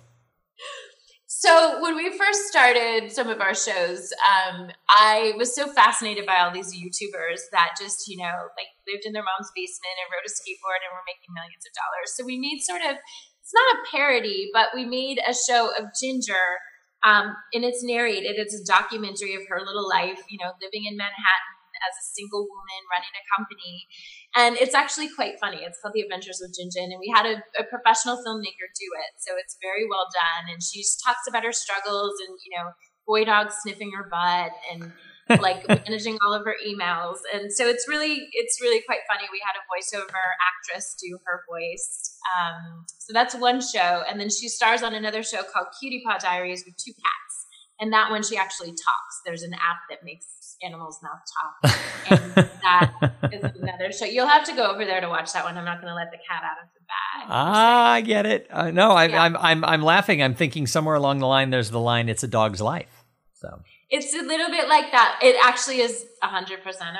So 1.25 1.81
when 1.81 1.95
we 1.95 2.15
first 2.15 2.41
started 2.45 3.11
some 3.11 3.27
of 3.27 3.41
our 3.41 3.55
shows, 3.55 4.13
um, 4.21 4.69
I 4.87 5.33
was 5.35 5.55
so 5.55 5.65
fascinated 5.73 6.27
by 6.27 6.41
all 6.41 6.51
these 6.51 6.69
YouTubers 6.75 7.49
that 7.51 7.73
just 7.79 8.07
you 8.07 8.17
know 8.17 8.53
like 8.53 8.69
lived 8.85 9.05
in 9.07 9.13
their 9.13 9.23
mom's 9.23 9.49
basement 9.55 9.97
and 9.97 10.13
rode 10.13 10.29
a 10.29 10.29
skateboard 10.29 10.85
and 10.85 10.93
were 10.93 11.09
making 11.09 11.33
millions 11.33 11.65
of 11.65 11.73
dollars. 11.73 12.13
So 12.13 12.23
we 12.23 12.37
made 12.37 12.61
sort 12.61 12.81
of 12.81 13.01
it's 13.41 13.53
not 13.55 13.81
a 13.81 13.89
parody, 13.89 14.51
but 14.53 14.67
we 14.75 14.85
made 14.85 15.19
a 15.27 15.33
show 15.33 15.71
of 15.73 15.85
Ginger 15.99 16.59
um, 17.03 17.35
and 17.53 17.63
it's 17.63 17.83
narrated. 17.83 18.35
It's 18.37 18.55
a 18.55 18.65
documentary 18.65 19.35
of 19.35 19.43
her 19.47 19.59
little 19.59 19.87
life, 19.87 20.19
you 20.29 20.37
know, 20.41 20.51
living 20.61 20.85
in 20.85 20.97
Manhattan 20.97 21.55
as 21.79 21.95
a 21.95 22.05
single 22.11 22.43
woman 22.43 22.81
running 22.91 23.15
a 23.15 23.23
company. 23.31 23.87
And 24.35 24.51
it's 24.59 24.75
actually 24.75 25.09
quite 25.15 25.39
funny. 25.39 25.63
It's 25.63 25.79
called 25.79 25.95
The 25.95 26.03
Adventures 26.03 26.41
of 26.43 26.51
Jinjin. 26.51 26.91
And 26.91 26.99
we 26.99 27.07
had 27.07 27.25
a, 27.25 27.39
a 27.55 27.63
professional 27.63 28.19
filmmaker 28.19 28.67
do 28.75 28.89
it. 28.99 29.11
So 29.23 29.39
it's 29.39 29.55
very 29.63 29.87
well 29.87 30.07
done. 30.11 30.51
And 30.51 30.61
she 30.61 30.83
talks 31.05 31.23
about 31.27 31.47
her 31.47 31.55
struggles 31.55 32.19
and, 32.27 32.35
you 32.43 32.51
know, 32.57 32.75
boy 33.07 33.25
dogs 33.25 33.55
sniffing 33.63 33.91
her 33.95 34.07
butt 34.11 34.51
and 34.71 34.91
like 35.29 35.67
managing 35.67 36.17
all 36.25 36.33
of 36.33 36.45
her 36.45 36.55
emails. 36.67 37.17
And 37.33 37.51
so 37.51 37.67
it's 37.67 37.87
really, 37.87 38.27
it's 38.33 38.59
really 38.61 38.81
quite 38.85 38.99
funny. 39.09 39.27
We 39.31 39.41
had 39.45 39.53
a 39.55 39.63
voiceover 39.69 40.23
actress 40.41 40.95
do 40.99 41.17
her 41.25 41.43
voice. 41.49 42.17
Um, 42.39 42.85
so 42.97 43.13
that's 43.13 43.35
one 43.35 43.61
show. 43.61 44.03
And 44.09 44.19
then 44.19 44.29
she 44.29 44.47
stars 44.47 44.83
on 44.83 44.93
another 44.93 45.23
show 45.23 45.43
called 45.43 45.67
Cutie 45.79 46.01
Paw 46.05 46.17
Diaries 46.17 46.63
with 46.65 46.75
two 46.77 46.93
cats. 46.93 47.45
And 47.81 47.93
that 47.93 48.09
one 48.09 48.23
she 48.23 48.35
actually 48.35 48.71
talks. 48.71 49.21
There's 49.25 49.43
an 49.43 49.53
app 49.53 49.77
that 49.89 50.03
makes 50.03 50.25
animals 50.61 50.99
mouth 51.01 51.21
talk. 51.41 51.75
And 52.09 52.35
that 52.61 53.13
is 53.31 53.43
another 53.61 53.91
show. 53.91 54.05
You'll 54.05 54.27
have 54.27 54.43
to 54.45 54.53
go 54.53 54.69
over 54.69 54.83
there 54.83 54.99
to 54.99 55.07
watch 55.07 55.31
that 55.33 55.45
one. 55.45 55.57
I'm 55.57 55.63
not 55.63 55.81
going 55.81 55.91
to 55.91 55.95
let 55.95 56.11
the 56.11 56.17
cat 56.17 56.43
out 56.43 56.61
of 56.61 56.69
the 56.73 56.81
bag. 56.81 57.27
Ah, 57.29 57.91
I 57.91 58.01
get 58.01 58.25
it. 58.25 58.47
Uh, 58.49 58.71
no, 58.71 58.91
I, 58.91 59.05
yeah. 59.05 59.23
I'm, 59.23 59.37
I'm, 59.37 59.63
I'm 59.63 59.81
laughing. 59.81 60.21
I'm 60.21 60.35
thinking 60.35 60.67
somewhere 60.67 60.95
along 60.95 61.19
the 61.19 61.27
line, 61.27 61.51
there's 61.51 61.69
the 61.69 61.79
line, 61.79 62.09
it's 62.09 62.23
a 62.23 62.27
dog's 62.27 62.59
life. 62.59 63.05
So 63.35 63.61
it's 63.89 64.13
a 64.13 64.21
little 64.21 64.49
bit 64.49 64.67
like 64.67 64.91
that. 64.91 65.19
It 65.21 65.35
actually 65.43 65.81
is 65.81 66.05
100%. 66.23 66.59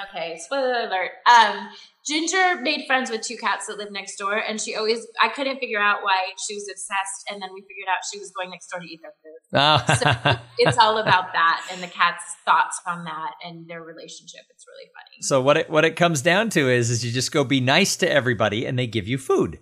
Okay, 0.10 0.40
spoiler 0.44 0.88
alert. 0.88 1.12
Um, 1.30 1.70
Ginger 2.08 2.60
made 2.62 2.86
friends 2.88 3.12
with 3.12 3.22
two 3.22 3.38
cats 3.38 3.68
that 3.68 3.78
lived 3.78 3.92
next 3.92 4.16
door, 4.16 4.36
and 4.36 4.60
she 4.60 4.76
always, 4.76 5.06
I 5.22 5.30
couldn't 5.30 5.60
figure 5.60 5.80
out 5.80 5.98
why 6.02 6.32
she 6.48 6.56
was 6.56 6.68
obsessed, 6.68 7.30
and 7.30 7.42
then 7.42 7.50
we 7.54 7.62
figured 7.62 7.88
out 7.88 8.00
she 8.12 8.18
was 8.18 8.32
going 8.32 8.50
next 8.50 8.68
door 8.70 8.80
to 8.80 8.88
eat 8.88 9.00
their 9.02 9.14
food. 9.24 9.40
Oh. 9.62 9.84
so 9.96 10.40
it's 10.60 10.78
all 10.78 11.00
about 11.00 11.34
that 11.34 11.68
and 11.72 11.82
the 11.82 11.88
cat's 11.88 12.24
thoughts 12.46 12.80
on 12.86 13.04
that 13.06 13.32
and 13.44 13.68
their 13.68 13.82
relationship. 13.82 14.42
It's 14.52 14.66
really 14.68 14.90
funny. 14.94 15.22
So 15.22 15.42
what 15.42 15.58
it, 15.58 15.70
what 15.70 15.86
it 15.86 15.96
comes 15.96 16.22
down 16.22 16.50
to 16.52 16.70
is, 16.70 16.90
is 16.90 17.04
you 17.04 17.12
just 17.12 17.32
go 17.32 17.44
be 17.44 17.60
nice 17.60 17.98
to 17.98 18.10
everybody 18.10 18.66
and 18.66 18.78
they 18.78 18.86
give 18.86 19.08
you 19.08 19.18
food. 19.18 19.60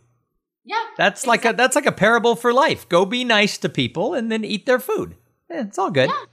Yeah. 0.66 0.76
That's 0.98 1.24
exactly. 1.24 1.30
like 1.30 1.54
a, 1.54 1.58
that's 1.58 1.76
like 1.76 1.86
a 1.86 1.92
parable 1.94 2.36
for 2.36 2.52
life. 2.52 2.88
Go 2.90 3.06
be 3.06 3.24
nice 3.24 3.58
to 3.60 3.70
people 3.70 4.14
and 4.14 4.30
then 4.30 4.44
eat 4.44 4.66
their 4.66 4.80
food. 4.80 5.16
Yeah, 5.50 5.62
it's 5.62 5.80
all 5.80 5.92
good. 5.92 6.10
Yeah. 6.10 6.26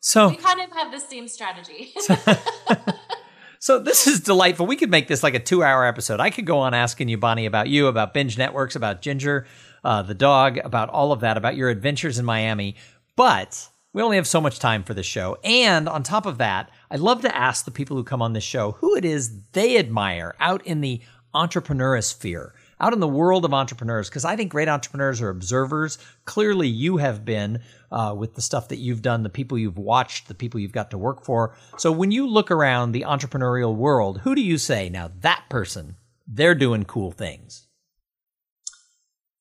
So 0.00 0.28
we 0.28 0.36
kind 0.36 0.60
of 0.60 0.70
have 0.72 0.92
the 0.92 1.00
same 1.00 1.28
strategy. 1.28 1.92
so 3.58 3.78
this 3.78 4.06
is 4.06 4.20
delightful. 4.20 4.66
We 4.66 4.76
could 4.76 4.90
make 4.90 5.08
this 5.08 5.22
like 5.22 5.34
a 5.34 5.40
two-hour 5.40 5.84
episode. 5.84 6.20
I 6.20 6.30
could 6.30 6.46
go 6.46 6.58
on 6.58 6.74
asking 6.74 7.08
you, 7.08 7.18
Bonnie, 7.18 7.46
about 7.46 7.68
you, 7.68 7.86
about 7.86 8.14
binge 8.14 8.38
networks, 8.38 8.76
about 8.76 9.02
Ginger, 9.02 9.46
uh, 9.84 10.02
the 10.02 10.14
dog, 10.14 10.58
about 10.58 10.88
all 10.88 11.12
of 11.12 11.20
that, 11.20 11.36
about 11.36 11.56
your 11.56 11.68
adventures 11.68 12.18
in 12.18 12.24
Miami. 12.24 12.76
But 13.16 13.68
we 13.92 14.02
only 14.02 14.16
have 14.16 14.26
so 14.26 14.40
much 14.40 14.58
time 14.58 14.84
for 14.84 14.94
this 14.94 15.06
show. 15.06 15.38
And 15.42 15.88
on 15.88 16.02
top 16.02 16.26
of 16.26 16.38
that, 16.38 16.70
I 16.90 16.96
love 16.96 17.22
to 17.22 17.36
ask 17.36 17.64
the 17.64 17.70
people 17.70 17.96
who 17.96 18.04
come 18.04 18.22
on 18.22 18.32
this 18.32 18.44
show 18.44 18.72
who 18.72 18.94
it 18.96 19.04
is 19.04 19.42
they 19.52 19.78
admire 19.78 20.34
out 20.38 20.64
in 20.66 20.80
the 20.80 21.00
entrepreneur 21.34 22.00
sphere 22.00 22.54
out 22.80 22.92
in 22.92 23.00
the 23.00 23.08
world 23.08 23.44
of 23.44 23.52
entrepreneurs 23.52 24.08
because 24.08 24.24
I 24.24 24.36
think 24.36 24.50
great 24.50 24.68
entrepreneurs 24.68 25.20
are 25.20 25.30
observers. 25.30 25.98
Clearly, 26.24 26.68
you 26.68 26.98
have 26.98 27.24
been 27.24 27.60
uh, 27.90 28.14
with 28.16 28.34
the 28.34 28.42
stuff 28.42 28.68
that 28.68 28.76
you've 28.76 29.02
done, 29.02 29.22
the 29.22 29.30
people 29.30 29.58
you've 29.58 29.78
watched, 29.78 30.28
the 30.28 30.34
people 30.34 30.60
you've 30.60 30.72
got 30.72 30.90
to 30.90 30.98
work 30.98 31.24
for. 31.24 31.54
So 31.76 31.92
when 31.92 32.10
you 32.10 32.26
look 32.26 32.50
around 32.50 32.92
the 32.92 33.02
entrepreneurial 33.02 33.74
world, 33.74 34.20
who 34.20 34.34
do 34.34 34.42
you 34.42 34.58
say, 34.58 34.88
now 34.88 35.10
that 35.20 35.44
person, 35.48 35.96
they're 36.26 36.54
doing 36.54 36.84
cool 36.84 37.10
things? 37.10 37.66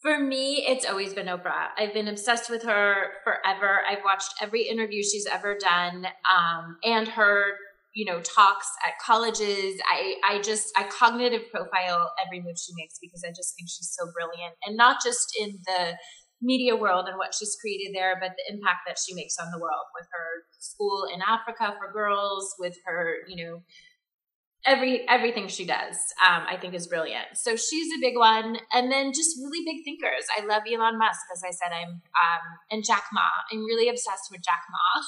For 0.02 0.20
me, 0.20 0.64
it's 0.68 0.86
always 0.86 1.14
been 1.14 1.26
Oprah. 1.26 1.70
I've 1.78 1.94
been 1.94 2.08
obsessed 2.08 2.50
with 2.50 2.64
her 2.64 3.12
forever. 3.24 3.82
I've 3.90 4.04
watched 4.06 4.36
every 4.42 4.62
interview 4.62 5.04
she's 5.04 5.26
ever 5.26 5.58
done, 5.60 6.06
um, 6.30 6.78
and 6.84 7.08
her 7.10 7.54
you 7.98 8.06
know 8.06 8.22
talks 8.22 8.68
at 8.86 8.94
colleges 9.04 9.82
i 9.92 10.14
i 10.24 10.40
just 10.42 10.72
i 10.78 10.84
cognitive 10.84 11.42
profile 11.50 12.14
every 12.24 12.40
move 12.40 12.56
she 12.56 12.72
makes 12.76 13.00
because 13.02 13.24
i 13.24 13.30
just 13.30 13.56
think 13.56 13.68
she's 13.68 13.90
so 13.92 14.06
brilliant 14.14 14.54
and 14.66 14.78
not 14.78 15.02
just 15.04 15.36
in 15.42 15.58
the 15.66 15.94
media 16.42 16.76
world 16.76 17.08
and 17.08 17.18
what 17.18 17.34
she's 17.34 17.56
created 17.60 17.96
there 17.96 18.18
but 18.20 18.32
the 18.38 18.54
impact 18.54 18.80
that 18.88 18.98
she 18.98 19.14
makes 19.14 19.38
on 19.40 19.52
the 19.52 19.60
world 19.60 19.86
with 19.96 20.08
her 20.12 20.44
school 20.60 21.08
in 21.14 21.22
africa 21.22 21.76
for 21.80 21.92
girls 21.92 22.54
with 22.60 22.76
her 22.86 23.16
you 23.28 23.44
know 23.44 23.62
every 24.66 25.08
everything 25.08 25.48
she 25.48 25.66
does 25.66 25.96
um, 26.26 26.44
i 26.50 26.58
think 26.60 26.74
is 26.74 26.88
brilliant. 26.88 27.26
So 27.36 27.56
she's 27.56 27.88
a 27.98 28.02
big 28.02 28.18
one. 28.18 28.58
And 28.74 28.92
then 28.92 29.14
just 29.14 29.38
really 29.38 29.64
big 29.66 29.84
thinkers. 29.84 30.26
I 30.38 30.46
love 30.46 30.64
elon 30.72 30.98
musk 31.00 31.22
as 31.34 31.42
i 31.46 31.52
said 31.52 31.74
i'm 31.74 31.90
um, 31.90 32.44
and 32.70 32.84
jack 32.84 33.06
ma. 33.14 33.22
I'm 33.52 33.60
really 33.60 33.90
obsessed 33.90 34.30
with 34.32 34.42
jack 34.44 34.64
ma 34.70 35.02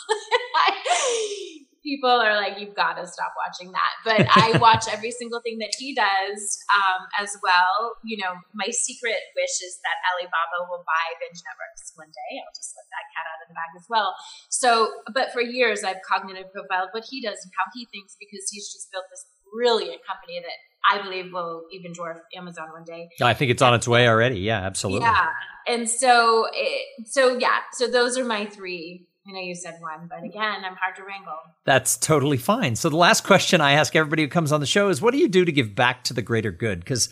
people 1.83 2.09
are 2.09 2.35
like, 2.35 2.59
you've 2.59 2.75
got 2.75 2.97
to 2.97 3.07
stop 3.07 3.33
watching 3.37 3.71
that. 3.71 3.93
But 4.03 4.27
I 4.29 4.57
watch 4.63 4.85
every 4.91 5.11
single 5.11 5.41
thing 5.41 5.57
that 5.59 5.73
he 5.77 5.95
does 5.95 6.59
um, 6.75 7.07
as 7.19 7.35
well. 7.43 7.97
You 8.03 8.17
know, 8.17 8.35
my 8.53 8.69
secret 8.69 9.19
wish 9.35 9.55
is 9.63 9.79
that 9.83 9.97
Alibaba 10.11 10.69
will 10.69 10.83
buy 10.85 11.05
binge 11.19 11.41
networks 11.43 11.93
one 11.95 12.09
day. 12.09 12.31
I'll 12.41 12.55
just 12.55 12.75
let 12.77 12.87
that 12.91 13.05
cat 13.15 13.25
out 13.27 13.39
of 13.43 13.47
the 13.49 13.55
bag 13.55 13.71
as 13.77 13.85
well. 13.89 14.15
So, 14.49 14.91
but 15.13 15.31
for 15.31 15.41
years, 15.41 15.83
I've 15.83 16.01
cognitive 16.07 16.51
profiled 16.51 16.89
what 16.91 17.05
he 17.09 17.21
does 17.21 17.39
and 17.43 17.51
how 17.57 17.67
he 17.73 17.87
thinks 17.91 18.15
because 18.19 18.49
he's 18.49 18.71
just 18.71 18.91
built 18.91 19.05
this 19.09 19.25
brilliant 19.51 20.01
company 20.05 20.39
that 20.41 20.57
I 20.89 21.01
believe 21.01 21.33
will 21.33 21.63
even 21.71 21.93
dwarf 21.93 22.19
Amazon 22.35 22.69
one 22.71 22.83
day. 22.83 23.09
I 23.21 23.33
think 23.33 23.51
it's 23.51 23.61
on 23.61 23.73
its 23.73 23.87
way 23.87 24.07
already. 24.07 24.39
Yeah, 24.39 24.59
absolutely. 24.59 25.07
Yeah. 25.07 25.27
And 25.67 25.89
so, 25.89 26.47
it, 26.53 27.07
so 27.07 27.37
yeah, 27.37 27.59
so 27.73 27.87
those 27.87 28.17
are 28.17 28.23
my 28.23 28.45
three 28.45 29.08
I 29.29 29.31
know 29.31 29.39
you 29.41 29.53
said 29.53 29.75
one, 29.79 30.07
but 30.09 30.23
again, 30.23 30.63
I'm 30.65 30.75
hard 30.75 30.95
to 30.95 31.03
wrangle. 31.03 31.37
That's 31.65 31.97
totally 31.97 32.37
fine. 32.37 32.75
So 32.75 32.89
the 32.89 32.97
last 32.97 33.23
question 33.23 33.61
I 33.61 33.73
ask 33.73 33.95
everybody 33.95 34.23
who 34.23 34.29
comes 34.29 34.51
on 34.51 34.59
the 34.59 34.65
show 34.65 34.89
is 34.89 35.01
what 35.01 35.11
do 35.11 35.19
you 35.19 35.27
do 35.27 35.45
to 35.45 35.51
give 35.51 35.75
back 35.75 36.03
to 36.05 36.13
the 36.13 36.21
greater 36.21 36.51
good? 36.51 36.79
Because 36.79 37.09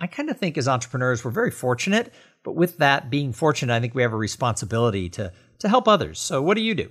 I 0.00 0.08
kind 0.08 0.28
of 0.28 0.38
think 0.38 0.58
as 0.58 0.66
entrepreneurs, 0.66 1.24
we're 1.24 1.30
very 1.30 1.52
fortunate, 1.52 2.12
but 2.42 2.56
with 2.56 2.78
that 2.78 3.10
being 3.10 3.32
fortunate, 3.32 3.72
I 3.72 3.80
think 3.80 3.94
we 3.94 4.02
have 4.02 4.12
a 4.12 4.16
responsibility 4.16 5.08
to 5.10 5.32
to 5.60 5.68
help 5.68 5.86
others. 5.86 6.18
So 6.18 6.42
what 6.42 6.56
do 6.56 6.62
you 6.62 6.74
do? 6.74 6.90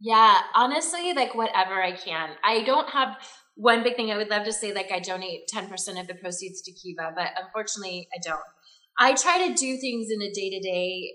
Yeah, 0.00 0.40
honestly, 0.56 1.12
like 1.14 1.34
whatever 1.34 1.80
I 1.80 1.92
can. 1.92 2.30
I 2.42 2.62
don't 2.64 2.88
have 2.88 3.16
one 3.54 3.82
big 3.82 3.94
thing 3.94 4.10
I 4.10 4.16
would 4.16 4.30
love 4.30 4.44
to 4.46 4.52
say, 4.52 4.74
like 4.74 4.90
I 4.90 4.98
donate 4.98 5.48
10% 5.54 6.00
of 6.00 6.08
the 6.08 6.14
proceeds 6.14 6.62
to 6.62 6.72
Kiva, 6.72 7.12
but 7.14 7.28
unfortunately 7.40 8.08
I 8.12 8.18
don't. 8.24 8.40
I 8.98 9.14
try 9.14 9.48
to 9.48 9.54
do 9.54 9.76
things 9.78 10.08
in 10.10 10.20
a 10.20 10.30
day 10.30 10.50
to 10.50 10.60
day 10.60 11.12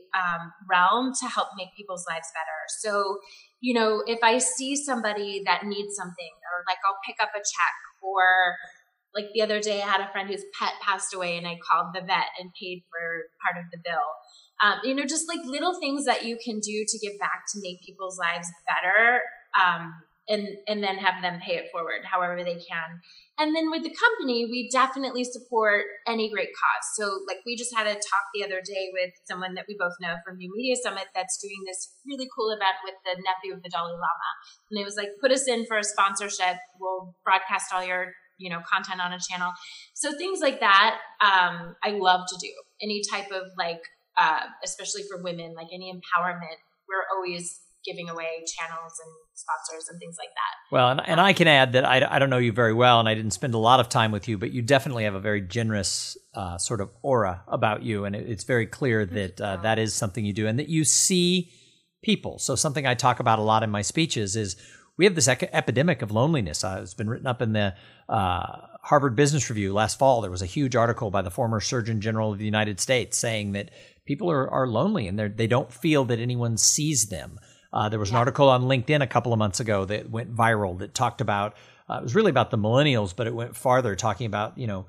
realm 0.69 1.13
to 1.21 1.27
help 1.27 1.49
make 1.57 1.75
people's 1.77 2.05
lives 2.09 2.27
better. 2.33 2.59
So, 2.79 3.19
you 3.61 3.73
know, 3.73 4.03
if 4.07 4.19
I 4.23 4.39
see 4.39 4.75
somebody 4.75 5.43
that 5.45 5.65
needs 5.65 5.95
something, 5.95 6.33
or 6.45 6.63
like 6.67 6.77
I'll 6.85 6.97
pick 7.05 7.17
up 7.21 7.29
a 7.35 7.39
check, 7.39 7.75
or 8.01 8.55
like 9.13 9.27
the 9.33 9.41
other 9.41 9.59
day, 9.59 9.81
I 9.81 9.87
had 9.87 10.01
a 10.01 10.11
friend 10.11 10.29
whose 10.29 10.43
pet 10.59 10.73
passed 10.81 11.13
away, 11.13 11.37
and 11.37 11.47
I 11.47 11.57
called 11.67 11.93
the 11.93 12.01
vet 12.01 12.29
and 12.39 12.51
paid 12.59 12.83
for 12.91 13.23
part 13.45 13.63
of 13.63 13.69
the 13.71 13.77
bill. 13.83 14.07
Um, 14.63 14.79
you 14.83 14.95
know, 14.95 15.05
just 15.05 15.27
like 15.27 15.39
little 15.45 15.79
things 15.79 16.05
that 16.05 16.25
you 16.25 16.37
can 16.43 16.59
do 16.59 16.85
to 16.87 16.99
give 16.99 17.19
back 17.19 17.43
to 17.53 17.59
make 17.61 17.81
people's 17.81 18.17
lives 18.17 18.49
better. 18.67 19.21
Um, 19.55 19.93
and 20.27 20.47
and 20.67 20.83
then 20.83 20.97
have 20.97 21.21
them 21.21 21.39
pay 21.39 21.55
it 21.55 21.69
forward 21.71 22.01
however 22.03 22.43
they 22.43 22.55
can. 22.55 23.01
And 23.37 23.55
then 23.55 23.69
with 23.69 23.83
the 23.83 23.93
company, 23.93 24.45
we 24.45 24.69
definitely 24.71 25.23
support 25.23 25.83
any 26.07 26.31
great 26.31 26.49
cause. 26.55 26.85
So 26.95 27.19
like 27.27 27.39
we 27.45 27.55
just 27.55 27.75
had 27.75 27.85
a 27.85 27.93
talk 27.93 28.25
the 28.33 28.43
other 28.43 28.61
day 28.65 28.89
with 28.93 29.11
someone 29.25 29.55
that 29.55 29.65
we 29.67 29.75
both 29.77 29.93
know 29.99 30.15
from 30.25 30.37
New 30.37 30.51
Media 30.55 30.75
Summit 30.81 31.05
that's 31.13 31.37
doing 31.37 31.61
this 31.67 31.93
really 32.05 32.29
cool 32.35 32.49
event 32.51 32.79
with 32.83 32.95
the 33.03 33.21
nephew 33.21 33.53
of 33.53 33.61
the 33.61 33.69
Dalai 33.69 33.91
Lama. 33.91 34.31
And 34.71 34.79
it 34.79 34.85
was 34.85 34.95
like, 34.95 35.09
put 35.19 35.31
us 35.31 35.47
in 35.47 35.65
for 35.65 35.77
a 35.77 35.83
sponsorship. 35.83 36.57
We'll 36.79 37.13
broadcast 37.23 37.73
all 37.73 37.85
your 37.85 38.13
you 38.37 38.49
know 38.49 38.59
content 38.69 38.99
on 38.99 39.13
a 39.13 39.19
channel 39.19 39.49
so 39.93 40.11
things 40.17 40.41
like 40.41 40.59
that 40.59 40.97
um, 41.21 41.73
i 41.83 41.91
love 41.91 42.19
to 42.27 42.35
do 42.41 42.51
any 42.81 43.01
type 43.09 43.31
of 43.31 43.43
like 43.57 43.79
uh, 44.17 44.41
especially 44.61 45.03
for 45.09 45.23
women 45.23 45.53
like 45.55 45.67
any 45.73 45.89
empowerment 45.89 46.59
we're 46.89 47.05
always 47.15 47.61
giving 47.85 48.09
away 48.09 48.43
channels 48.47 48.93
and 49.03 49.13
sponsors 49.33 49.87
and 49.89 49.99
things 49.99 50.15
like 50.19 50.29
that. 50.29 50.75
Well, 50.75 50.89
and, 50.89 51.01
and 51.05 51.21
I 51.21 51.33
can 51.33 51.47
add 51.47 51.73
that 51.73 51.85
I, 51.85 52.05
I 52.09 52.19
don't 52.19 52.29
know 52.29 52.37
you 52.37 52.51
very 52.51 52.73
well 52.73 52.99
and 52.99 53.07
I 53.07 53.13
didn't 53.13 53.31
spend 53.31 53.53
a 53.53 53.59
lot 53.59 53.79
of 53.79 53.89
time 53.89 54.11
with 54.11 54.27
you, 54.27 54.37
but 54.37 54.51
you 54.51 54.61
definitely 54.61 55.03
have 55.03 55.15
a 55.15 55.19
very 55.19 55.41
generous 55.41 56.17
uh, 56.33 56.57
sort 56.57 56.81
of 56.81 56.89
aura 57.01 57.43
about 57.47 57.83
you. 57.83 58.05
And 58.05 58.15
it, 58.15 58.27
it's 58.27 58.43
very 58.43 58.65
clear 58.65 59.05
that 59.05 59.39
uh, 59.39 59.57
that 59.57 59.79
is 59.79 59.93
something 59.93 60.25
you 60.25 60.33
do 60.33 60.47
and 60.47 60.59
that 60.59 60.69
you 60.69 60.83
see 60.83 61.51
people. 62.03 62.39
So, 62.39 62.55
something 62.55 62.85
I 62.85 62.93
talk 62.93 63.19
about 63.19 63.39
a 63.39 63.43
lot 63.43 63.63
in 63.63 63.69
my 63.69 63.81
speeches 63.81 64.35
is 64.35 64.55
we 64.97 65.05
have 65.05 65.15
this 65.15 65.27
ec- 65.27 65.49
epidemic 65.51 66.01
of 66.01 66.11
loneliness. 66.11 66.63
Uh, 66.63 66.79
it's 66.81 66.93
been 66.93 67.09
written 67.09 67.27
up 67.27 67.41
in 67.41 67.53
the 67.53 67.75
uh, 68.07 68.57
Harvard 68.81 69.15
Business 69.15 69.49
Review 69.49 69.73
last 69.73 69.99
fall. 69.99 70.21
There 70.21 70.31
was 70.31 70.41
a 70.41 70.47
huge 70.47 70.75
article 70.75 71.11
by 71.11 71.21
the 71.21 71.31
former 71.31 71.59
Surgeon 71.59 71.99
General 72.01 72.31
of 72.31 72.37
the 72.37 72.45
United 72.45 72.79
States 72.79 73.17
saying 73.17 73.51
that 73.53 73.71
people 74.05 74.31
are, 74.31 74.49
are 74.49 74.67
lonely 74.67 75.07
and 75.07 75.19
they 75.19 75.47
don't 75.47 75.73
feel 75.73 76.05
that 76.05 76.19
anyone 76.19 76.57
sees 76.57 77.07
them. 77.07 77.39
Uh, 77.75 77.89
there 77.89 77.99
was 77.99 78.09
an 78.09 78.15
article 78.15 78.49
on 78.49 78.63
LinkedIn 78.63 79.03
a 79.03 79.07
couple 79.07 79.33
of 79.33 79.37
months 79.37 79.59
ago 79.59 79.85
that 79.85 80.09
went 80.09 80.33
viral 80.33 80.79
that 80.79 80.95
talked 80.95 81.21
about 81.21 81.55
uh, 81.89 81.97
it 81.97 82.03
was 82.03 82.15
really 82.15 82.31
about 82.31 82.51
the 82.51 82.57
millennials, 82.57 83.15
but 83.15 83.27
it 83.27 83.35
went 83.35 83.55
farther, 83.55 83.95
talking 83.95 84.25
about 84.25 84.57
you 84.57 84.67
know 84.67 84.87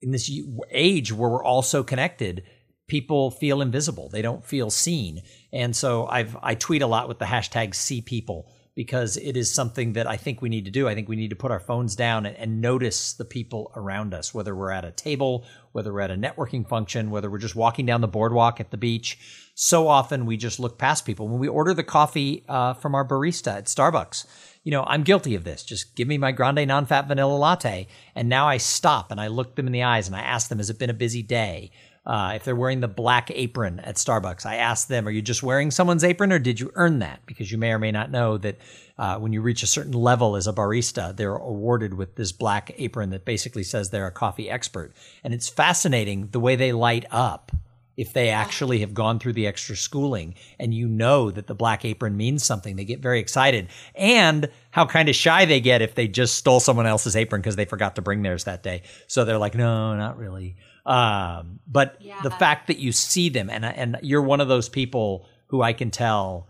in 0.00 0.10
this 0.10 0.30
age 0.70 1.12
where 1.12 1.30
we're 1.30 1.44
all 1.44 1.62
so 1.62 1.82
connected, 1.82 2.44
people 2.86 3.30
feel 3.30 3.60
invisible. 3.60 4.08
They 4.08 4.22
don't 4.22 4.44
feel 4.44 4.70
seen, 4.70 5.22
and 5.52 5.74
so 5.74 6.06
I've 6.06 6.36
I 6.42 6.54
tweet 6.54 6.82
a 6.82 6.86
lot 6.86 7.08
with 7.08 7.18
the 7.18 7.24
hashtag 7.24 7.74
See 7.74 8.00
People 8.00 8.48
because 8.76 9.16
it 9.16 9.38
is 9.38 9.52
something 9.52 9.94
that 9.94 10.06
I 10.06 10.18
think 10.18 10.42
we 10.42 10.50
need 10.50 10.66
to 10.66 10.70
do. 10.70 10.86
I 10.86 10.94
think 10.94 11.08
we 11.08 11.16
need 11.16 11.30
to 11.30 11.36
put 11.36 11.50
our 11.50 11.58
phones 11.58 11.96
down 11.96 12.26
and, 12.26 12.36
and, 12.36 12.60
notice 12.60 13.14
the 13.14 13.24
people 13.24 13.72
around 13.74 14.12
us, 14.12 14.34
whether 14.34 14.54
we're 14.54 14.70
at 14.70 14.84
a 14.84 14.90
table, 14.90 15.46
whether 15.72 15.92
we're 15.92 16.00
at 16.00 16.10
a 16.10 16.16
networking 16.16 16.68
function, 16.68 17.10
whether 17.10 17.30
we're 17.30 17.38
just 17.38 17.56
walking 17.56 17.86
down 17.86 18.02
the 18.02 18.08
boardwalk 18.08 18.60
at 18.60 18.70
the 18.70 18.76
beach. 18.76 19.18
So 19.54 19.88
often 19.88 20.26
we 20.26 20.36
just 20.36 20.60
look 20.60 20.78
past 20.78 21.06
people. 21.06 21.26
When 21.26 21.40
we 21.40 21.48
order 21.48 21.72
the 21.72 21.82
coffee 21.82 22.44
uh, 22.48 22.74
from 22.74 22.94
our 22.94 23.06
barista 23.06 23.56
at 23.56 23.64
Starbucks, 23.64 24.26
you 24.62 24.72
know, 24.72 24.84
I'm 24.86 25.04
guilty 25.04 25.34
of 25.34 25.44
this. 25.44 25.64
Just 25.64 25.96
give 25.96 26.06
me 26.06 26.18
my 26.18 26.32
grande 26.32 26.66
non 26.68 26.84
fat 26.84 27.08
vanilla 27.08 27.36
latte. 27.36 27.88
And 28.14 28.28
now 28.28 28.46
I 28.46 28.58
stop 28.58 29.10
and 29.10 29.18
I 29.18 29.28
look 29.28 29.56
them 29.56 29.66
in 29.66 29.72
the 29.72 29.84
eyes 29.84 30.06
and 30.06 30.14
I 30.14 30.20
ask 30.20 30.48
them, 30.48 30.58
has 30.58 30.68
it 30.68 30.78
been 30.78 30.90
a 30.90 30.94
busy 30.94 31.22
day? 31.22 31.70
Uh, 32.06 32.34
if 32.36 32.44
they're 32.44 32.54
wearing 32.54 32.80
the 32.80 32.88
black 32.88 33.30
apron 33.34 33.80
at 33.80 33.96
Starbucks, 33.96 34.46
I 34.46 34.56
ask 34.56 34.86
them, 34.86 35.08
are 35.08 35.10
you 35.10 35.20
just 35.20 35.42
wearing 35.42 35.72
someone's 35.72 36.04
apron 36.04 36.32
or 36.32 36.38
did 36.38 36.60
you 36.60 36.70
earn 36.74 37.00
that? 37.00 37.20
Because 37.26 37.50
you 37.50 37.58
may 37.58 37.72
or 37.72 37.80
may 37.80 37.90
not 37.90 38.12
know 38.12 38.38
that 38.38 38.58
uh, 38.96 39.18
when 39.18 39.32
you 39.32 39.42
reach 39.42 39.64
a 39.64 39.66
certain 39.66 39.92
level 39.92 40.36
as 40.36 40.46
a 40.46 40.52
barista, 40.52 41.16
they're 41.16 41.34
awarded 41.34 41.94
with 41.94 42.14
this 42.14 42.30
black 42.30 42.72
apron 42.76 43.10
that 43.10 43.24
basically 43.24 43.64
says 43.64 43.90
they're 43.90 44.06
a 44.06 44.12
coffee 44.12 44.48
expert. 44.48 44.94
And 45.24 45.34
it's 45.34 45.48
fascinating 45.48 46.28
the 46.28 46.40
way 46.40 46.54
they 46.54 46.72
light 46.72 47.06
up 47.10 47.50
if 47.96 48.12
they 48.12 48.28
actually 48.28 48.80
have 48.80 48.94
gone 48.94 49.18
through 49.18 49.32
the 49.32 49.46
extra 49.46 49.74
schooling 49.74 50.34
and 50.60 50.74
you 50.74 50.86
know 50.86 51.30
that 51.30 51.46
the 51.46 51.54
black 51.54 51.84
apron 51.84 52.16
means 52.16 52.44
something. 52.44 52.76
They 52.76 52.84
get 52.84 53.00
very 53.00 53.18
excited. 53.18 53.68
And 53.94 54.50
how 54.70 54.86
kind 54.86 55.08
of 55.08 55.16
shy 55.16 55.44
they 55.46 55.60
get 55.60 55.82
if 55.82 55.94
they 55.94 56.06
just 56.06 56.34
stole 56.34 56.60
someone 56.60 56.86
else's 56.86 57.16
apron 57.16 57.40
because 57.40 57.56
they 57.56 57.64
forgot 57.64 57.96
to 57.96 58.02
bring 58.02 58.22
theirs 58.22 58.44
that 58.44 58.62
day. 58.62 58.82
So 59.06 59.24
they're 59.24 59.38
like, 59.38 59.54
no, 59.54 59.96
not 59.96 60.18
really. 60.18 60.56
Um, 60.86 61.58
but 61.66 61.96
yeah. 62.00 62.20
the 62.22 62.30
fact 62.30 62.68
that 62.68 62.78
you 62.78 62.92
see 62.92 63.28
them 63.28 63.50
and 63.50 63.64
and 63.64 63.98
you're 64.02 64.22
one 64.22 64.40
of 64.40 64.46
those 64.46 64.68
people 64.68 65.26
who 65.48 65.60
I 65.60 65.72
can 65.72 65.90
tell 65.90 66.48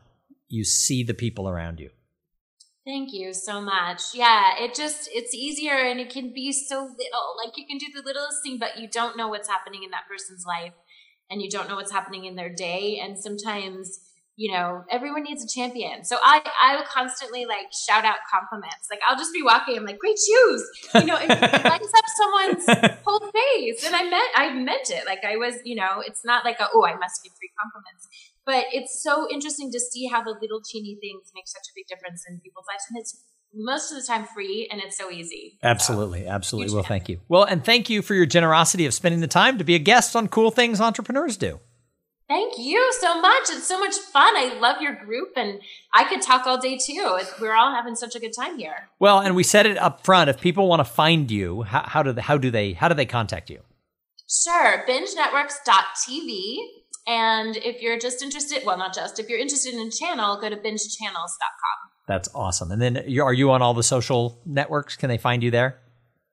you 0.48 0.62
see 0.62 1.02
the 1.02 1.14
people 1.14 1.48
around 1.48 1.80
you. 1.80 1.90
Thank 2.86 3.12
you 3.12 3.32
so 3.32 3.60
much. 3.60 4.14
Yeah, 4.14 4.62
it 4.62 4.74
just 4.74 5.08
it's 5.12 5.34
easier 5.34 5.72
and 5.72 5.98
it 5.98 6.10
can 6.10 6.32
be 6.32 6.52
so 6.52 6.82
little. 6.82 7.36
Like 7.42 7.56
you 7.56 7.66
can 7.66 7.78
do 7.78 7.86
the 7.92 8.02
littlest 8.02 8.42
thing, 8.44 8.58
but 8.58 8.78
you 8.78 8.88
don't 8.88 9.16
know 9.16 9.28
what's 9.28 9.48
happening 9.48 9.82
in 9.82 9.90
that 9.90 10.04
person's 10.08 10.44
life 10.46 10.74
and 11.30 11.42
you 11.42 11.50
don't 11.50 11.68
know 11.68 11.76
what's 11.76 11.90
happening 11.90 12.26
in 12.26 12.36
their 12.36 12.52
day. 12.54 13.00
And 13.02 13.18
sometimes 13.18 13.98
you 14.36 14.52
know, 14.52 14.84
everyone 14.90 15.22
needs 15.22 15.42
a 15.42 15.48
champion. 15.48 16.04
So 16.04 16.18
I, 16.22 16.42
I 16.60 16.76
will 16.76 16.84
constantly 16.84 17.46
like 17.46 17.72
shout 17.72 18.04
out 18.04 18.16
compliments. 18.30 18.88
Like 18.90 19.00
I'll 19.08 19.16
just 19.16 19.32
be 19.32 19.42
walking, 19.42 19.78
I'm 19.78 19.84
like, 19.84 19.98
great 19.98 20.18
shoes. 20.18 20.62
You 20.94 21.06
know, 21.06 21.16
it, 21.18 21.28
lights 21.28 21.92
up 21.96 22.04
someone's 22.16 22.98
whole 23.04 23.20
face. 23.20 23.84
And 23.84 23.96
I 23.96 24.02
meant, 24.08 24.30
I 24.34 24.52
meant 24.52 24.90
it. 24.90 25.06
Like 25.06 25.24
I 25.24 25.36
was, 25.36 25.54
you 25.64 25.74
know, 25.74 26.02
it's 26.04 26.22
not 26.22 26.44
like, 26.44 26.60
a, 26.60 26.68
oh, 26.74 26.84
I 26.84 26.96
must 26.96 27.24
give 27.24 27.32
three 27.32 27.50
compliments. 27.62 28.08
But 28.44 28.66
it's 28.72 29.02
so 29.02 29.26
interesting 29.32 29.72
to 29.72 29.80
see 29.80 30.06
how 30.06 30.22
the 30.22 30.36
little 30.40 30.60
teeny 30.60 30.98
things 31.00 31.32
make 31.34 31.48
such 31.48 31.66
a 31.68 31.72
big 31.74 31.86
difference 31.86 32.24
in 32.28 32.38
people's 32.40 32.66
lives. 32.68 32.84
And 32.90 33.00
it's 33.00 33.18
most 33.54 33.90
of 33.90 33.98
the 33.98 34.06
time 34.06 34.26
free 34.26 34.68
and 34.70 34.82
it's 34.82 34.98
so 34.98 35.10
easy. 35.10 35.58
Absolutely. 35.62 36.24
So, 36.24 36.30
absolutely. 36.30 36.74
Well, 36.74 36.84
thank 36.84 37.08
you. 37.08 37.20
Well, 37.28 37.44
and 37.44 37.64
thank 37.64 37.88
you 37.88 38.02
for 38.02 38.12
your 38.12 38.26
generosity 38.26 38.84
of 38.84 38.92
spending 38.92 39.22
the 39.22 39.28
time 39.28 39.56
to 39.56 39.64
be 39.64 39.74
a 39.74 39.78
guest 39.78 40.14
on 40.14 40.28
Cool 40.28 40.50
Things 40.50 40.78
Entrepreneurs 40.78 41.38
Do. 41.38 41.58
Thank 42.28 42.58
you 42.58 42.92
so 43.00 43.20
much. 43.20 43.44
It's 43.50 43.68
so 43.68 43.78
much 43.78 43.94
fun. 43.94 44.36
I 44.36 44.58
love 44.58 44.82
your 44.82 44.94
group 44.94 45.34
and 45.36 45.60
I 45.94 46.04
could 46.04 46.22
talk 46.22 46.44
all 46.46 46.60
day 46.60 46.76
too. 46.76 47.18
We're 47.40 47.54
all 47.54 47.72
having 47.72 47.94
such 47.94 48.16
a 48.16 48.20
good 48.20 48.32
time 48.36 48.58
here. 48.58 48.88
Well, 48.98 49.20
and 49.20 49.36
we 49.36 49.44
said 49.44 49.64
it 49.64 49.78
up 49.78 50.04
front. 50.04 50.28
If 50.28 50.40
people 50.40 50.68
want 50.68 50.80
to 50.80 50.84
find 50.84 51.30
you, 51.30 51.62
how, 51.62 51.84
how 51.86 52.02
do 52.02 52.12
they, 52.12 52.22
how 52.22 52.36
do 52.36 52.50
they 52.50 52.72
how 52.72 52.88
do 52.88 52.94
they 52.94 53.06
contact 53.06 53.48
you? 53.48 53.60
Sure. 54.28 54.84
BingeNetworks.tv. 54.88 56.56
And 57.06 57.56
if 57.58 57.80
you're 57.80 57.98
just 57.98 58.20
interested, 58.22 58.62
well, 58.66 58.76
not 58.76 58.92
just, 58.92 59.20
if 59.20 59.28
you're 59.28 59.38
interested 59.38 59.74
in 59.74 59.86
a 59.86 59.90
channel, 59.90 60.40
go 60.40 60.50
to 60.50 60.56
bingechannels.com. 60.56 61.78
That's 62.08 62.28
awesome. 62.34 62.72
And 62.72 62.82
then 62.82 62.96
are 63.20 63.32
you 63.32 63.52
on 63.52 63.62
all 63.62 63.74
the 63.74 63.84
social 63.84 64.40
networks? 64.44 64.96
Can 64.96 65.08
they 65.08 65.18
find 65.18 65.44
you 65.44 65.52
there? 65.52 65.78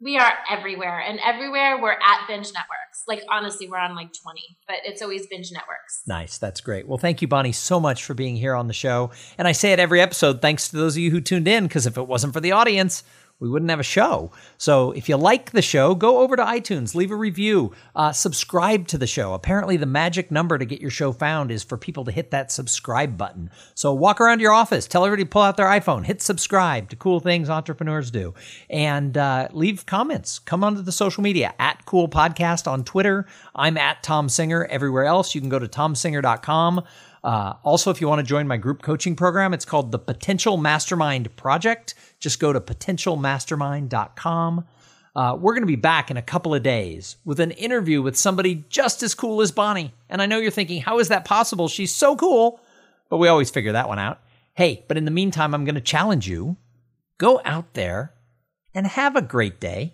We 0.03 0.17
are 0.17 0.33
everywhere. 0.49 0.99
And 0.99 1.19
everywhere 1.23 1.81
we're 1.81 1.93
at 1.93 2.27
Binge 2.27 2.47
Networks. 2.47 3.03
Like, 3.07 3.23
honestly, 3.31 3.69
we're 3.69 3.77
on 3.77 3.95
like 3.95 4.09
20, 4.21 4.41
but 4.67 4.77
it's 4.83 5.01
always 5.01 5.27
Binge 5.27 5.49
Networks. 5.51 6.03
Nice. 6.05 6.37
That's 6.37 6.59
great. 6.59 6.87
Well, 6.87 6.97
thank 6.97 7.21
you, 7.21 7.27
Bonnie, 7.29 7.53
so 7.53 7.79
much 7.79 8.03
for 8.03 8.13
being 8.13 8.35
here 8.35 8.53
on 8.53 8.67
the 8.67 8.73
show. 8.73 9.11
And 9.37 9.47
I 9.47 9.53
say 9.53 9.71
it 9.71 9.79
every 9.79 10.01
episode 10.01 10.41
thanks 10.41 10.67
to 10.69 10.75
those 10.75 10.95
of 10.95 10.99
you 10.99 11.11
who 11.11 11.21
tuned 11.21 11.47
in, 11.47 11.67
because 11.67 11.87
if 11.87 11.97
it 11.97 12.07
wasn't 12.07 12.33
for 12.33 12.41
the 12.41 12.51
audience, 12.51 13.03
we 13.39 13.49
wouldn't 13.49 13.71
have 13.71 13.79
a 13.79 13.84
show. 13.84 14.31
So 14.57 14.91
if 14.91 15.09
you 15.09 15.17
like 15.17 15.51
the 15.51 15.61
show, 15.61 15.95
go 15.95 16.19
over 16.19 16.36
to 16.36 16.43
iTunes, 16.43 16.95
leave 16.95 17.11
a 17.11 17.15
review, 17.15 17.73
uh, 17.95 18.13
subscribe 18.13 18.88
to 18.88 18.97
the 18.97 19.07
show. 19.07 19.34
Apparently, 19.34 19.75
the 19.75 19.86
magic 19.86 20.31
number 20.31 20.57
to 20.57 20.63
get 20.63 20.79
your 20.79 20.89
show 20.89 21.11
found 21.11 21.51
is 21.51 21.61
for 21.61 21.77
people 21.77 22.05
to 22.05 22.11
hit 22.11 22.31
that 22.31 22.51
subscribe 22.51 23.17
button. 23.17 23.49
So 23.75 23.93
walk 23.93 24.21
around 24.21 24.39
your 24.39 24.53
office, 24.53 24.88
tell 24.88 25.03
everybody 25.03 25.25
to 25.25 25.29
pull 25.29 25.41
out 25.41 25.57
their 25.57 25.65
iPhone, 25.65 26.05
hit 26.05 26.21
subscribe 26.21 26.89
to 26.89 26.95
Cool 26.95 27.19
Things 27.19 27.49
Entrepreneurs 27.49 28.11
Do, 28.11 28.34
and 28.69 29.17
uh, 29.17 29.49
leave 29.51 29.86
comments. 29.86 30.39
Come 30.39 30.63
onto 30.63 30.81
the 30.81 30.93
social 30.93 31.21
media 31.21 31.53
at 31.59 31.86
Cool 31.86 32.07
Podcast 32.07 32.65
on 32.65 32.86
Twitter. 32.86 33.25
I'm 33.55 33.77
at 33.77 34.03
Tom 34.03 34.29
Singer. 34.29 34.65
Everywhere 34.65 35.05
else, 35.05 35.36
you 35.36 35.41
can 35.41 35.49
go 35.49 35.59
to 35.59 35.67
tomsinger.com. 35.67 36.84
Uh, 37.23 37.53
also, 37.63 37.89
if 37.89 38.01
you 38.01 38.07
want 38.07 38.19
to 38.19 38.25
join 38.25 38.47
my 38.47 38.57
group 38.57 38.81
coaching 38.81 39.15
program, 39.15 39.53
it's 39.53 39.63
called 39.63 39.91
the 39.91 39.99
Potential 39.99 40.57
Mastermind 40.57 41.34
Project. 41.38 41.95
Just 42.24 42.39
go 42.39 42.51
to 42.53 42.61
potentialmastermind.com. 42.61 44.65
Uh, 45.13 45.38
we're 45.38 45.53
going 45.53 45.63
to 45.63 45.67
be 45.67 45.76
back 45.76 46.09
in 46.09 46.15
a 46.15 46.21
couple 46.21 46.55
of 46.55 46.63
days 46.63 47.17
with 47.26 47.41
an 47.41 47.51
interview 47.51 48.01
with 48.01 48.15
somebody 48.15 48.63
just 48.69 49.03
as 49.03 49.13
cool 49.13 49.41
as 49.41 49.51
Bonnie. 49.51 49.93
And 50.09 50.21
I 50.21 50.26
know 50.26 50.38
you're 50.38 50.49
thinking, 50.49 50.82
how 50.82 50.99
is 50.99 51.09
that 51.09 51.26
possible? 51.26 51.67
She's 51.67 51.93
so 51.93 52.15
cool. 52.15 52.61
But 53.09 53.17
we 53.17 53.28
always 53.28 53.49
figure 53.49 53.74
that 53.74 53.89
one 53.89 53.99
out. 53.99 54.21
Hey, 54.53 54.86
but 54.88 54.95
in 54.95 55.03
the 55.03 55.11
meantime, 55.11 55.53
I'm 55.53 55.65
going 55.65 55.76
to 55.76 55.82
challenge 55.82 56.26
you 56.26 56.55
go 57.17 57.41
out 57.43 57.74
there 57.74 58.13
and 58.74 58.88
have 58.88 59.17
a 59.17 59.21
great 59.21 59.59
day. 59.59 59.93